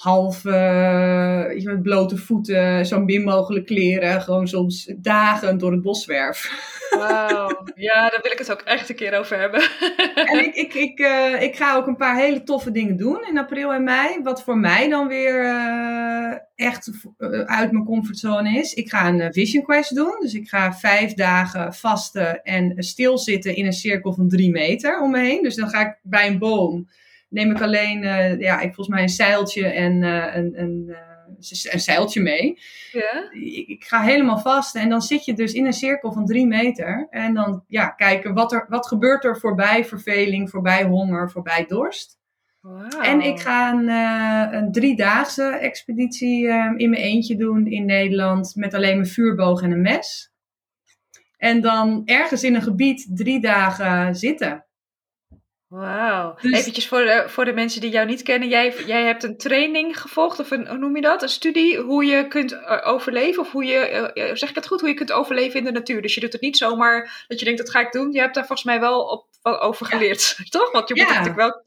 half 0.00 0.44
uh, 0.44 1.64
met 1.64 1.82
blote 1.82 2.16
voeten, 2.16 2.86
zo 2.86 3.00
min 3.00 3.24
mogelijk 3.24 3.66
kleren, 3.66 4.22
gewoon 4.22 4.48
soms 4.48 4.92
dagen 4.96 5.58
door 5.58 5.72
het 5.72 5.82
bos 5.82 6.02
zwerf. 6.02 6.68
Wauw, 6.90 7.62
ja, 7.74 8.08
daar 8.08 8.20
wil 8.22 8.32
ik 8.32 8.38
het 8.38 8.52
ook 8.52 8.60
echt 8.60 8.88
een 8.88 8.94
keer 8.94 9.18
over 9.18 9.38
hebben. 9.38 9.62
en 10.30 10.44
ik, 10.44 10.54
ik, 10.54 10.74
ik, 10.74 10.98
uh, 10.98 11.42
ik 11.42 11.56
ga 11.56 11.76
ook 11.76 11.86
een 11.86 11.96
paar 11.96 12.16
hele 12.16 12.42
toffe 12.42 12.70
dingen 12.70 12.96
doen 12.96 13.26
in 13.28 13.38
april 13.38 13.72
en 13.72 13.84
mei, 13.84 14.22
wat 14.22 14.42
voor 14.42 14.58
mij 14.58 14.88
dan 14.88 15.08
weer 15.08 15.42
uh, 15.42 16.34
echt 16.54 16.90
uit 17.44 17.72
mijn 17.72 17.84
comfortzone 17.84 18.58
is. 18.58 18.74
Ik 18.74 18.88
ga 18.90 19.08
een 19.08 19.32
Vision 19.32 19.64
Quest 19.64 19.94
doen, 19.94 20.16
dus 20.20 20.34
ik 20.34 20.48
ga 20.48 20.72
vijf 20.72 21.14
dagen 21.14 21.74
vasten 21.74 22.42
en 22.42 22.82
stilzitten 22.82 23.56
in 23.56 23.66
een 23.66 23.72
cirkel 23.72 24.12
van 24.12 24.28
drie 24.28 24.50
meter 24.50 25.00
om 25.00 25.10
me 25.10 25.18
heen. 25.18 25.42
Dus 25.42 25.54
dan 25.54 25.68
ga 25.68 25.80
ik 25.80 25.98
bij 26.02 26.26
een 26.26 26.38
boom 26.38 26.88
neem 27.30 27.50
ik 27.50 27.62
alleen, 27.62 28.02
uh, 28.02 28.40
ja, 28.40 28.60
ik 28.60 28.74
volgens 28.74 28.88
mij 28.88 29.02
een 29.02 29.08
zeiltje 29.08 29.66
en 29.66 30.02
uh, 30.02 30.34
een, 30.34 30.60
een, 30.60 30.84
uh, 30.86 30.96
een 31.72 31.80
zeiltje 31.80 32.20
mee. 32.20 32.58
Ja. 32.92 33.30
Ik, 33.30 33.68
ik, 33.68 33.84
ga 33.84 34.00
helemaal 34.00 34.38
vast 34.38 34.76
en 34.76 34.88
dan 34.88 35.02
zit 35.02 35.24
je 35.24 35.34
dus 35.34 35.52
in 35.52 35.66
een 35.66 35.72
cirkel 35.72 36.12
van 36.12 36.26
drie 36.26 36.46
meter. 36.46 37.06
En 37.10 37.34
dan 37.34 37.64
ja, 37.66 37.88
kijken 37.88 38.34
wat, 38.34 38.52
er, 38.52 38.66
wat 38.68 38.86
gebeurt 38.86 39.24
er 39.24 39.38
voorbij 39.38 39.84
verveling, 39.84 40.50
voorbij 40.50 40.84
honger, 40.84 41.30
voorbij 41.30 41.64
dorst. 41.68 42.18
Wow. 42.60 43.04
En 43.04 43.20
ik 43.20 43.40
ga 43.40 43.72
een, 43.72 43.88
een 44.54 44.72
driedaagse 44.72 45.42
expeditie 45.42 46.46
in 46.76 46.90
mijn 46.90 47.02
eentje 47.02 47.36
doen 47.36 47.66
in 47.66 47.84
Nederland 47.84 48.52
met 48.54 48.74
alleen 48.74 48.96
mijn 48.96 49.08
vuurboog 49.08 49.62
en 49.62 49.70
een 49.70 49.80
mes. 49.80 50.30
En 51.36 51.60
dan 51.60 52.02
ergens 52.04 52.42
in 52.42 52.54
een 52.54 52.62
gebied 52.62 53.10
drie 53.14 53.40
dagen 53.40 54.14
zitten. 54.14 54.64
Wauw. 55.70 56.34
Dus- 56.40 56.58
Eventjes 56.58 56.88
voor 56.88 56.98
de, 57.04 57.24
voor 57.26 57.44
de 57.44 57.52
mensen 57.52 57.80
die 57.80 57.90
jou 57.90 58.06
niet 58.06 58.22
kennen. 58.22 58.48
Jij, 58.48 58.74
jij 58.86 59.04
hebt 59.04 59.22
een 59.22 59.36
training 59.36 60.00
gevolgd, 60.00 60.40
of 60.40 60.50
een, 60.50 60.68
hoe 60.68 60.78
noem 60.78 60.96
je 60.96 61.02
dat? 61.02 61.22
Een 61.22 61.28
studie 61.28 61.78
hoe 61.78 62.04
je 62.04 62.28
kunt 62.28 62.52
eh, 62.52 62.86
overleven. 62.88 63.42
Of 63.42 63.50
hoe 63.52 63.64
je, 63.64 63.76
eh, 63.76 64.28
eh, 64.30 64.36
zeg 64.36 64.48
ik 64.48 64.54
het 64.54 64.66
goed, 64.66 64.80
hoe 64.80 64.88
je 64.88 64.94
kunt 64.94 65.12
overleven 65.12 65.58
in 65.58 65.64
de 65.64 65.72
natuur. 65.72 66.02
Dus 66.02 66.14
je 66.14 66.20
doet 66.20 66.32
het 66.32 66.40
niet 66.40 66.56
zomaar 66.56 67.24
dat 67.28 67.38
je 67.38 67.44
denkt, 67.44 67.60
dat 67.60 67.70
ga 67.70 67.80
ik 67.80 67.92
doen. 67.92 68.12
Je 68.12 68.20
hebt 68.20 68.34
daar 68.34 68.46
volgens 68.46 68.66
mij 68.68 68.80
wel 68.80 69.00
op, 69.02 69.26
over 69.42 69.86
geleerd, 69.86 70.36
toch? 70.50 70.72
Want 70.72 70.88
je 70.88 70.94
moet 70.94 71.08
Ja. 71.08 71.08
natuurlijk 71.18 71.36
wel 71.36 71.62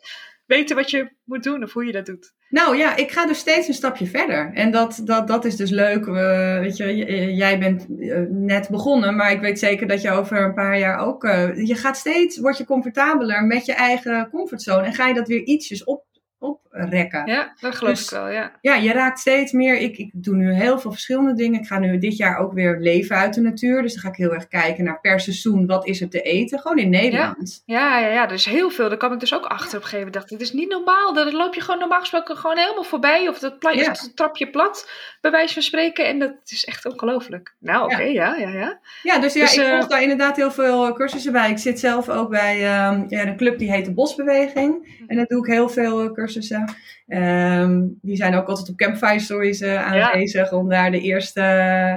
weten 0.46 0.76
wat 0.76 0.90
je 0.90 1.12
moet 1.24 1.44
doen 1.44 1.64
of 1.64 1.74
hoe 1.74 1.86
je 1.86 1.92
dat 1.92 2.06
doet. 2.06 2.34
Nou 2.50 2.78
ja, 2.78 2.96
ik 2.96 3.12
ga 3.12 3.26
dus 3.26 3.38
steeds 3.38 3.68
een 3.68 3.74
stapje 3.74 4.06
verder. 4.06 4.52
En 4.54 4.72
dat, 4.72 5.02
dat, 5.04 5.28
dat 5.28 5.46
is 5.46 5.56
dus 5.56 5.70
leuk. 5.70 6.06
Eh, 6.08 6.60
weet 6.60 6.78
je, 6.78 6.96
jij 7.36 7.60
bent 7.60 7.88
eh, 8.00 8.20
net 8.30 8.70
begonnen, 8.70 9.16
maar 9.16 9.32
ik 9.32 9.40
weet 9.40 9.60
zeker 9.60 9.88
dat 9.88 10.02
je 10.02 10.12
over 10.12 10.44
een 10.44 10.54
paar 10.54 10.80
jaar 10.80 10.98
ook. 10.98 11.24
eh, 11.24 11.68
je 11.68 11.76
gaat 11.76 11.98
steeds, 11.98 12.40
word 12.40 12.58
je 12.58 12.66
comfortabeler 12.66 13.44
met 13.44 13.66
je 13.66 13.74
eigen 13.74 14.30
comfortzone. 14.32 14.86
En 14.86 14.94
ga 14.94 15.08
je 15.08 15.14
dat 15.14 15.28
weer 15.28 15.44
ietsjes 15.44 15.84
op, 15.84 16.06
oprekken. 16.44 17.26
Ja, 17.26 17.54
dat 17.60 17.76
geloof 17.76 17.94
Dus- 17.94 18.04
ik 18.04 18.10
wel, 18.10 18.30
ja. 18.30 18.52
Ja, 18.62 18.76
je 18.76 18.92
raakt 18.92 19.20
steeds 19.20 19.52
meer. 19.52 19.78
Ik, 19.78 19.98
ik 19.98 20.10
doe 20.14 20.36
nu 20.36 20.54
heel 20.54 20.80
veel 20.80 20.92
verschillende 20.92 21.34
dingen. 21.34 21.60
Ik 21.60 21.68
ga 21.68 21.80
nu 21.80 21.98
dit 21.98 22.18
jaar 22.18 22.38
ook 22.38 22.54
weer 22.54 22.78
leven 22.80 23.16
uit 23.16 23.34
de 23.34 23.42
natuur. 23.42 23.82
Dus 23.82 23.94
dan 23.94 24.02
ga 24.02 24.10
ik 24.10 24.16
heel 24.16 24.34
erg 24.34 24.48
kijken 24.48 24.84
naar 24.84 25.00
per 25.02 25.20
seizoen. 25.20 25.66
Wat 25.66 25.88
is 25.88 26.02
er 26.02 26.10
te 26.10 26.22
eten? 26.22 26.60
Gewoon 26.60 26.78
in 26.78 26.90
Nederland. 26.90 27.64
Ja, 27.66 28.00
ja, 28.00 28.08
ja, 28.08 28.26
er 28.26 28.34
is 28.34 28.46
heel 28.46 28.70
veel. 28.70 28.90
Daar 28.90 28.98
kwam 28.98 29.14
ik 29.14 29.20
dus 29.20 29.34
ook 29.34 29.46
achter 29.46 29.68
op 29.68 29.74
een 29.74 29.90
gegeven 29.90 29.98
moment. 29.98 30.14
dacht, 30.14 30.30
dit 30.30 30.42
is 30.42 30.52
niet 30.54 30.70
normaal. 30.70 31.14
Dan 31.14 31.32
loop 31.36 31.54
je 31.54 31.62
gewoon 31.62 31.80
normaal 31.80 32.00
gesproken 32.00 32.38
gewoon 32.38 32.58
helemaal 32.58 32.84
voorbij. 32.84 33.28
Of 33.28 33.40
dat 33.40 33.60
pla- 33.60 33.72
Ja. 33.72 33.84
dat 33.86 34.12
trap 34.16 34.38
je 34.38 34.50
plat, 34.50 34.90
bij 35.22 35.32
wijze 35.32 35.54
van 35.54 35.62
spreken. 35.64 36.06
En 36.08 36.20
dat 36.20 36.34
is 36.46 36.66
echt 36.66 36.86
ongelooflijk. 36.86 37.56
Nou, 37.60 37.84
oké, 37.84 38.02
ja, 38.02 38.36
ja, 38.36 38.50
ja. 38.50 38.80
Ja, 39.04 39.20
dus 39.20 39.34
ja, 39.34 39.42
Dus, 39.42 39.58
ik 39.58 39.64
eh, 39.64 39.70
volg 39.72 39.88
daar 39.88 40.02
inderdaad 40.02 40.36
heel 40.36 40.52
veel 40.52 40.94
cursussen 40.94 41.32
bij. 41.32 41.50
Ik 41.50 41.58
zit 41.58 41.80
zelf 41.80 42.10
ook 42.10 42.30
bij 42.30 42.56
ehm, 42.64 43.04
ja, 43.08 43.26
een 43.26 43.38
club 43.38 43.58
die 43.60 43.72
heet 43.72 43.86
de 43.86 43.94
Bosbeweging. 43.94 45.02
En 45.08 45.16
daar 45.16 45.26
doe 45.26 45.46
ik 45.46 45.52
heel 45.54 45.70
veel 45.70 46.02
eh, 46.02 46.12
cursussen. 46.34 46.76
Ehm, 47.08 47.82
die 48.02 48.16
zijn 48.16 48.36
ook 48.36 48.48
altijd 48.48 48.70
op 48.70 48.76
Campfire 48.78 49.20
Stories 49.20 49.62
eh, 49.62 49.86
aanwezig. 49.92 50.52
Om 50.52 50.70
daar 50.70 50.92
de 50.92 51.00
eerste 51.02 51.42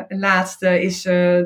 en 0.09 0.19
laatste 0.19 0.81
is 0.83 1.05
eh, 1.05 1.41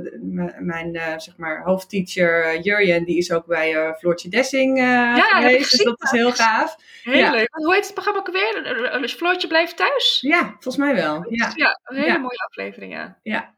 mijn 0.58 0.94
eh, 0.94 1.18
zeg 1.18 1.36
maar, 1.36 1.62
hoofdteacher 1.62 2.44
eh, 2.44 2.62
Jurjen. 2.62 3.04
Die 3.04 3.16
is 3.18 3.32
ook 3.32 3.46
bij 3.46 3.74
eh 3.76 3.92
Floortje 3.94 4.28
Dessing 4.28 4.78
eh 4.78 5.14
ik 5.16 5.22
geweest. 5.24 5.70
Dus 5.70 5.82
dat 5.84 6.02
is 6.02 6.10
heel 6.10 6.32
gaaf. 6.32 6.76
Heel 7.02 7.14
Ja. 7.16 7.30
leuk. 7.30 7.48
Hoe 7.52 7.74
heet 7.74 7.84
het 7.84 7.94
programma 7.94 8.18
ook 8.20 8.30
weer? 8.32 8.98
Dus 9.00 9.12
Floortje 9.12 9.48
blijft 9.48 9.76
thuis? 9.76 10.18
Ja, 10.20 10.42
volgens 10.44 10.76
mij 10.76 10.94
wel. 10.94 11.26
Ja. 11.28 11.52
Ja, 11.54 11.80
een 11.84 11.96
hele 11.96 12.06
Ja. 12.08 12.18
mooie 12.18 12.44
aflevering, 12.48 12.92
ja. 13.22 13.54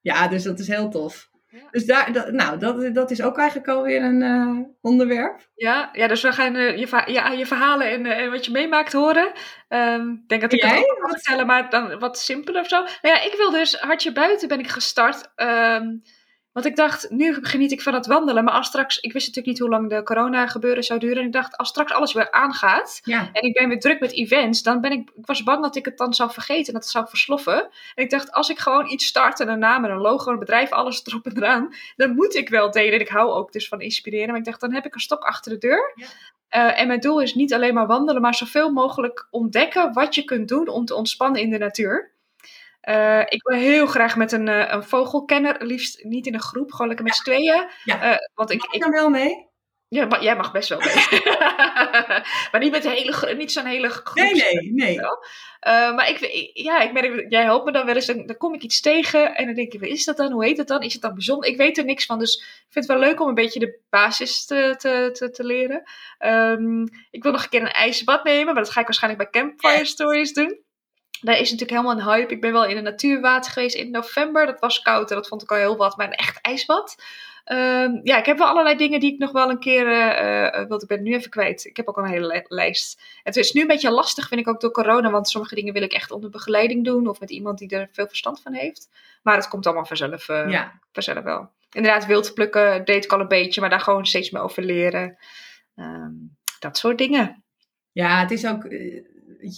Ja, 0.00 0.28
dus 0.28 0.42
dat 0.42 0.58
is 0.58 0.68
heel 0.68 0.88
tof. 0.90 1.30
Ja. 1.54 1.68
Dus 1.70 1.86
daar, 1.86 2.12
dat, 2.12 2.32
nou, 2.32 2.58
dat, 2.58 2.94
dat 2.94 3.10
is 3.10 3.22
ook 3.22 3.38
eigenlijk 3.38 3.68
alweer 3.68 4.02
een 4.02 4.22
eh, 4.22 4.58
onderwerp. 4.80 5.48
Ja, 5.54 5.88
ja, 5.92 6.06
dus 6.06 6.22
we 6.22 6.32
gaan 6.32 6.56
eh, 6.56 6.76
je, 6.76 7.02
ja, 7.06 7.30
je 7.30 7.46
verhalen 7.46 7.90
en, 7.90 8.06
eh, 8.06 8.18
en 8.18 8.30
wat 8.30 8.44
je 8.44 8.50
meemaakt 8.50 8.92
horen. 8.92 9.32
Ehm, 9.68 10.10
Ik 10.10 10.28
denk 10.28 10.40
dat 10.40 10.52
ik 10.52 10.62
het 10.62 10.78
ook 10.78 10.98
kan 11.00 11.10
vertellen, 11.10 11.46
maar 11.46 11.70
dan 11.70 11.98
wat 11.98 12.18
simpeler 12.18 12.60
of 12.60 12.68
zo. 12.68 12.76
Nou 12.76 13.16
ja, 13.16 13.22
ik 13.22 13.34
wil 13.36 13.50
dus 13.50 13.74
Hartje 13.74 14.12
Buiten 14.12 14.48
ben 14.48 14.58
ik 14.58 14.68
gestart. 14.68 15.32
Ehm, 15.34 15.86
want 16.54 16.66
ik 16.66 16.76
dacht, 16.76 17.10
nu 17.10 17.38
geniet 17.40 17.72
ik 17.72 17.82
van 17.82 17.94
het 17.94 18.06
wandelen. 18.06 18.44
Maar 18.44 18.54
als 18.54 18.66
straks, 18.66 18.98
ik 19.00 19.12
wist 19.12 19.26
natuurlijk 19.26 19.46
niet 19.46 19.58
hoe 19.58 19.68
lang 19.78 19.90
de 19.90 20.02
corona 20.02 20.46
gebeuren 20.46 20.84
zou 20.84 20.98
duren. 21.00 21.16
En 21.16 21.26
ik 21.26 21.32
dacht, 21.32 21.56
als 21.56 21.68
straks 21.68 21.92
alles 21.92 22.12
weer 22.12 22.30
aangaat 22.30 23.00
Ja. 23.04 23.28
en 23.32 23.42
ik 23.42 23.52
ben 23.54 23.68
weer 23.68 23.80
druk 23.80 24.00
met 24.00 24.12
events, 24.12 24.62
dan 24.62 24.80
ben 24.80 24.92
ik, 24.92 25.10
ik 25.14 25.26
was 25.26 25.42
bang 25.42 25.62
dat 25.62 25.76
ik 25.76 25.84
het 25.84 25.98
dan 25.98 26.14
zou 26.14 26.30
vergeten 26.32 26.66
en 26.66 26.72
dat 26.72 26.82
het 26.82 26.92
zou 26.92 27.06
versloffen. 27.08 27.62
En 27.94 28.04
ik 28.04 28.10
dacht, 28.10 28.32
als 28.32 28.48
ik 28.48 28.58
gewoon 28.58 28.90
iets 28.90 29.06
start 29.06 29.40
en 29.40 29.48
een 29.48 29.58
naam 29.58 29.84
en 29.84 29.90
een 29.90 30.00
logo, 30.00 30.30
een 30.32 30.38
bedrijf, 30.38 30.70
alles 30.70 31.06
erop 31.06 31.26
en 31.26 31.36
eraan, 31.36 31.74
dan 31.96 32.14
moet 32.14 32.34
ik 32.34 32.48
wel 32.48 32.70
delen. 32.70 32.92
En 32.94 33.00
ik 33.00 33.08
hou 33.08 33.30
ook 33.30 33.52
dus 33.52 33.68
van 33.68 33.80
inspireren. 33.80 34.28
Maar 34.28 34.38
ik 34.38 34.44
dacht, 34.44 34.60
dan 34.60 34.72
heb 34.72 34.86
ik 34.86 34.94
een 34.94 35.00
stok 35.00 35.22
achter 35.22 35.52
de 35.52 35.58
deur. 35.58 35.92
Ja. 35.94 36.06
Eh, 36.48 36.80
en 36.80 36.86
mijn 36.86 37.00
doel 37.00 37.20
is 37.20 37.34
niet 37.34 37.54
alleen 37.54 37.74
maar 37.74 37.86
wandelen, 37.86 38.22
maar 38.22 38.34
zoveel 38.34 38.70
mogelijk 38.72 39.26
ontdekken 39.30 39.92
wat 39.92 40.14
je 40.14 40.24
kunt 40.24 40.48
doen 40.48 40.68
om 40.68 40.84
te 40.84 40.94
ontspannen 40.94 41.40
in 41.40 41.50
de 41.50 41.58
natuur. 41.58 42.12
Eh, 42.84 43.20
ik 43.20 43.42
wil 43.42 43.58
heel 43.58 43.86
graag 43.86 44.16
met 44.16 44.32
een, 44.32 44.48
eh, 44.48 44.72
een 44.72 44.84
vogelkenner, 44.84 45.64
liefst 45.64 46.04
niet 46.04 46.26
in 46.26 46.34
een 46.34 46.40
groep, 46.40 46.70
gewoon 46.70 46.86
lekker 46.86 47.06
met 47.06 47.14
z'n 47.14 47.22
tweeën. 47.22 47.70
Ja. 47.84 48.00
Eh, 48.02 48.16
want 48.34 48.50
ik, 48.50 48.58
Mag 48.58 48.74
ik 48.74 48.84
ik, 48.84 48.92
wel 48.92 49.08
mee? 49.08 49.48
ja, 49.88 50.06
maar 50.06 50.22
jij 50.22 50.36
mag 50.36 50.52
best 50.52 50.68
wel 50.68 50.78
mee. 50.78 51.20
maar 52.52 52.60
niet, 52.60 52.70
met 52.70 52.88
hele, 52.88 53.34
niet 53.34 53.52
zo'n 53.52 53.64
hele 53.64 53.88
groep. 53.88 54.14
Nee, 54.14 54.34
nee, 54.34 54.72
nee. 54.72 55.00
Maar 55.94 56.08
ik, 56.08 56.18
ja, 56.54 56.80
ik 56.80 56.92
merk, 56.92 57.24
jij 57.28 57.42
helpt 57.42 57.64
me 57.64 57.72
dan 57.72 57.86
wel 57.86 57.94
eens, 57.94 58.06
dan, 58.06 58.26
dan 58.26 58.36
kom 58.36 58.54
ik 58.54 58.62
iets 58.62 58.80
tegen 58.80 59.34
en 59.34 59.46
dan 59.46 59.54
denk 59.54 59.72
ik, 59.72 59.80
wat 59.80 59.88
is 59.88 60.04
dat 60.04 60.16
dan? 60.16 60.32
Hoe 60.32 60.44
heet 60.44 60.58
het 60.58 60.68
dan? 60.68 60.82
Is 60.82 60.92
het 60.92 61.02
dan 61.02 61.14
bijzonder? 61.14 61.48
Ik 61.48 61.56
weet 61.56 61.78
er 61.78 61.84
niks 61.84 62.06
van, 62.06 62.18
dus 62.18 62.36
ik 62.36 62.72
vind 62.72 62.88
het 62.88 62.98
wel 62.98 63.08
leuk 63.08 63.20
om 63.20 63.28
een 63.28 63.34
beetje 63.34 63.60
de 63.60 63.80
basis 63.90 64.44
te, 64.44 64.74
te, 64.78 65.10
te, 65.12 65.30
te 65.30 65.44
leren. 65.44 65.82
Ehm, 66.18 66.82
ik 67.10 67.22
wil 67.22 67.32
nog 67.32 67.42
een 67.42 67.48
keer 67.48 67.62
een 67.62 67.68
ijsbad 67.68 68.24
nemen, 68.24 68.54
maar 68.54 68.62
dat 68.62 68.72
ga 68.72 68.80
ik 68.80 68.86
waarschijnlijk 68.86 69.30
bij 69.30 69.42
Campfire. 69.42 69.84
Stories 69.84 70.32
doen. 70.32 70.63
Daar 71.24 71.34
is 71.38 71.50
natuurlijk 71.50 71.70
helemaal 71.70 71.92
een 71.92 72.14
hype. 72.18 72.32
Ik 72.34 72.40
ben 72.40 72.52
wel 72.52 72.64
in 72.66 72.76
een 72.76 72.82
natuurwater 72.82 73.52
geweest 73.52 73.76
in 73.76 73.90
november. 73.90 74.46
Dat 74.46 74.60
was 74.60 74.82
koud 74.82 75.10
en 75.10 75.16
dat 75.16 75.28
vond 75.28 75.42
ik 75.42 75.50
al 75.50 75.56
heel 75.56 75.76
wat, 75.76 75.96
maar 75.96 76.06
een 76.06 76.12
echt 76.12 76.38
ijsbad. 76.40 76.96
Ehm, 77.44 78.00
ja, 78.02 78.18
ik 78.18 78.26
heb 78.26 78.38
wel 78.38 78.46
allerlei 78.46 78.76
dingen 78.76 79.00
die 79.00 79.12
ik 79.12 79.18
nog 79.18 79.32
wel 79.32 79.50
een 79.50 79.58
keer 79.58 79.88
eh 79.88 80.60
eh, 80.60 80.68
want 80.68 80.82
ik 80.82 80.88
ben 80.88 80.96
het 80.98 81.06
nu 81.06 81.14
even 81.14 81.30
kwijt. 81.30 81.64
Ik 81.64 81.76
heb 81.76 81.88
ook 81.88 81.96
al 81.96 82.04
een 82.04 82.10
hele 82.10 82.26
li- 82.26 82.44
lijst. 82.48 83.02
Het 83.22 83.36
is 83.36 83.52
nu 83.52 83.60
een 83.60 83.66
beetje 83.66 83.90
lastig, 83.90 84.28
vind 84.28 84.40
ik 84.40 84.48
ook 84.48 84.60
door 84.60 84.70
corona, 84.70 85.10
want 85.10 85.28
sommige 85.28 85.54
dingen 85.54 85.72
wil 85.72 85.82
ik 85.82 85.92
echt 85.92 86.10
onder 86.10 86.30
begeleiding 86.30 86.84
doen 86.84 87.06
of 87.08 87.20
met 87.20 87.30
iemand 87.30 87.58
die 87.58 87.68
er 87.68 87.88
veel 87.92 88.06
verstand 88.06 88.40
van 88.42 88.52
heeft. 88.52 88.88
Maar 89.22 89.36
het 89.36 89.48
komt 89.48 89.66
allemaal 89.66 89.84
vanzelf, 89.86 90.28
eh, 90.28 90.50
Ja. 90.50 90.72
vanzelf 90.92 91.22
wel. 91.24 91.50
Inderdaad, 91.72 92.06
wild 92.06 92.34
plukken 92.34 92.84
deed 92.84 93.04
ik 93.04 93.12
al 93.12 93.20
een 93.20 93.28
beetje, 93.28 93.60
maar 93.60 93.70
daar 93.70 93.80
gewoon 93.80 94.06
steeds 94.06 94.30
meer 94.30 94.42
over 94.42 94.62
leren. 94.62 95.16
Ehm, 95.76 96.10
dat 96.58 96.78
soort 96.78 96.98
dingen. 96.98 97.42
Ja, 97.92 98.20
het 98.20 98.30
is 98.30 98.46
ook. 98.46 98.64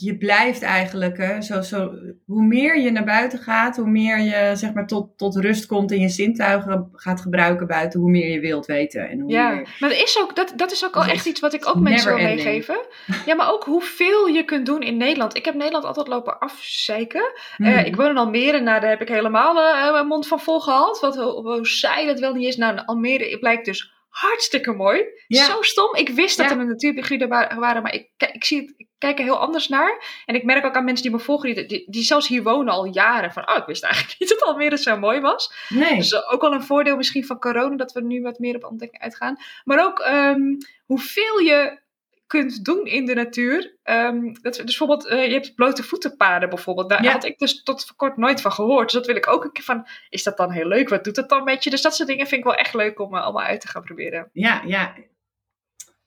Je 0.01 0.17
blijft 0.19 0.63
eigenlijk, 0.63 1.17
hè, 1.17 1.41
zo, 1.43 1.61
zo, 1.63 1.93
hoe 2.27 2.43
meer 2.45 2.79
je 2.81 2.91
naar 2.91 3.05
buiten 3.05 3.39
gaat, 3.39 3.77
hoe 3.77 3.91
meer 3.91 4.19
je 4.19 4.51
zeg 4.57 4.73
maar 4.73 4.87
tot, 4.87 5.19
tot 5.19 5.37
rust 5.37 5.67
komt 5.67 5.91
en 5.93 6.01
je 6.01 6.09
zintuigen 6.09 6.89
gaat 6.93 7.21
gebruiken 7.21 7.67
buiten, 7.67 8.01
hoe 8.01 8.11
meer 8.11 8.31
je 8.31 8.41
wilt 8.41 8.67
weten. 8.67 9.09
En 9.09 9.21
hoe 9.21 9.31
Ja, 9.31 9.49
meer... 9.51 9.77
maar 9.81 9.91
er 9.91 10.03
is 10.03 10.19
ook, 10.23 10.37
dat, 10.37 10.53
dat 10.57 10.73
is 10.73 10.85
ook 10.85 10.95
al 10.95 11.01
Dat 11.01 11.11
is 11.11 11.17
echt 11.17 11.27
iets 11.27 11.41
wat 11.41 11.55
ik 11.55 11.69
ook 11.69 11.81
mensen 11.81 12.15
wil 12.15 12.25
ending. 12.25 12.45
meegeven. 12.45 12.87
Ja, 13.27 13.35
maar 13.35 13.53
ook 13.53 13.65
hoeveel 13.65 14.27
je 14.27 14.45
kunt 14.45 14.67
doen 14.67 14.81
in 14.83 14.97
Nederland. 14.97 15.37
Ik 15.37 15.45
heb 15.45 15.55
Nederland 15.55 15.85
altijd 15.85 16.09
lopen 16.09 16.39
afzeiken. 16.39 17.33
Hmm. 17.57 17.67
Eh, 17.67 17.87
ik 17.87 17.97
woon 17.97 18.11
in 18.11 18.17
Almere, 18.17 18.61
nou 18.61 18.81
daar 18.81 18.91
heb 18.91 19.01
ik 19.01 19.09
helemaal 19.09 19.57
eh, 19.61 20.01
een 20.01 20.07
mond 20.07 20.29
van 20.29 20.41
vol 20.41 20.61
gehad. 20.61 21.01
Wat, 21.01 21.17
hoe, 21.17 21.67
saai 21.67 22.07
dat 22.07 22.21
wel 22.21 22.35
niet 22.35 22.47
is. 22.49 22.57
Nou, 22.57 22.79
Almere 22.85 23.39
blijkt 23.39 23.65
dus 23.65 23.95
hartstikke 24.09 24.73
mooi. 24.73 25.03
Ja. 25.27 25.45
Zo 25.45 25.63
stom. 25.63 25.95
Ik 25.95 26.09
wist 26.09 26.37
dat 26.37 26.51
Ja. 26.51 27.19
er 27.19 27.29
wa- 27.29 27.57
waren, 27.59 27.83
maar 27.83 27.95
ik, 27.95 28.11
ik, 28.33 28.45
zie 28.45 28.61
het, 28.61 28.86
kijk 28.99 29.19
er 29.19 29.25
heel 29.25 29.39
anders 29.39 29.69
naar. 29.69 30.23
En 30.25 30.35
ik 30.35 30.45
merk 30.45 30.65
ook 30.65 30.77
aan 30.77 30.85
mensen 30.85 31.03
die 31.07 31.15
me 31.17 31.19
volgen, 31.23 31.55
die, 31.55 31.67
die, 31.67 31.85
die 31.91 32.03
zelfs 32.03 32.29
hier 32.29 32.43
wonen 32.43 32.73
al 32.75 32.85
jaren. 32.85 33.33
Van, 33.33 33.49
oh, 33.51 33.57
ik 33.57 33.67
wist 33.67 33.83
eigenlijk 33.85 34.17
niet 34.21 34.29
dat 34.29 34.43
Almere 34.43 34.79
zo 34.79 34.97
mooi 34.99 35.21
was. 35.21 35.55
nee. 35.69 35.97
Dus 35.97 36.27
ook 36.29 36.41
wel 36.41 36.53
een 36.53 36.63
voordeel 36.63 36.97
misschien 36.97 37.27
van 37.27 37.39
corona, 37.39 37.77
dat 37.77 37.93
we 37.93 38.03
nu 38.03 38.21
wat 38.23 38.39
meer 38.39 38.57
op 38.57 38.65
ontdekking 38.65 39.03
uitgaan. 39.03 39.37
Maar 39.65 39.85
ook 39.87 39.99
ehm, 39.99 40.41
hoeveel 40.85 41.39
je 41.39 41.85
kunt 42.27 42.65
doen 42.65 42.85
in 42.87 43.05
de 43.05 43.15
natuur. 43.15 43.77
Ehm, 43.83 44.33
dat, 44.33 44.55
dus 44.55 44.65
bijvoorbeeld, 44.65 45.07
eh, 45.07 45.27
je 45.27 45.33
hebt 45.33 45.55
blote 45.55 45.83
voetenpaden 45.83 46.49
bijvoorbeeld. 46.49 46.89
Daar 46.89 47.03
Ja. 47.03 47.13
had 47.13 47.25
ik 47.25 47.39
dus 47.39 47.63
tot 47.63 47.85
voor 47.85 47.97
kort 47.97 48.17
nooit 48.17 48.41
van 48.41 48.53
gehoord. 48.53 48.85
Dus 48.85 48.93
dat 48.93 49.07
wil 49.07 49.17
ik 49.17 49.29
ook 49.29 49.45
een 49.45 49.53
keer 49.53 49.65
van, 49.65 49.87
is 50.09 50.23
dat 50.23 50.37
dan 50.37 50.51
heel 50.51 50.67
leuk? 50.67 50.89
Wat 50.89 51.05
doet 51.05 51.15
dat 51.15 51.29
dan 51.29 51.45
met 51.45 51.65
je? 51.65 51.71
Dus 51.71 51.83
dat 51.83 51.95
soort 51.97 52.09
dingen 52.09 52.27
vind 52.27 52.41
ik 52.41 52.47
wel 52.47 52.57
echt 52.57 52.75
leuk 52.75 53.01
om 53.01 53.15
eh, 53.17 53.23
allemaal 53.23 53.43
uit 53.45 53.61
te 53.61 53.69
gaan 53.69 53.83
proberen. 53.83 54.31
Ja, 54.33 54.63
ja. 54.65 54.95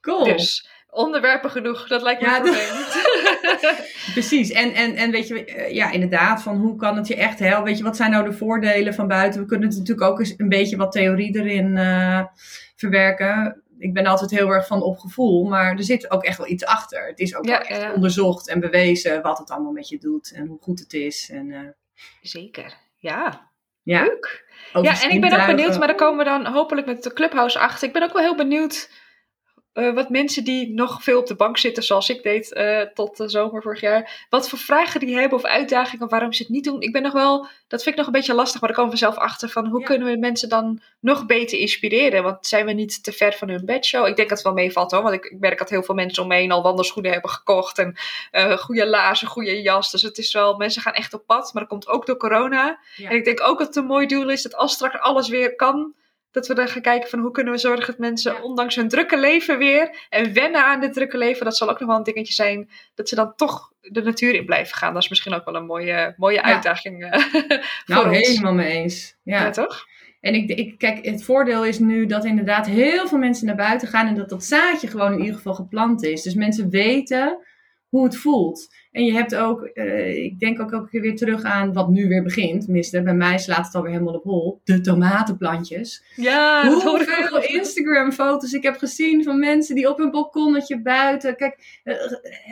Cool. 0.00 0.24
Dus 0.24 0.68
onderwerpen 0.90 1.50
genoeg, 1.50 1.88
dat 1.88 2.02
lijkt 2.02 2.20
me 2.20 2.26
Ja. 2.26 2.40
Precies. 4.12 4.50
En, 4.50 4.72
en, 4.72 4.94
en 4.94 5.10
weet 5.10 5.28
je, 5.28 5.44
eh, 5.44 5.74
ja, 5.74 5.90
inderdaad, 5.90 6.42
van 6.42 6.56
hoe 6.56 6.76
kan 6.76 6.96
het 6.96 7.06
je 7.06 7.16
echt 7.16 7.38
helpen? 7.38 7.64
Weet 7.64 7.78
je, 7.78 7.84
wat 7.84 7.96
zijn 7.96 8.10
nou 8.10 8.24
de 8.24 8.32
voordelen 8.32 8.94
van 8.94 9.08
buiten? 9.08 9.40
We 9.40 9.46
kunnen 9.46 9.68
het 9.68 9.78
natuurlijk 9.78 10.10
ook 10.10 10.18
eens 10.18 10.34
een 10.36 10.48
beetje 10.48 10.76
wat 10.76 10.92
theorie 10.92 11.38
erin 11.38 11.76
eh, 11.76 12.24
verwerken. 12.76 13.62
Ik 13.78 13.94
ben 13.94 14.06
altijd 14.06 14.30
heel 14.30 14.48
erg 14.48 14.66
van 14.66 14.82
op 14.82 14.98
gevoel, 14.98 15.48
maar 15.48 15.76
er 15.76 15.84
zit 15.84 16.10
ook 16.10 16.24
echt 16.24 16.38
wel 16.38 16.48
iets 16.48 16.64
achter. 16.64 17.06
Het 17.06 17.18
is 17.18 17.36
ook 17.36 17.44
Ja, 17.44 17.50
wel 17.50 17.60
echt 17.60 17.80
ja, 17.80 17.92
onderzocht 17.92 18.48
en 18.48 18.60
bewezen 18.60 19.22
wat 19.22 19.38
het 19.38 19.50
allemaal 19.50 19.72
met 19.72 19.88
je 19.88 19.98
doet 19.98 20.32
en 20.34 20.46
hoe 20.46 20.58
goed 20.60 20.80
het 20.80 20.92
is. 20.92 21.30
En, 21.32 21.50
eh, 21.50 21.60
Zeker, 22.20 22.76
ja. 22.98 23.50
ja, 23.82 24.02
Leuk. 24.02 24.48
Ja, 24.72 25.02
en 25.02 25.10
ik 25.10 25.20
ben 25.20 25.40
ook 25.40 25.46
benieuwd, 25.46 25.78
maar 25.78 25.86
daar 25.86 25.96
komen 25.96 26.18
we 26.18 26.24
dan 26.24 26.46
hopelijk 26.46 26.86
met 26.86 27.02
de 27.02 27.12
Clubhouse 27.12 27.58
achter. 27.58 27.88
Ik 27.88 27.94
ben 27.94 28.02
ook 28.02 28.12
wel 28.12 28.22
heel 28.22 28.36
benieuwd 28.36 28.90
eh, 29.72 29.94
wat 29.94 30.08
mensen 30.08 30.44
die 30.44 30.74
nog 30.74 31.02
veel 31.02 31.18
op 31.18 31.26
de 31.26 31.34
bank 31.34 31.58
zitten, 31.58 31.82
zoals 31.82 32.08
ik 32.08 32.22
deed 32.22 32.52
eh, 32.52 32.80
tot 32.80 33.16
de 33.16 33.28
zomer 33.28 33.62
vorig 33.62 33.80
jaar, 33.80 34.26
wat 34.30 34.48
voor 34.48 34.58
vragen 34.58 35.00
die 35.00 35.16
hebben 35.18 35.38
of 35.38 35.44
uitdagingen, 35.44 36.08
waarom 36.08 36.32
ze 36.32 36.42
het 36.42 36.52
niet 36.52 36.64
doen. 36.64 36.80
Ik 36.80 36.92
ben 36.92 37.02
nog 37.02 37.12
wel, 37.12 37.46
dat 37.68 37.82
vind 37.82 37.86
ik 37.86 37.96
nog 37.96 38.06
een 38.06 38.12
beetje 38.12 38.34
lastig, 38.34 38.60
maar 38.60 38.68
daar 38.68 38.78
komen 38.78 38.94
we 38.94 39.00
zelf 39.00 39.16
achter 39.16 39.48
van 39.48 39.66
hoe 39.66 39.80
Ja. 39.80 39.86
kunnen 39.86 40.08
we 40.08 40.16
mensen 40.16 40.48
dan 40.48 40.80
nog 41.00 41.26
beter 41.26 41.58
inspireren? 41.58 42.22
Want 42.22 42.46
zijn 42.46 42.66
we 42.66 42.72
niet 42.72 43.04
te 43.04 43.12
ver 43.12 43.32
van 43.32 43.48
hun 43.48 43.64
bedshow? 43.64 44.06
Ik 44.06 44.16
denk 44.16 44.28
dat 44.28 44.38
het 44.38 44.46
wel 44.46 44.56
meevalt 44.56 44.90
hoor, 44.90 45.02
want 45.02 45.14
ik, 45.14 45.24
ik 45.24 45.40
merk 45.40 45.58
dat 45.58 45.70
heel 45.70 45.82
veel 45.82 45.94
mensen 45.94 46.22
om 46.22 46.28
me 46.28 46.34
heen 46.34 46.52
al 46.52 46.62
wandelschoenen 46.62 47.12
hebben 47.12 47.30
gekocht 47.30 47.78
en 47.78 47.94
eh, 48.30 48.52
goede 48.58 48.86
laarzen, 48.86 49.28
goede 49.28 49.62
jas. 49.62 49.90
Dus 49.90 50.02
het 50.02 50.18
is 50.18 50.32
wel, 50.32 50.56
mensen 50.56 50.82
gaan 50.82 50.92
echt 50.94 51.14
op 51.14 51.26
pad, 51.26 51.50
maar 51.52 51.62
dat 51.62 51.70
komt 51.72 51.88
ook 51.88 52.06
door 52.06 52.16
corona. 52.16 52.78
Ja. 52.96 53.10
En 53.10 53.16
ik 53.16 53.24
denk 53.24 53.40
ook 53.42 53.58
dat 53.58 53.66
het 53.66 53.76
een 53.76 53.84
mooi 53.84 54.06
doel 54.06 54.30
is 54.30 54.42
dat 54.42 54.54
als 54.56 54.72
straks 54.72 54.98
alles 54.98 55.28
weer 55.28 55.54
kan, 55.56 55.94
Dat 56.30 56.46
we 56.46 56.54
dan 56.54 56.68
gaan 56.68 56.82
kijken 56.82 57.08
van 57.08 57.18
hoe 57.18 57.30
kunnen 57.30 57.52
we 57.52 57.58
zorgen 57.58 57.86
dat 57.86 57.98
mensen 57.98 58.42
ondanks 58.42 58.76
hun 58.76 58.88
drukke 58.88 59.18
leven 59.18 59.58
weer 59.58 60.06
en 60.08 60.32
wennen 60.32 60.64
aan 60.64 60.80
dit 60.80 60.92
drukke 60.92 61.18
leven. 61.18 61.44
Dat 61.44 61.56
zal 61.56 61.70
ook 61.70 61.78
nog 61.80 61.88
wel 61.88 61.98
een 61.98 62.02
dingetje 62.02 62.34
zijn 62.34 62.70
dat 62.94 63.08
ze 63.08 63.14
dan 63.14 63.34
toch 63.36 63.72
de 63.80 64.02
natuur 64.02 64.34
in 64.34 64.46
blijven 64.46 64.76
gaan. 64.76 64.94
Dat 64.94 65.02
is 65.02 65.08
misschien 65.08 65.34
ook 65.34 65.44
wel 65.44 65.54
een 65.54 65.66
mooie, 65.66 66.14
mooie 66.16 66.42
uitdaging. 66.42 66.88
Uh, 67.10 67.58
nou, 67.86 68.16
helemaal 68.16 68.54
mee 68.54 68.72
eens. 68.72 69.16
Ja, 69.22 69.40
ja 69.40 69.50
toch? 69.50 69.86
En 70.20 70.34
ik, 70.34 70.50
ik, 70.50 70.78
kijk, 70.78 71.04
het 71.04 71.24
voordeel 71.24 71.64
is 71.64 71.78
nu 71.78 72.06
dat 72.06 72.24
inderdaad 72.24 72.66
heel 72.66 73.08
veel 73.08 73.18
mensen 73.18 73.46
naar 73.46 73.56
buiten 73.56 73.88
gaan 73.88 74.06
en 74.06 74.14
dat 74.14 74.28
dat 74.28 74.44
zaadje 74.44 74.88
gewoon 74.88 75.12
in 75.12 75.20
ieder 75.20 75.34
geval 75.34 75.54
geplant 75.54 76.02
is. 76.02 76.22
Dus 76.22 76.34
mensen 76.34 76.70
weten 76.70 77.38
hoe 77.90 78.04
het 78.04 78.16
voelt. 78.16 78.68
En 78.92 79.04
je 79.04 79.12
hebt 79.12 79.34
ook, 79.34 79.70
uh, 79.74 80.24
ik 80.24 80.38
denk 80.38 80.60
ook 80.60 80.72
elke 80.72 80.88
keer 80.88 81.00
weer 81.00 81.16
terug 81.16 81.42
aan 81.42 81.72
wat 81.72 81.88
nu 81.88 82.08
weer 82.08 82.22
begint. 82.22 82.64
Tenminste, 82.64 83.02
bij 83.02 83.14
mij 83.14 83.38
slaat 83.38 83.66
het 83.66 83.74
alweer 83.74 83.92
helemaal 83.92 84.14
op 84.14 84.24
hol. 84.24 84.60
De 84.64 84.80
tomatenplantjes. 84.80 86.04
Ja, 86.16 86.68
Hoeveel 86.68 87.42
Instagram-foto's 87.42 88.52
ik 88.52 88.62
heb 88.62 88.76
gezien 88.76 89.24
van 89.24 89.38
mensen 89.38 89.74
die 89.74 89.88
op 89.88 89.98
hun 89.98 90.10
balkonnetje 90.10 90.82
buiten. 90.82 91.36
Kijk, 91.36 91.80
uh, 91.84 91.94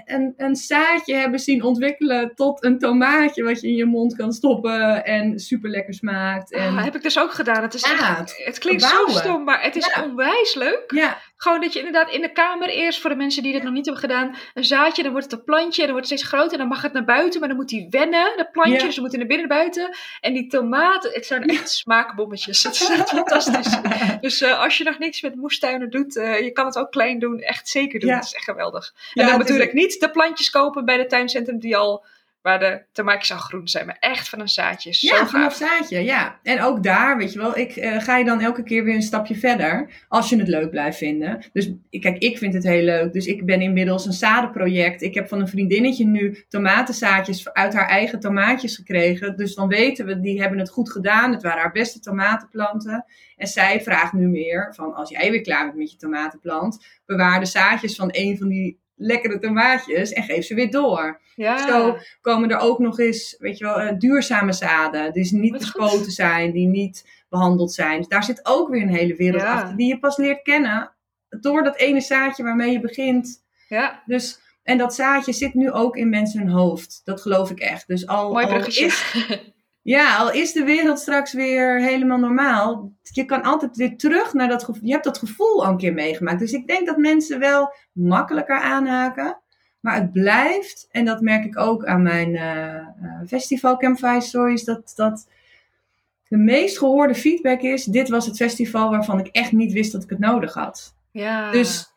een, 0.05 0.35
een 0.37 0.57
zaadje 0.57 1.15
hebben 1.15 1.41
zien 1.41 1.63
ontwikkelen 1.63 2.35
tot 2.35 2.65
een 2.65 2.79
tomaatje 2.79 3.43
wat 3.43 3.61
je 3.61 3.69
in 3.69 3.75
je 3.75 3.85
mond 3.85 4.17
kan 4.17 4.33
stoppen 4.33 5.05
en 5.05 5.39
super 5.39 5.71
lekker 5.71 5.95
smaakt. 5.95 6.53
En... 6.53 6.77
Ah, 6.77 6.85
heb 6.85 6.95
ik 6.95 7.03
dus 7.03 7.19
ook 7.19 7.33
gedaan. 7.33 7.63
Het, 7.63 7.75
is 7.75 7.81
ja, 7.81 8.19
echt, 8.19 8.45
het 8.45 8.59
klinkt 8.59 8.83
zo 8.83 9.07
stom, 9.07 9.45
maar 9.45 9.63
het 9.63 9.77
is 9.77 10.01
onwijs 10.05 10.55
leuk. 10.55 10.93
Ja. 10.95 11.19
Gewoon 11.41 11.61
dat 11.61 11.73
je 11.73 11.79
inderdaad 11.79 12.11
in 12.11 12.21
de 12.21 12.33
kamer 12.33 12.69
eerst, 12.69 13.01
voor 13.01 13.11
de 13.11 13.17
mensen 13.17 13.43
die 13.43 13.53
dit 13.53 13.63
nog 13.63 13.73
niet 13.73 13.85
hebben 13.85 14.03
gedaan, 14.03 14.37
een 14.55 14.65
zaadje, 14.65 15.03
dan 15.03 15.13
wordt 15.13 15.31
het 15.31 15.39
een 15.39 15.45
plantje, 15.45 15.83
dan 15.83 15.91
wordt 15.91 16.09
het 16.09 16.19
steeds 16.19 16.35
groter 16.35 16.53
en 16.53 16.59
dan 16.59 16.69
mag 16.69 16.83
het 16.83 16.93
naar 16.93 17.05
buiten, 17.05 17.41
maar 17.41 17.49
dan 17.49 17.59
moet 17.59 17.69
die 17.69 17.87
wennen, 17.91 18.37
de 18.37 18.49
plantjes, 18.53 18.95
ze 18.95 19.01
moeten 19.01 19.19
naar 19.19 19.29
binnen 19.29 19.49
buiten. 19.49 19.97
En 20.21 20.33
die 20.33 20.47
tomaten, 20.47 21.13
het 21.13 21.27
zijn 21.27 21.43
echt 21.43 21.71
smaakbommetjes. 21.71 22.63
Het 22.63 22.75
is 22.75 22.89
echt 22.89 23.09
fantastisch. 23.19 23.81
Dus 24.21 24.43
uh, 24.43 24.61
als 24.61 24.79
je 24.79 24.85
nog 24.85 24.99
niks 24.99 25.21
met 25.21 25.35
moestuinen 25.35 25.91
doet, 25.91 26.17
uh, 26.17 26.41
je 26.41 26.51
kan 26.51 26.67
het 26.67 26.79
ook 26.79 26.91
klein 26.91 27.19
doen, 27.19 27.41
echt 27.41 27.69
zeker 27.69 28.01
doen. 28.01 28.11
Het 28.11 28.25
is 28.25 28.35
echt 28.35 28.45
geweldig. 28.45 28.95
En 29.15 29.27
dan 29.27 29.39
natuurlijk 29.39 29.73
niet 29.73 30.01
de 30.01 30.11
plantjes 30.11 30.51
kopen 30.51 30.85
bij 30.85 30.97
de 30.97 31.07
tuincentrum 31.07 31.59
die 31.59 31.77
al 31.77 32.05
waar 32.43 32.59
de 32.59 32.83
tomaatjes 32.93 33.33
al 33.33 33.39
groen 33.39 33.69
zijn, 33.69 33.87
maar 33.87 33.97
echt 34.01 34.29
van 34.29 34.41
een 34.41 34.49
zaadje. 34.49 34.95
Zo 34.95 35.15
ja, 35.15 35.27
vanaf 35.27 35.55
zaadje, 35.55 36.05
ja. 36.05 36.39
En 36.43 36.63
ook 36.63 36.83
daar, 36.83 37.17
weet 37.17 37.33
je 37.33 37.39
wel, 37.39 37.59
ik 37.59 37.77
uh, 37.77 38.01
ga 38.01 38.17
je 38.17 38.25
dan 38.25 38.41
elke 38.41 38.63
keer 38.63 38.85
weer 38.85 38.95
een 38.95 39.03
stapje 39.03 39.37
verder, 39.37 40.05
als 40.09 40.29
je 40.29 40.39
het 40.39 40.49
leuk 40.49 40.71
blijft 40.71 40.99
vinden. 40.99 41.41
Dus 41.53 41.73
kijk, 41.91 42.19
ik 42.19 42.39
vind 42.39 42.55
het 42.55 42.65
heel 42.65 42.83
leuk, 42.83 43.13
dus 43.13 43.27
ik 43.27 43.47
ben 43.47 43.61
inmiddels 43.61 44.07
een 44.07 44.13
zadenproject. 44.13 45.03
Ik 45.03 45.15
heb 45.15 45.29
van 45.29 45.41
een 45.41 45.49
vriendinnetje 45.49 46.07
nu 46.07 46.45
tomatenzaadjes 46.49 47.53
uit 47.53 47.75
haar 47.75 47.89
eigen 47.89 48.21
tomaatjes 48.21 48.77
gekregen. 48.77 49.37
Dus 49.37 49.55
dan 49.55 49.69
weten 49.69 50.07
we, 50.07 50.21
die 50.21 50.41
hebben 50.41 50.59
het 50.59 50.71
goed 50.71 50.91
gedaan. 50.91 51.33
Het 51.33 51.43
waren 51.43 51.61
haar 51.61 51.73
beste 51.73 52.01
tomatenplanten. 52.01 53.05
En 53.37 53.47
zij 53.47 53.81
vraagt 53.81 54.13
nu 54.13 54.27
meer 54.27 54.75
van, 54.75 54.95
als 54.95 55.11
jij 55.11 55.31
weer 55.31 55.41
klaar 55.41 55.65
bent 55.65 55.77
met 55.77 55.91
je 55.91 55.97
tomatenplant, 55.97 56.87
bewaar 57.07 57.41
de 57.41 57.47
zaadjes 57.47 57.97
van 57.97 58.09
een 58.13 58.39
van 58.39 58.49
die 58.49 58.79
lekkere 58.99 59.39
tomaatjes 59.39 60.13
en 60.13 60.23
geef 60.23 60.45
ze 60.45 60.55
weer 60.55 60.71
door. 60.71 61.21
Ja. 61.35 61.67
Zo 61.69 61.97
komen 62.21 62.51
er 62.51 62.59
ook 62.59 62.79
nog 62.79 62.99
eens, 62.99 63.37
weet 63.39 63.59
je 63.59 63.65
wel, 63.65 63.83
uh, 63.83 63.93
duurzame 63.99 64.53
zaden. 64.53 65.13
Die 65.13 65.37
niet 65.37 65.53
bespoten 65.53 66.11
zijn, 66.13 66.53
die 66.53 66.67
niet 66.67 67.25
behandeld 67.29 67.73
zijn. 67.73 67.99
Dus 67.99 68.09
daar 68.09 68.25
zit 68.25 68.41
ook 68.47 68.69
weer 68.69 68.83
een 68.83 68.95
hele 68.95 69.15
wereld 69.17 69.43
Ja. 69.43 69.53
achter. 69.55 69.77
Die 69.77 69.89
je 69.89 69.99
pas 69.99 70.17
leert 70.17 70.43
kennen 70.43 70.93
door 71.41 71.63
dat 71.63 71.77
ene 71.77 72.01
zaadje 72.01 72.43
waarmee 72.43 72.73
je 72.73 72.81
begint. 72.81 73.45
Ja, 73.69 74.03
Dus, 74.07 74.39
en 74.63 74.79
dat 74.79 74.95
zaadje 74.95 75.33
zit 75.33 75.55
nu 75.55 75.71
ook 75.71 75.97
in 75.97 76.09
mensen 76.09 76.41
hun 76.41 76.51
hoofd. 76.51 77.01
Dat 77.05 77.21
geloof 77.21 77.51
ik 77.51 77.61
echt. 77.61 77.87
Dus 77.87 78.07
al, 78.07 78.33
mooi 78.33 78.47
al 78.47 78.67
is 78.67 79.05
ja, 79.89 80.17
al 80.17 80.33
is 80.33 80.53
de 80.53 80.65
wereld 80.65 80.99
straks 80.99 81.33
weer 81.33 81.81
helemaal 81.81 82.19
normaal. 82.19 82.93
Je 83.03 83.25
kan 83.25 83.43
altijd 83.43 83.77
weer 83.77 83.97
terug 83.97 84.33
naar 84.33 84.49
dat 84.49 84.65
gevoel. 84.65 84.85
Je 84.85 84.93
hebt 84.93 85.05
dat 85.05 85.19
gevoel 85.19 85.65
al 85.65 85.71
een 85.71 85.77
keer 85.77 85.93
meegemaakt. 85.93 86.39
Dus 86.39 86.53
ik 86.53 86.67
denk 86.67 86.87
dat 86.87 86.97
mensen 86.97 87.39
wel 87.39 87.75
makkelijker 87.93 88.61
aanhaken. 88.61 89.41
Maar 89.81 89.95
het 89.95 90.13
blijft, 90.13 90.89
en 90.91 91.05
dat 91.05 91.21
merk 91.21 91.45
ik 91.45 91.59
ook 91.59 91.85
aan 91.85 92.03
mijn 92.03 92.37
eh, 92.37 92.87
festival 93.27 93.77
Campfire 93.77 94.21
Stories, 94.21 94.65
dat, 94.65 94.93
dat 94.97 95.29
de 96.29 96.37
meest 96.37 96.79
gehoorde 96.79 97.15
feedback 97.15 97.61
is: 97.61 97.85
dit 97.85 98.09
was 98.09 98.27
het 98.27 98.37
festival 98.37 98.91
waarvan 98.91 99.19
ik 99.19 99.27
echt 99.27 99.53
niet 99.53 99.73
wist 99.73 99.93
dat 99.93 100.03
ik 100.03 100.11
het 100.11 100.19
nodig 100.19 100.55
had. 100.55 100.95
ja. 101.13 101.51
Dus 101.51 101.93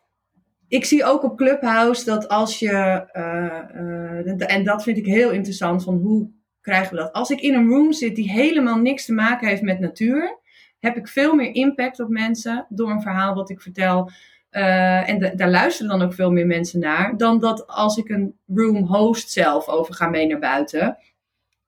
ik 0.68 0.84
zie 0.84 1.04
ook 1.04 1.22
op 1.22 1.36
Clubhouse 1.36 2.04
dat 2.04 2.28
als 2.28 2.58
je, 2.58 2.70
eh, 3.12 4.54
en 4.54 4.64
dat 4.64 4.82
vind 4.82 4.96
ik 4.96 5.06
heel 5.06 5.30
interessant, 5.30 5.82
van 5.82 5.94
hoe 5.94 6.30
krijgen 6.62 6.96
we 6.96 7.02
dat? 7.02 7.12
Als 7.12 7.30
ik 7.30 7.40
in 7.40 7.54
een 7.54 7.68
room 7.68 7.92
zit 7.92 8.16
die 8.16 8.30
helemaal 8.30 8.76
niks 8.78 9.04
te 9.04 9.12
maken 9.12 9.48
heeft 9.48 9.62
met 9.62 9.80
natuur, 9.80 10.38
heb 10.80 10.96
ik 10.96 11.08
veel 11.08 11.34
meer 11.34 11.54
impact 11.54 12.00
op 12.00 12.08
mensen 12.08 12.66
door 12.68 12.90
een 12.90 13.02
verhaal 13.02 13.34
wat 13.34 13.50
ik 13.50 13.60
vertel. 13.60 14.10
Eh, 14.50 15.08
en 15.08 15.18
da- 15.18 15.34
daar 15.34 15.50
luisteren 15.50 15.90
dan 15.98 16.02
ook 16.06 16.14
veel 16.14 16.30
meer 16.32 16.46
mensen 16.46 16.80
naar, 16.80 17.16
dan 17.16 17.38
dat 17.40 17.66
als 17.66 17.96
ik 17.96 18.08
een 18.08 18.38
room 18.54 18.76
host 18.76 19.30
zelf 19.30 19.68
over 19.68 19.94
ga 19.94 20.08
mee 20.08 20.26
naar 20.26 20.38
buiten. 20.38 20.96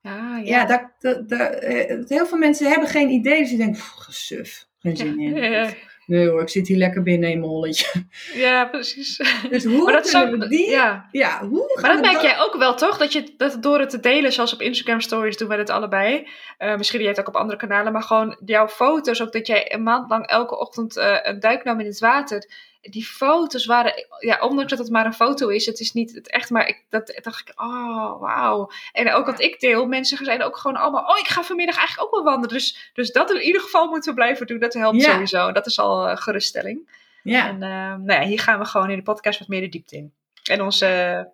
ja, 0.01 0.37
ja. 0.39 0.43
Ja, 0.45 0.65
daar, 0.67 0.95
daar- 0.99 1.27
daar- 1.27 1.51
eh, 1.53 1.99
heel 2.09 2.27
veel 2.27 2.39
mensen 2.39 2.69
hebben 2.71 2.89
geen 2.89 3.11
idee, 3.11 3.39
dus 3.41 3.49
die 3.49 3.59
denken, 3.59 3.77
"Pff, 3.81 3.89
gesuf, 3.95 4.67
geen 4.79 4.97
zin 4.97 5.19
in. 5.21 5.35
Nee 6.07 6.29
hoor, 6.29 6.41
ik 6.41 6.49
zit 6.49 6.69
hier 6.69 6.77
lekker 6.77 7.03
binnen 7.03 7.31
in 7.31 7.39
mijn 7.39 7.51
holletje. 7.51 8.05
ja, 8.35 8.65
precies. 8.65 9.17
Dus 9.51 9.65
hoe 9.65 9.85
Maar 9.85 9.93
dat 9.93 10.09
zou, 10.09 10.39
we 10.39 10.49
die... 10.49 10.71
Ja, 10.71 11.09
ja. 11.11 11.47
hoe 11.47 11.79
Maar 11.81 11.93
dat 11.93 12.01
merk 12.01 12.21
jij 12.21 12.41
ook 12.41 12.57
wel, 12.57 12.75
toch? 12.75 12.99
Dat 12.99 13.13
je 13.13 13.35
dat 13.37 13.63
door 13.63 13.79
het 13.79 13.91
te 13.91 14.01
delen, 14.01 14.33
zoals 14.33 14.55
op 14.55 14.61
Instagram 14.61 15.01
Stories 15.01 15.37
doen 15.37 15.49
we 15.49 15.55
het 15.55 15.71
allebei. 15.71 16.29
Eh, 16.59 16.77
misschien 16.77 17.01
jij 17.01 17.09
het 17.09 17.21
ook 17.21 17.29
op 17.29 17.37
andere 17.37 17.59
kanalen, 17.59 17.93
maar 17.93 18.03
gewoon 18.03 18.37
jouw 18.45 18.69
foto's. 18.69 19.23
Ook 19.23 19.33
dat 19.33 19.47
jij 19.47 19.73
een 19.75 19.83
maand 19.83 20.11
lang 20.11 20.27
elke 20.27 20.59
ochtend 20.59 20.97
eh, 20.97 21.17
een 21.23 21.41
duik 21.41 21.65
nam 21.65 21.81
in 21.81 21.87
het 21.87 21.99
water. 21.99 22.47
Die 22.91 23.05
foto's 23.05 23.67
waren, 23.67 24.07
ja, 24.19 24.41
ondanks 24.41 24.71
dat 24.71 24.79
het 24.79 24.91
maar 24.91 25.07
een 25.07 25.15
foto 25.15 25.49
is, 25.49 25.67
het 25.67 25.81
is 25.81 25.93
niet 25.93 26.15
het 26.15 26.31
echt, 26.31 26.51
maar 26.51 26.69
ik, 26.69 26.85
dat 26.89 27.19
dacht 27.23 27.49
ik, 27.49 27.61
oh, 27.61 28.21
wauw. 28.21 28.71
En 28.93 29.13
ook 29.13 29.27
wat 29.27 29.41
ik 29.41 29.61
deel, 29.61 29.87
mensen 29.87 30.25
zijn 30.25 30.43
ook 30.43 30.57
gewoon 30.57 30.77
allemaal, 30.77 31.05
oh, 31.05 31.19
ik 31.19 31.27
ga 31.27 31.43
vanmiddag 31.43 31.77
eigenlijk 31.77 32.09
ook 32.09 32.15
wel 32.15 32.33
wandelen. 32.33 32.57
Dus, 32.57 32.91
dus 32.93 33.13
dat 33.13 33.31
in 33.31 33.41
ieder 33.41 33.61
geval 33.61 33.89
moeten 33.89 34.11
we 34.11 34.17
blijven 34.17 34.47
doen, 34.47 34.59
dat 34.59 34.75
helpt 34.75 35.01
Ja. 35.01 35.13
sowieso. 35.13 35.53
Dat 35.53 35.67
is 35.67 35.79
al 35.79 36.09
eh, 36.09 36.17
geruststelling. 36.17 37.03
Ja, 37.23 37.49
En 37.49 37.63
eh, 37.63 37.69
nou 38.05 38.13
ja, 38.13 38.23
hier 38.23 38.41
gaan 38.41 38.59
we 38.59 38.65
gewoon 38.65 38.91
in 38.91 38.97
de 38.97 39.03
podcast 39.03 39.39
wat 39.39 39.49
meer 39.49 39.61
de 39.61 39.69
diepte 39.69 39.97
in. 39.97 40.13
En 40.45 40.63
onze 40.63 40.87
eh, 40.87 41.25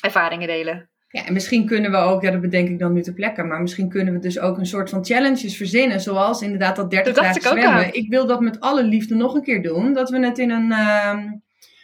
ervaringen 0.00 0.46
delen. 0.46 0.88
Ja, 1.08 1.26
en 1.26 1.32
misschien 1.32 1.66
kunnen 1.66 1.90
we 1.90 1.96
ook, 1.96 2.22
ja, 2.22 2.30
dat 2.30 2.40
bedenk 2.40 2.68
ik 2.68 2.78
dan 2.78 2.92
nu 2.92 3.02
ter 3.02 3.12
plekke, 3.12 3.42
maar 3.42 3.60
misschien 3.60 3.88
kunnen 3.88 4.12
we 4.14 4.20
dus 4.20 4.38
ook 4.38 4.58
een 4.58 4.66
soort 4.66 4.90
van 4.90 5.04
challenges 5.04 5.56
verzinnen, 5.56 6.00
zoals 6.00 6.42
inderdaad 6.42 6.76
dat 6.76 6.90
30 6.90 7.14
Dat 7.14 7.22
dagen 7.24 7.40
ik 7.40 7.46
zwemmen. 7.46 7.94
Ik 7.94 8.10
wil 8.10 8.26
dat 8.26 8.40
met 8.40 8.60
alle 8.60 8.82
liefde 8.84 9.14
nog 9.14 9.34
een 9.34 9.42
keer 9.42 9.62
doen, 9.62 9.92
dat 9.92 10.10
we 10.10 10.18
het 10.26 10.38
in 10.38 10.50
een, 10.50 10.72
ehm, 10.72 11.18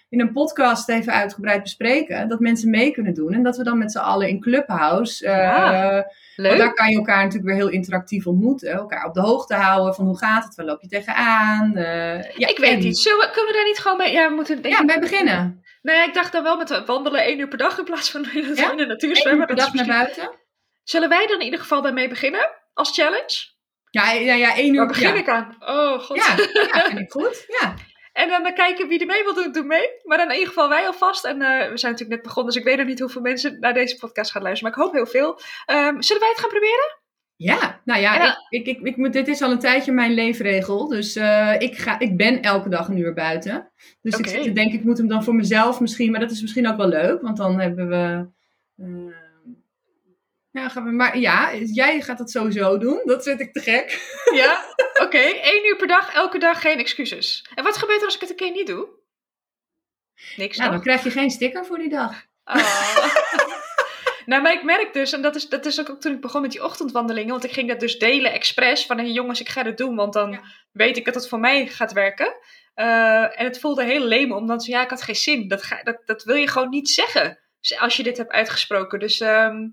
in 0.08 0.20
een 0.20 0.32
podcast 0.32 0.88
even 0.88 1.12
uitgebreid 1.12 1.62
bespreken, 1.62 2.28
dat 2.28 2.40
mensen 2.40 2.70
mee 2.70 2.90
kunnen 2.90 3.14
doen 3.14 3.32
en 3.32 3.42
dat 3.42 3.56
we 3.56 3.64
dan 3.64 3.78
met 3.78 3.92
z'n 3.92 3.98
allen 3.98 4.28
in 4.28 4.40
Clubhouse, 4.40 5.26
eh, 5.26 5.36
Ja, 5.36 5.92
want 5.92 6.04
Leuk. 6.36 6.58
daar 6.58 6.74
kan 6.74 6.90
je 6.90 6.96
elkaar 6.96 7.16
natuurlijk 7.22 7.44
weer 7.44 7.54
heel 7.56 7.68
interactief 7.70 8.26
ontmoeten, 8.26 8.72
elkaar 8.72 9.04
op 9.06 9.14
de 9.14 9.20
hoogte 9.20 9.54
houden 9.54 9.94
van 9.94 10.06
hoe 10.06 10.18
gaat 10.18 10.44
het, 10.44 10.54
waar 10.54 10.66
loop 10.66 10.82
je 10.82 10.88
tegenaan. 10.88 11.76
eh, 11.76 12.22
ja, 12.36 12.48
ik 12.48 12.58
weet 12.58 12.72
en- 12.72 12.78
niet. 12.78 12.98
Zullen 12.98 13.18
we, 13.18 13.30
kunnen 13.32 13.52
we 13.52 13.56
daar 13.58 13.66
niet 13.66 13.78
gewoon 13.78 13.96
mee? 13.98 14.12
Ja, 14.12 14.28
we 14.28 14.34
moeten 14.34 14.58
Ja, 14.62 14.80
ik- 14.80 14.86
bij 14.86 14.98
beginnen. 14.98 15.62
Nee, 15.84 16.06
ik 16.06 16.14
dacht 16.14 16.32
dan 16.32 16.42
wel 16.42 16.56
met 16.56 16.84
wandelen 16.86 17.20
één 17.20 17.38
uur 17.38 17.48
per 17.48 17.58
dag 17.58 17.78
in 17.78 17.84
plaats 17.84 18.10
van 18.10 18.24
in 18.32 18.42
de, 18.54 18.60
Ja? 18.60 18.70
in 18.70 18.76
de 18.76 18.86
natuur 18.86 19.10
Eén 19.10 19.16
zwemmen. 19.16 19.40
uur 19.40 19.46
per 19.46 19.56
Dat 19.56 19.66
is 19.66 19.72
dag 19.72 19.86
naar 19.86 19.96
misschien- 20.04 20.16
buiten. 20.24 20.40
Zullen 20.82 21.08
wij 21.08 21.26
dan 21.26 21.38
in 21.38 21.44
ieder 21.44 21.60
geval 21.60 21.82
daarmee 21.82 22.08
beginnen? 22.08 22.50
Als 22.74 22.90
challenge? 22.94 23.52
Ja, 23.90 24.10
ja, 24.12 24.34
ja 24.34 24.54
één 24.56 24.72
uur 24.72 24.78
Waar 24.78 24.86
begin 24.86 25.08
ja. 25.08 25.14
ik 25.14 25.28
aan? 25.28 25.56
Oh, 25.60 25.98
god. 26.00 26.16
Ja, 26.16 26.34
ja, 26.72 26.84
vind 26.86 26.98
ik 26.98 27.10
goed. 27.20 27.44
Ja. 27.60 27.74
En 28.12 28.28
dan 28.28 28.46
eh, 28.46 28.54
kijken 28.54 28.88
wie 28.88 28.98
er 29.00 29.06
mee 29.06 29.22
wil 29.24 29.34
doen, 29.34 29.52
doe 29.52 29.64
mee. 29.64 29.88
Maar 30.02 30.18
dan 30.18 30.26
in 30.26 30.32
ieder 30.32 30.48
geval 30.48 30.68
wij 30.68 30.86
alvast. 30.86 31.24
En 31.24 31.42
eh, 31.42 31.48
we 31.70 31.78
zijn 31.78 31.92
natuurlijk 31.92 32.08
net 32.10 32.22
begonnen, 32.22 32.52
dus 32.52 32.62
ik 32.62 32.68
weet 32.68 32.76
nog 32.78 32.86
niet 32.86 33.00
hoeveel 33.00 33.20
mensen 33.20 33.56
naar 33.60 33.74
deze 33.74 33.96
podcast 33.98 34.30
gaan 34.30 34.42
luisteren. 34.42 34.72
Maar 34.72 34.80
ik 34.80 34.84
hoop 34.86 34.94
heel 35.02 35.20
veel. 35.20 35.40
Ehm, 35.66 36.00
zullen 36.00 36.20
wij 36.22 36.30
het 36.30 36.40
gaan 36.40 36.48
proberen? 36.50 37.02
Ja, 37.36 37.80
nou 37.84 38.00
ja, 38.00 38.14
Ja. 38.14 38.36
Ik, 38.48 38.66
ik, 38.66 38.78
ik, 38.78 38.86
ik 38.86 38.96
moet, 38.96 39.12
dit 39.12 39.28
is 39.28 39.42
al 39.42 39.50
een 39.50 39.58
tijdje 39.58 39.92
mijn 39.92 40.12
leefregel. 40.14 40.88
Dus 40.88 41.16
eh, 41.16 41.54
ik, 41.58 41.76
ga, 41.76 41.98
ik 41.98 42.16
ben 42.16 42.42
elke 42.42 42.68
dag 42.68 42.88
een 42.88 42.98
uur 42.98 43.14
buiten. 43.14 43.70
Dus 44.02 44.12
ik 44.14 44.18
Oké. 44.18 44.28
zit 44.28 44.42
te 44.42 44.52
denken, 44.52 44.78
ik 44.78 44.84
moet 44.84 44.98
hem 44.98 45.08
dan 45.08 45.24
voor 45.24 45.34
mezelf 45.34 45.80
misschien. 45.80 46.10
Maar 46.10 46.20
dat 46.20 46.30
is 46.30 46.40
misschien 46.40 46.68
ook 46.68 46.76
wel 46.76 46.88
leuk, 46.88 47.22
want 47.22 47.36
dan 47.36 47.60
hebben 47.60 47.88
we... 47.88 48.26
ja, 50.50 50.68
gaan 50.68 50.84
we 50.84 50.90
maar 50.90 51.18
ja, 51.18 51.54
jij 51.54 52.00
gaat 52.00 52.18
het 52.18 52.30
sowieso 52.30 52.78
doen. 52.78 53.00
Dat 53.04 53.22
vind 53.22 53.40
ik 53.40 53.52
te 53.52 53.60
gek. 53.60 54.12
Ja? 54.34 54.64
Oké, 55.02 55.18
één 55.18 55.66
uur 55.66 55.76
per 55.76 55.86
dag, 55.86 56.14
elke 56.14 56.38
dag, 56.38 56.60
geen 56.60 56.78
excuses. 56.78 57.46
En 57.54 57.64
wat 57.64 57.76
gebeurt 57.76 57.98
er 58.00 58.04
als 58.04 58.14
ik 58.14 58.20
het 58.20 58.30
een 58.30 58.36
keer 58.36 58.50
niet 58.50 58.66
doe? 58.66 58.88
Niks, 60.36 60.56
Nou, 60.56 60.70
toch? 60.70 60.82
dan 60.84 60.86
krijg 60.86 61.04
je 61.04 61.20
geen 61.20 61.30
sticker 61.30 61.66
voor 61.66 61.78
die 61.78 61.88
dag. 61.88 62.24
Oh. 62.44 62.56
nou, 64.26 64.42
maar 64.42 64.52
ik 64.52 64.62
merk 64.62 64.92
dus, 64.92 65.12
en 65.12 65.22
dat 65.22 65.34
is, 65.34 65.48
dat 65.48 65.66
is 65.66 65.80
ook 65.80 66.00
toen 66.00 66.12
ik 66.14 66.20
begon 66.20 66.40
met 66.42 66.50
die 66.50 66.64
ochtendwandelingen, 66.64 67.30
want 67.30 67.44
ik 67.44 67.52
ging 67.52 67.68
dat 67.68 67.80
dus 67.80 67.98
delen 67.98 68.32
expres 68.32 68.86
van, 68.86 68.98
hey, 68.98 69.10
jongens, 69.10 69.40
ik 69.40 69.48
ga 69.48 69.62
dit 69.62 69.76
doen, 69.76 69.96
want 69.96 70.12
dan 70.12 70.30
Ja. 70.30 70.40
weet 70.72 70.96
ik 70.96 71.04
dat 71.04 71.14
het 71.14 71.28
voor 71.28 71.40
mij 71.40 71.66
gaat 71.66 71.92
werken. 71.92 72.36
Eh, 72.74 73.40
en 73.40 73.44
het 73.44 73.60
voelde 73.60 73.84
heel 73.84 74.04
leem, 74.04 74.32
omdat 74.32 74.64
ja, 74.64 74.82
ik 74.82 74.90
had 74.90 75.02
geen 75.02 75.14
zin. 75.14 75.48
Dat, 75.48 75.62
ga, 75.62 75.82
dat, 75.82 76.02
dat 76.04 76.22
wil 76.24 76.36
je 76.36 76.48
gewoon 76.48 76.68
niet 76.68 76.88
zeggen, 76.90 77.38
als 77.78 77.96
je 77.96 78.02
dit 78.02 78.16
hebt 78.16 78.32
uitgesproken. 78.32 78.98
Dus 78.98 79.20
ehm, 79.20 79.68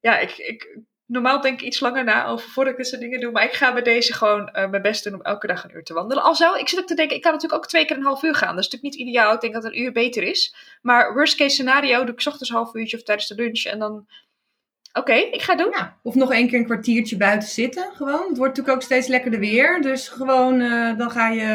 ja, 0.00 0.18
ik, 0.18 0.36
ik 0.38 0.78
normaal 1.06 1.40
denk 1.40 1.60
ik 1.60 1.66
iets 1.66 1.80
langer 1.80 2.04
na 2.04 2.26
over 2.26 2.48
voordat 2.48 2.72
ik 2.72 2.78
dit 2.78 2.88
soort 2.88 3.00
dingen 3.00 3.20
doe. 3.20 3.32
Maar 3.32 3.44
ik 3.44 3.52
ga 3.52 3.72
bij 3.72 3.82
deze 3.82 4.12
gewoon 4.12 4.50
uh, 4.52 4.70
mijn 4.70 4.82
best 4.82 5.04
doen 5.04 5.14
om 5.14 5.22
elke 5.22 5.46
dag 5.46 5.64
een 5.64 5.74
uur 5.74 5.84
te 5.84 5.94
wandelen. 5.94 6.22
Al 6.22 6.34
zou, 6.34 6.58
ik 6.58 6.68
zit 6.68 6.78
ook 6.78 6.86
te 6.86 6.94
denken, 6.94 7.16
ik 7.16 7.22
kan 7.22 7.32
natuurlijk 7.32 7.62
ook 7.62 7.68
twee 7.68 7.84
keer 7.84 7.96
een 7.96 8.02
half 8.02 8.22
uur 8.22 8.34
gaan. 8.34 8.54
Dat 8.54 8.64
is 8.64 8.70
natuurlijk 8.70 8.96
niet 8.96 9.08
ideaal. 9.08 9.34
Ik 9.34 9.40
denk 9.40 9.54
dat 9.54 9.64
een 9.64 9.80
uur 9.80 9.92
beter 9.92 10.22
is. 10.22 10.54
Maar 10.82 11.14
worst 11.14 11.36
case 11.36 11.54
scenario 11.54 12.04
doe 12.04 12.14
ik 12.14 12.26
ochtends 12.26 12.48
een 12.48 12.56
half 12.56 12.74
uurtje 12.74 12.96
of 12.96 13.02
tijdens 13.02 13.28
de 13.28 13.34
lunch. 13.34 13.64
En 13.64 13.78
dan 13.78 14.06
Oké, 14.98 15.12
ik 15.12 15.42
ga 15.42 15.56
doen. 15.56 15.70
Ja, 15.70 15.98
of 16.02 16.14
nog 16.14 16.32
één 16.32 16.48
keer 16.48 16.58
een 16.58 16.64
kwartiertje 16.64 17.16
buiten 17.16 17.48
zitten. 17.48 17.90
Gewoon. 17.94 18.28
Het 18.28 18.38
wordt 18.38 18.56
natuurlijk 18.56 18.76
ook 18.76 18.82
steeds 18.82 19.06
lekkerder 19.06 19.40
weer. 19.40 19.80
Dus 19.80 20.08
gewoon, 20.08 20.60
uh, 20.60 20.98
dan 20.98 21.10
ga 21.10 21.28
je 21.28 21.46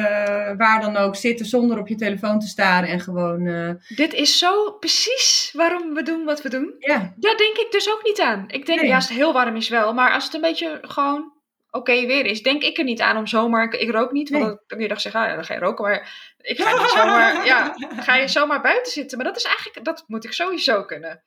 waar 0.57 0.81
dan 0.81 0.97
ook 0.97 1.15
zitten 1.15 1.45
zonder 1.45 1.79
op 1.79 1.87
je 1.87 1.95
telefoon 1.95 2.39
te 2.39 2.47
staren. 2.47 2.89
En 2.89 2.99
gewoon. 2.99 3.45
Uh... 3.45 3.71
Dit 3.87 4.13
is 4.13 4.37
zo 4.37 4.71
precies 4.71 5.51
waarom 5.53 5.93
we 5.93 6.03
doen 6.03 6.25
wat 6.25 6.41
we 6.41 6.49
doen. 6.49 6.75
Ja. 6.79 7.13
Daar 7.15 7.37
denk 7.37 7.57
ik 7.57 7.67
dus 7.71 7.91
ook 7.91 8.03
niet 8.03 8.21
aan. 8.21 8.43
Ik 8.47 8.65
denk, 8.65 8.79
nee. 8.79 8.89
ja, 8.89 8.95
als 8.95 9.07
het 9.07 9.17
heel 9.17 9.33
warm 9.33 9.55
is 9.55 9.69
wel. 9.69 9.93
Maar 9.93 10.13
als 10.13 10.23
het 10.23 10.33
een 10.33 10.41
beetje 10.41 10.79
gewoon 10.81 11.33
oké 11.71 12.05
weer 12.05 12.25
is, 12.25 12.43
denk 12.43 12.63
ik 12.63 12.77
er 12.77 12.83
niet 12.83 13.01
aan 13.01 13.17
om 13.17 13.27
zomaar. 13.27 13.73
Ik 13.73 13.91
rook 13.91 14.11
niet, 14.11 14.29
want 14.29 14.43
nee. 14.43 14.51
dan 14.51 14.63
kun 14.67 14.79
je 14.79 14.87
dag 14.87 15.01
zeggen, 15.01 15.21
ah, 15.21 15.33
dan 15.35 15.45
ga 15.45 15.53
je 15.53 15.59
roken. 15.59 15.85
Maar 15.85 16.33
ik 16.37 16.61
ga 16.61 16.77
niet 16.77 16.89
zomaar. 16.99 17.45
ja, 17.45 17.73
ga 17.99 18.15
je 18.15 18.27
zomaar 18.27 18.61
buiten 18.61 18.91
zitten. 18.91 19.17
Maar 19.17 19.27
dat 19.27 19.37
is 19.37 19.43
eigenlijk, 19.43 19.85
dat 19.85 20.03
moet 20.07 20.25
ik 20.25 20.33
sowieso 20.33 20.83
kunnen. 20.83 21.23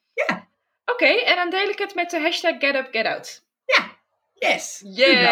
Oké, 0.92 1.06
en 1.06 1.36
dan 1.36 1.50
deel 1.50 1.68
ik 1.68 1.78
het 1.78 1.94
met 1.94 2.10
de 2.10 2.20
hashtag 2.20 2.54
GetUpGetOut. 2.58 3.44
Ja, 3.64 3.96
yes. 4.34 4.82
Yeah. 4.84 5.22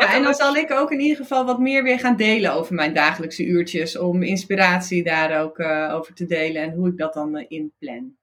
Ja, 0.00 0.14
en 0.14 0.22
dan 0.22 0.34
zal 0.34 0.56
ik 0.56 0.70
ook 0.70 0.90
in 0.90 1.00
ieder 1.00 1.16
geval 1.16 1.44
wat 1.44 1.58
meer 1.58 1.82
weer 1.82 1.98
gaan 1.98 2.16
delen 2.16 2.52
over 2.52 2.74
mijn 2.74 2.94
dagelijkse 2.94 3.44
uurtjes. 3.44 3.98
Om 3.98 4.22
inspiratie 4.22 5.04
daar 5.04 5.42
ook 5.42 5.58
uh, 5.58 5.94
over 5.94 6.14
te 6.14 6.26
delen 6.26 6.62
en 6.62 6.72
hoe 6.72 6.88
ik 6.88 6.98
dat 6.98 7.14
dan 7.14 7.36
uh, 7.36 7.44
inplan. 7.48 8.16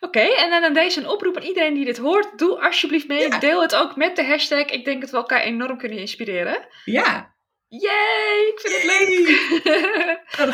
Oké, 0.00 0.20
en 0.20 0.60
dan 0.60 0.72
deze 0.72 1.00
een 1.00 1.08
oproep 1.08 1.36
aan 1.36 1.42
iedereen 1.42 1.74
die 1.74 1.84
dit 1.84 1.98
hoort. 1.98 2.38
Doe 2.38 2.60
alsjeblieft 2.60 3.08
mee. 3.08 3.28
Ja. 3.28 3.38
Deel 3.38 3.62
het 3.62 3.74
ook 3.74 3.96
met 3.96 4.16
de 4.16 4.24
hashtag. 4.24 4.64
Ik 4.64 4.84
denk 4.84 5.00
dat 5.00 5.10
we 5.10 5.16
elkaar 5.16 5.40
enorm 5.40 5.78
kunnen 5.78 5.98
inspireren. 5.98 6.66
Ja. 6.84 7.36
Yay, 7.68 8.52
ik 8.52 8.60
vind 8.60 8.74
het 8.74 8.84
leuk. 8.84 9.16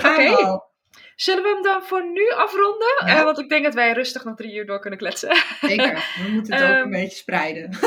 Nou, 0.02 0.16
we 0.16 0.36
al. 0.36 0.72
Zullen 1.16 1.42
we 1.42 1.48
hem 1.48 1.62
dan 1.62 1.82
voor 1.82 2.10
nu 2.12 2.30
afronden? 2.30 2.94
Ja. 3.06 3.18
Uh, 3.18 3.22
want 3.22 3.38
ik 3.38 3.48
denk 3.48 3.64
dat 3.64 3.74
wij 3.74 3.92
rustig 3.92 4.24
nog 4.24 4.36
drie 4.36 4.54
uur 4.54 4.66
door 4.66 4.80
kunnen 4.80 4.98
kletsen. 4.98 5.36
Zeker, 5.60 5.94
we 6.24 6.30
moeten 6.30 6.54
het 6.54 6.62
um, 6.62 6.70
ook 6.70 6.84
een 6.84 6.90
beetje 6.90 7.16
spreiden. 7.16 7.78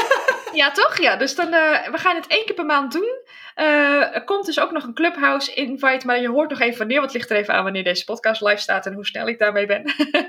ja, 0.53 0.71
toch? 0.71 0.97
Ja, 0.97 1.15
dus 1.15 1.35
dan, 1.35 1.53
uh, 1.53 1.87
we 1.87 1.97
gaan 1.97 2.15
het 2.15 2.27
één 2.27 2.45
keer 2.45 2.55
per 2.55 2.65
maand 2.65 2.91
doen. 2.91 3.21
Uh, 3.55 4.15
er 4.15 4.23
komt 4.23 4.45
dus 4.45 4.59
ook 4.59 4.71
nog 4.71 4.83
een 4.83 4.93
Clubhouse 4.93 5.53
invite, 5.53 6.05
maar 6.05 6.21
je 6.21 6.29
hoort 6.29 6.49
nog 6.49 6.59
even 6.59 6.77
wanneer, 6.77 6.99
want 6.99 7.11
het 7.11 7.17
ligt 7.17 7.31
er 7.31 7.37
even 7.37 7.53
aan 7.53 7.63
wanneer 7.63 7.83
deze 7.83 8.03
podcast 8.03 8.41
live 8.41 8.61
staat 8.61 8.85
en 8.85 8.93
hoe 8.93 9.05
snel 9.05 9.27
ik 9.27 9.39
daarmee 9.39 9.65
ben. 9.65 9.83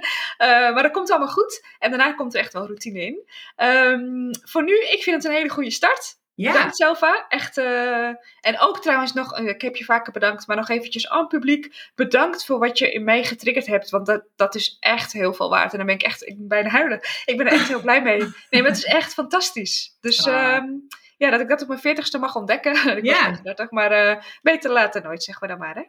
maar 0.75 0.83
dat 0.83 0.93
komt 0.93 1.11
allemaal 1.11 1.29
goed. 1.29 1.67
En 1.79 1.91
daarna 1.91 2.13
komt 2.13 2.35
er 2.35 2.41
echt 2.41 2.53
wel 2.53 2.67
routine 2.67 3.01
in. 3.01 3.29
Um, 3.67 4.31
voor 4.43 4.65
nu, 4.65 4.75
ik 4.75 5.03
vind 5.03 5.17
het 5.17 5.25
een 5.25 5.39
hele 5.39 5.49
goede 5.49 5.71
start. 5.71 6.17
Ja. 6.39 6.53
Bedankt 6.53 6.77
Selva. 6.77 7.27
Echt, 7.29 7.59
uh, 7.59 8.07
en 8.41 8.59
ook 8.59 8.81
trouwens 8.81 9.13
nog, 9.13 9.39
ik 9.39 9.61
heb 9.61 9.77
je 9.77 9.85
vaker 9.85 10.13
bedankt, 10.13 10.47
maar 10.47 10.57
nog 10.57 10.69
eventjes 10.69 11.09
aan 11.09 11.19
het 11.19 11.29
publiek. 11.29 11.91
Bedankt 11.95 12.45
voor 12.45 12.59
wat 12.59 12.79
je 12.79 12.93
in 12.93 13.05
mij 13.05 13.25
getriggerd 13.25 13.67
hebt. 13.67 13.91
Want 13.91 14.07
dat, 14.07 14.25
dat 14.37 14.55
is 14.55 14.77
echt 14.81 15.13
heel 15.13 15.35
veel 15.35 15.49
waard. 15.49 15.73
En 15.73 15.79
dan 15.79 15.87
ben 15.87 15.95
ik 15.95 16.03
echt, 16.03 16.27
ik 16.27 16.37
ben 16.37 16.49
bijna 16.49 16.69
huilen. 16.69 17.01
Ik 17.25 17.37
ben 17.37 17.47
er 17.47 17.53
echt 17.53 17.69
heel 17.69 17.81
blij 17.81 18.03
mee. 18.03 18.19
Nee, 18.51 18.63
maar 18.63 18.71
het 18.71 18.77
is 18.77 18.85
echt 18.85 19.15
fantastisch. 19.15 19.97
Dus 20.01 20.27
ah. 20.27 20.57
um, 20.57 20.87
ja, 21.17 21.31
dat 21.31 21.41
ik 21.41 21.49
dat 21.49 21.63
op 21.63 21.69
mijn 21.69 21.81
veertigste 21.81 22.19
mag 22.19 22.37
ontdekken. 22.37 22.73
ik 22.97 23.05
ja. 23.05 23.31
ben 23.31 23.43
30, 23.43 23.71
maar 23.71 24.09
uh, 24.09 24.23
beter 24.43 24.71
later 24.71 25.03
nooit, 25.03 25.23
zeggen 25.23 25.47
we 25.47 25.53
dan 25.53 25.63
maar. 25.63 25.75
Hè? 25.75 25.85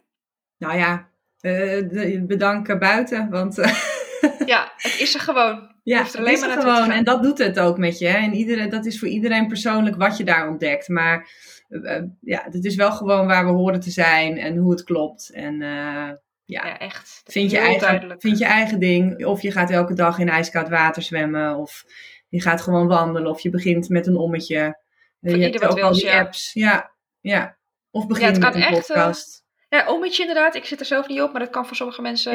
Nou 0.58 0.78
ja, 0.78 1.10
uh, 1.41 2.26
bedanken 2.26 2.80
buiten, 2.80 3.30
want... 3.30 3.56
ja, 4.45 4.72
het 4.76 5.00
is 5.00 5.14
er 5.14 5.20
gewoon. 5.20 5.76
Ja, 5.90 6.04
het 6.04 6.28
is 6.28 6.42
er 6.42 6.62
gewoon. 6.62 6.92
En 6.92 7.04
dat 7.04 7.24
doet 7.24 7.38
het 7.38 7.60
ook 7.60 7.78
met 7.78 8.00
je. 8.00 8.08
Hè? 8.08 8.18
En 8.18 8.34
iedereen, 8.34 8.70
dat 8.70 8.86
is 8.86 9.00
voor 9.00 9.08
iedereen 9.08 9.48
persoonlijk 9.48 9.96
wat 9.96 10.18
je 10.18 10.24
daar 10.24 10.50
ontdekt. 10.50 10.88
Maar 10.88 11.30
uh, 11.70 12.02
ja, 12.22 12.48
het 12.50 12.66
is 12.66 12.76
wel 12.76 12.92
gewoon 12.92 13.28
waar 13.28 13.46
we 13.46 13.52
horen 13.52 13.80
te 13.80 13.90
zijn 13.90 14.38
en 14.38 14.58
hoe 14.58 14.72
het 14.72 14.84
klopt. 14.84 15.32
En 15.34 15.54
uh, 15.54 16.10
ja, 16.46 16.66
ja, 16.66 16.78
echt. 16.78 17.22
Vind 17.26 17.52
je, 17.52 17.58
eigen, 17.58 18.16
vind 18.20 18.38
je 18.38 18.46
eigen 18.46 18.80
ding. 18.80 19.26
Of 19.26 19.42
je 19.42 19.52
gaat 19.52 19.70
elke 19.70 19.94
dag 19.94 20.20
in 20.20 20.30
ijskoud 20.30 20.70
water 20.70 21.02
zwemmen. 21.02 21.56
Of 21.56 21.84
je 22.28 22.42
gaat 22.42 22.62
gewoon 22.62 22.88
wandelen. 22.88 23.32
Of 23.32 23.42
je 23.42 23.50
begint 23.50 23.90
met 23.90 24.08
een 24.08 24.18
ommetje. 24.18 24.80
Voor 25.22 25.38
je 25.38 25.44
hebt 25.44 25.68
ook 25.68 25.80
al 25.80 25.94
die 25.94 26.06
ja. 26.06 26.20
apps. 26.20 26.54
Ja, 26.54 26.96
ja. 27.20 27.58
Of 27.92 28.08
begin 28.08 28.34
ja, 28.34 28.40
met 28.40 28.56
een 28.56 28.62
echt, 28.62 28.88
podcast. 28.88 29.44
Uh, 29.70 29.80
ja, 29.80 29.88
ommetje 29.88 30.22
inderdaad. 30.22 30.56
Ik 30.56 30.66
zit 30.66 30.80
er 30.80 30.86
zelf 30.86 31.08
niet 31.08 31.22
op. 31.22 31.32
Maar 31.32 31.42
dat 31.42 31.50
kan 31.50 31.66
voor 31.66 31.76
sommige 31.76 32.02
mensen... 32.02 32.34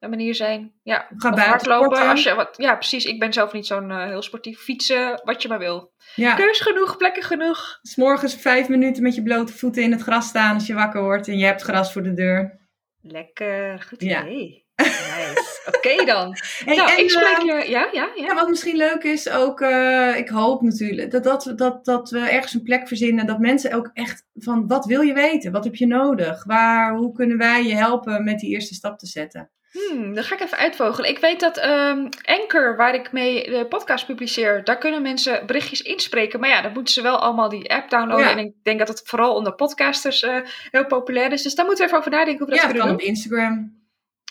Een 0.00 0.10
manier 0.10 0.34
zijn. 0.34 0.72
Ja, 0.82 1.06
Ga 1.16 1.36
hardlopen. 1.36 2.08
Als 2.08 2.22
je, 2.22 2.34
wat, 2.34 2.54
ja, 2.56 2.74
precies. 2.74 3.04
Ik 3.04 3.18
ben 3.18 3.32
zelf 3.32 3.52
niet 3.52 3.66
zo'n 3.66 3.90
uh, 3.90 4.04
heel 4.04 4.22
sportief. 4.22 4.60
Fietsen, 4.60 5.20
wat 5.24 5.42
je 5.42 5.48
maar 5.48 5.58
wil. 5.58 5.92
Ja. 6.14 6.34
Keus 6.34 6.60
genoeg, 6.60 6.96
plekken 6.96 7.22
genoeg. 7.22 7.78
S 7.82 7.96
morgens 7.96 8.34
vijf 8.34 8.68
minuten 8.68 9.02
met 9.02 9.14
je 9.14 9.22
blote 9.22 9.52
voeten 9.52 9.82
in 9.82 9.92
het 9.92 10.02
gras 10.02 10.26
staan 10.26 10.54
als 10.54 10.66
je 10.66 10.74
wakker 10.74 11.02
wordt 11.02 11.28
en 11.28 11.38
je 11.38 11.44
hebt 11.44 11.62
gras 11.62 11.92
voor 11.92 12.02
de 12.02 12.14
deur. 12.14 12.58
Lekker, 13.02 13.84
goed 13.88 14.02
idee. 14.02 14.64
Ja. 14.74 14.84
Nice. 14.84 15.60
Oké 15.76 15.76
okay 15.76 16.06
dan. 16.06 16.36
Hey, 16.64 16.76
nou, 16.76 16.90
en, 16.90 16.98
ik 16.98 17.10
spreek 17.10 17.38
je. 17.38 17.70
Ja, 17.70 17.88
ja, 17.92 18.10
ja. 18.14 18.26
ja 18.26 18.34
wat 18.34 18.48
misschien 18.48 18.76
leuk 18.76 19.02
is, 19.02 19.30
ook, 19.30 19.60
uh, 19.60 20.16
ik 20.16 20.28
hoop 20.28 20.62
natuurlijk, 20.62 21.10
dat, 21.10 21.22
dat, 21.22 21.52
dat, 21.56 21.84
dat 21.84 22.10
we 22.10 22.18
ergens 22.18 22.54
een 22.54 22.62
plek 22.62 22.88
verzinnen. 22.88 23.26
Dat 23.26 23.38
mensen 23.38 23.72
ook 23.72 23.90
echt 23.92 24.26
van 24.34 24.66
wat 24.66 24.84
wil 24.84 25.00
je 25.00 25.12
weten? 25.12 25.52
Wat 25.52 25.64
heb 25.64 25.74
je 25.74 25.86
nodig? 25.86 26.44
Waar, 26.44 26.94
hoe 26.94 27.12
kunnen 27.12 27.38
wij 27.38 27.64
je 27.64 27.74
helpen 27.74 28.24
met 28.24 28.38
die 28.38 28.50
eerste 28.50 28.74
stap 28.74 28.98
te 28.98 29.06
zetten? 29.06 29.50
Hmm, 29.70 30.14
dan 30.14 30.24
ga 30.24 30.34
ik 30.34 30.40
even 30.40 30.58
uitvogelen. 30.58 31.10
Ik 31.10 31.18
weet 31.18 31.40
dat 31.40 31.64
um, 31.64 32.08
Anchor, 32.24 32.76
waar 32.76 32.94
ik 32.94 33.12
mee 33.12 33.50
de 33.50 33.66
podcast 33.68 34.06
publiceer, 34.06 34.64
daar 34.64 34.78
kunnen 34.78 35.02
mensen 35.02 35.46
berichtjes 35.46 35.82
inspreken. 35.82 36.40
Maar 36.40 36.48
ja, 36.48 36.62
dan 36.62 36.72
moeten 36.72 36.94
ze 36.94 37.02
wel 37.02 37.18
allemaal 37.18 37.48
die 37.48 37.70
app 37.70 37.90
downloaden. 37.90 38.24
Ja. 38.24 38.30
En 38.30 38.38
ik 38.38 38.52
denk 38.62 38.78
dat 38.78 38.88
het 38.88 39.02
vooral 39.04 39.34
onder 39.34 39.54
podcasters 39.54 40.22
uh, 40.22 40.36
heel 40.70 40.86
populair 40.86 41.32
is. 41.32 41.42
Dus 41.42 41.54
daar 41.54 41.64
moeten 41.64 41.84
we 41.84 41.88
even 41.90 41.98
over 41.98 42.18
nadenken 42.18 42.38
hoe 42.38 42.46
we 42.46 42.52
dat 42.52 42.62
ja, 42.62 42.68
kunnen 42.70 42.86
doen. 42.86 42.96
Ja, 42.96 43.02
op 43.02 43.08
Instagram. 43.08 43.78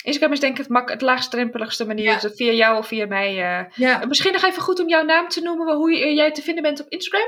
Instagram 0.03 0.31
is 0.33 0.39
denk 0.39 0.51
ik 0.53 0.59
het, 0.59 0.69
mak 0.69 0.89
het 0.89 1.01
laagstrepeligste 1.01 1.85
manier. 1.85 2.11
Ja. 2.11 2.19
Dus 2.19 2.35
via 2.35 2.51
jou 2.51 2.77
of 2.77 2.87
via 2.87 3.05
mij. 3.05 3.31
Uh, 3.31 3.65
ja. 3.75 4.05
Misschien 4.05 4.33
nog 4.33 4.43
even 4.43 4.61
goed 4.61 4.79
om 4.79 4.87
jouw 4.87 5.03
naam 5.03 5.27
te 5.27 5.41
noemen, 5.41 5.75
hoe 5.75 5.91
je, 5.91 6.13
jij 6.13 6.31
te 6.31 6.41
vinden 6.41 6.63
bent 6.63 6.81
op 6.81 6.89
Instagram. 6.89 7.27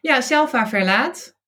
Ja, 0.00 0.20
Selva 0.20 0.66
Verlaat. 0.66 1.38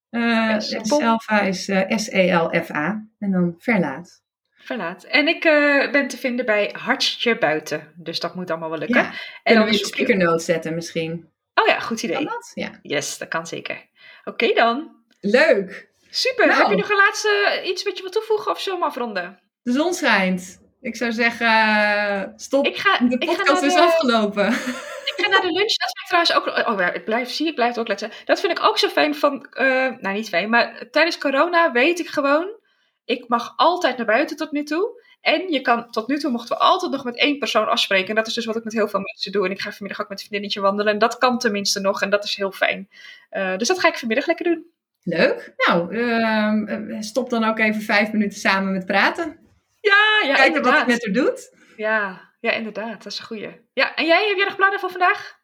Selva 0.81 1.41
is 1.41 1.63
S-E-L-F-A. 1.87 3.07
En 3.19 3.31
dan 3.31 3.55
Verlaat. 3.57 4.22
Verlaat. 4.63 5.03
En 5.03 5.27
ik 5.27 5.45
uh, 5.45 5.91
ben 5.91 6.07
te 6.07 6.17
vinden 6.17 6.45
bij 6.45 6.75
Hartje 6.77 7.37
Buiten. 7.37 7.93
Dus 7.95 8.19
dat 8.19 8.35
moet 8.35 8.49
allemaal 8.49 8.69
wel 8.69 8.79
lukken. 8.79 9.01
Ja. 9.01 9.11
En 9.43 9.55
dan 9.55 9.65
we 9.65 9.71
je 9.71 9.77
speaker 9.77 10.17
notes 10.17 10.45
zetten 10.45 10.75
misschien. 10.75 11.31
Oh 11.53 11.67
ja, 11.67 11.79
goed 11.79 12.03
idee. 12.03 12.15
Kan 12.15 12.25
dat? 12.25 12.51
Ja. 12.53 12.79
Yes, 12.81 13.17
dat 13.17 13.27
kan 13.27 13.47
zeker. 13.47 13.75
Oké 14.19 14.29
okay, 14.29 14.53
dan. 14.53 14.91
Leuk. 15.19 15.89
Super. 16.09 16.47
Nou. 16.47 16.59
Heb 16.59 16.69
je 16.69 16.75
nog 16.75 16.89
een 16.89 16.95
laatste 16.95 17.61
iets 17.65 17.83
wat 17.83 17.95
je 17.97 18.01
wil 18.01 18.11
toevoegen 18.11 18.51
of 18.51 18.59
zullen 18.59 18.79
we 18.79 18.85
afronden? 18.85 19.39
De 19.63 19.71
zon 19.71 19.93
schijnt. 19.93 20.61
Ik 20.81 20.95
zou 20.95 21.11
zeggen, 21.11 21.47
uh, 21.47 22.23
stop. 22.35 22.65
Ik 22.65 22.77
ga, 22.77 22.97
de 22.97 23.17
podcast 23.17 23.61
is 23.61 23.73
de... 23.73 23.81
afgelopen. 23.81 24.47
Ik 24.47 25.13
ga 25.15 25.27
naar 25.27 25.41
de 25.41 25.51
lunch. 25.51 25.75
Dat 25.75 25.91
vind 25.91 26.01
ik 26.01 26.07
trouwens 26.07 26.33
ook. 26.33 26.67
Oh 26.67 26.95
ik 26.95 27.05
blijf, 27.05 27.29
zie, 27.29 27.47
ik 27.47 27.55
blijf 27.55 27.69
het 27.69 27.79
ook 27.79 27.87
letten. 27.87 28.11
Dat 28.25 28.39
vind 28.39 28.57
ik 28.57 28.65
ook 28.65 28.77
zo 28.77 28.87
fijn 28.87 29.15
van. 29.15 29.47
Uh, 29.53 29.65
nou, 29.99 30.13
niet 30.13 30.29
fijn, 30.29 30.49
maar 30.49 30.83
tijdens 30.91 31.17
corona 31.17 31.71
weet 31.71 31.99
ik 31.99 32.07
gewoon 32.07 32.61
ik 33.05 33.27
mag 33.27 33.53
altijd 33.55 33.97
naar 33.97 34.05
buiten 34.05 34.37
tot 34.37 34.51
nu 34.51 34.63
toe. 34.63 35.01
En 35.21 35.51
je 35.51 35.61
kan, 35.61 35.91
tot 35.91 36.07
nu 36.07 36.17
toe 36.17 36.31
mochten 36.31 36.57
we 36.57 36.63
altijd 36.63 36.91
nog 36.91 37.03
met 37.03 37.17
één 37.17 37.37
persoon 37.37 37.67
afspreken. 37.67 38.09
En 38.09 38.15
dat 38.15 38.27
is 38.27 38.33
dus 38.33 38.45
wat 38.45 38.55
ik 38.55 38.63
met 38.63 38.73
heel 38.73 38.87
veel 38.87 38.99
mensen 38.99 39.31
doe. 39.31 39.45
En 39.45 39.51
ik 39.51 39.61
ga 39.61 39.71
vanmiddag 39.71 40.01
ook 40.01 40.09
met 40.09 40.19
een 40.19 40.25
vriendinnetje 40.25 40.61
wandelen. 40.61 40.93
En 40.93 40.99
dat 40.99 41.17
kan 41.17 41.39
tenminste 41.39 41.79
nog. 41.79 42.01
En 42.01 42.09
dat 42.09 42.23
is 42.23 42.35
heel 42.35 42.51
fijn. 42.51 42.89
Uh, 43.31 43.57
dus 43.57 43.67
dat 43.67 43.79
ga 43.79 43.87
ik 43.87 43.97
vanmiddag 43.97 44.27
lekker 44.27 44.45
doen. 44.45 44.65
Leuk. 45.03 45.53
Nou, 45.57 45.95
uh, 45.95 47.01
stop 47.01 47.29
dan 47.29 47.43
ook 47.43 47.59
even 47.59 47.81
vijf 47.81 48.11
minuten 48.11 48.39
samen 48.39 48.71
met 48.71 48.85
praten. 48.85 49.39
Ja, 49.81 50.19
ja 50.21 50.33
Kijken 50.33 50.45
inderdaad. 50.45 50.71
wat 50.71 50.79
het 50.79 50.87
met 50.87 51.05
haar 51.05 51.25
doet. 51.25 51.55
Ja, 51.77 52.31
ja, 52.39 52.51
inderdaad. 52.51 53.03
Dat 53.03 53.11
is 53.11 53.19
een 53.19 53.25
goeie. 53.25 53.61
Ja, 53.73 53.95
en 53.95 54.05
jij, 54.05 54.27
heb 54.27 54.37
jij 54.37 54.45
nog 54.45 54.55
plannen 54.55 54.79
voor 54.79 54.89
vandaag? 54.89 55.39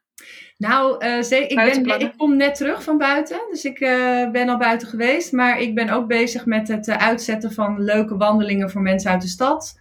Nou, 0.59 1.05
uh, 1.05 1.31
ik, 1.49 1.83
ben, 1.83 1.99
ik 1.99 2.13
kom 2.17 2.37
net 2.37 2.55
terug 2.55 2.83
van 2.83 2.97
buiten. 2.97 3.39
Dus 3.49 3.65
ik 3.65 3.79
uh, 3.79 4.31
ben 4.31 4.49
al 4.49 4.57
buiten 4.57 4.87
geweest. 4.87 5.31
Maar 5.31 5.59
ik 5.59 5.75
ben 5.75 5.89
ook 5.89 6.07
bezig 6.07 6.45
met 6.45 6.67
het 6.67 6.87
uh, 6.87 6.97
uitzetten 6.97 7.51
van 7.53 7.83
leuke 7.83 8.17
wandelingen 8.17 8.69
voor 8.69 8.81
mensen 8.81 9.11
uit 9.11 9.21
de 9.21 9.27
stad. 9.27 9.79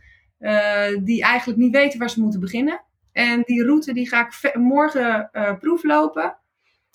die 1.02 1.22
eigenlijk 1.22 1.58
niet 1.58 1.72
weten 1.72 1.98
waar 1.98 2.10
ze 2.10 2.20
moeten 2.20 2.40
beginnen. 2.40 2.84
En 3.12 3.42
die 3.44 3.64
route 3.64 3.92
die 3.92 4.08
ga 4.08 4.26
ik 4.26 4.54
morgen 4.54 5.30
proeflopen. 5.60 6.36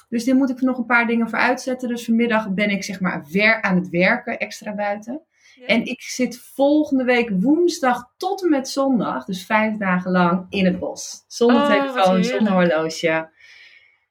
Dus 0.10 0.26
daar 0.26 0.36
moet 0.36 0.50
ik 0.50 0.62
nog 0.62 0.78
een 0.78 0.86
paar 0.86 1.08
dingen 1.08 1.30
voor 1.30 1.40
uitzetten. 1.40 1.90
Dus 1.90 2.06
vanmiddag 2.06 2.54
ben 2.54 2.70
ik 2.70 2.84
zeg 2.84 3.00
maar 3.00 3.26
wer 3.32 3.62
aan 3.62 3.76
het 3.76 3.90
werken, 3.90 4.40
extra 4.40 4.76
buiten. 4.76 5.22
Ja. 5.56 5.66
En 5.66 5.86
ik 5.86 6.02
zit 6.02 6.40
volgende 6.54 7.04
week 7.04 7.30
woensdag 7.40 8.14
tot 8.18 8.44
en 8.44 8.50
met 8.50 8.70
zondag, 8.70 9.26
dus 9.26 9.46
vijf 9.46 9.78
dagen 9.78 10.12
lang, 10.12 10.46
in 10.50 10.66
het 10.66 10.80
bos. 10.80 11.24
Zonder 11.28 11.62
Oh, 11.62 11.68
telefoon, 11.68 12.24
zonder 12.24 12.54
horloge. 12.54 13.30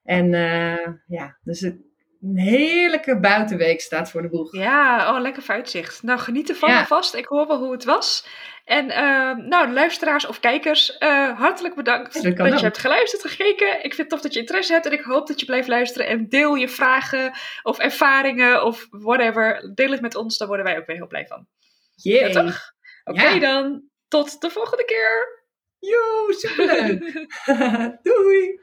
En 0.04 0.32
uh, 0.32 0.86
ja, 1.06 1.38
dus 1.42 1.60
het, 1.60 1.76
een 2.22 2.38
heerlijke 2.38 3.20
buitenweek 3.20 3.80
staat 3.80 4.10
voor 4.10 4.22
de 4.22 4.28
boeg. 4.28 4.56
Ja, 4.56 5.14
oh, 5.14 5.20
lekker 5.20 5.42
vooruitzicht. 5.42 6.02
Nou, 6.02 6.18
geniet 6.18 6.48
ervan 6.48 6.70
Ja. 6.70 6.78
alvast. 6.78 7.14
Ik 7.14 7.26
hoor 7.26 7.46
wel 7.46 7.58
hoe 7.58 7.72
het 7.72 7.84
was. 7.84 8.26
En 8.64 8.90
eh, 8.90 9.36
nou, 9.36 9.72
luisteraars 9.72 10.26
of 10.26 10.40
kijkers, 10.40 10.98
eh, 10.98 11.38
hartelijk 11.38 11.74
bedankt 11.74 12.14
Ja, 12.14 12.30
dat, 12.30 12.58
je 12.58 12.64
hebt 12.64 12.78
geluisterd, 12.78 13.24
gekeken. 13.24 13.76
Ik 13.76 13.94
vind 13.94 13.96
het 13.96 14.08
tof 14.08 14.20
dat 14.20 14.32
je 14.34 14.40
interesse 14.40 14.72
hebt 14.72 14.86
en 14.86 14.92
ik 14.92 15.00
hoop 15.00 15.26
dat 15.26 15.40
je 15.40 15.46
blijft 15.46 15.68
luisteren. 15.68 16.06
En 16.06 16.28
deel 16.28 16.54
je 16.54 16.68
vragen 16.68 17.32
of 17.62 17.78
ervaringen 17.78 18.64
of 18.64 18.86
whatever. 18.90 19.70
Deel 19.74 19.90
het 19.90 20.00
met 20.00 20.14
ons, 20.14 20.38
daar 20.38 20.48
worden 20.48 20.66
wij 20.66 20.78
ook 20.78 20.86
weer 20.86 20.96
heel 20.96 21.06
blij 21.06 21.26
van. 21.26 21.46
Ja, 21.94 22.28
toch? 22.30 22.60
Oké 23.04 23.22
Ja. 23.22 23.38
dan, 23.38 23.82
tot 24.08 24.40
de 24.40 24.50
volgende 24.50 24.84
keer. 24.84 25.40
Yo, 25.78 26.32
superleuk. 26.32 27.26
Doei. 28.02 28.60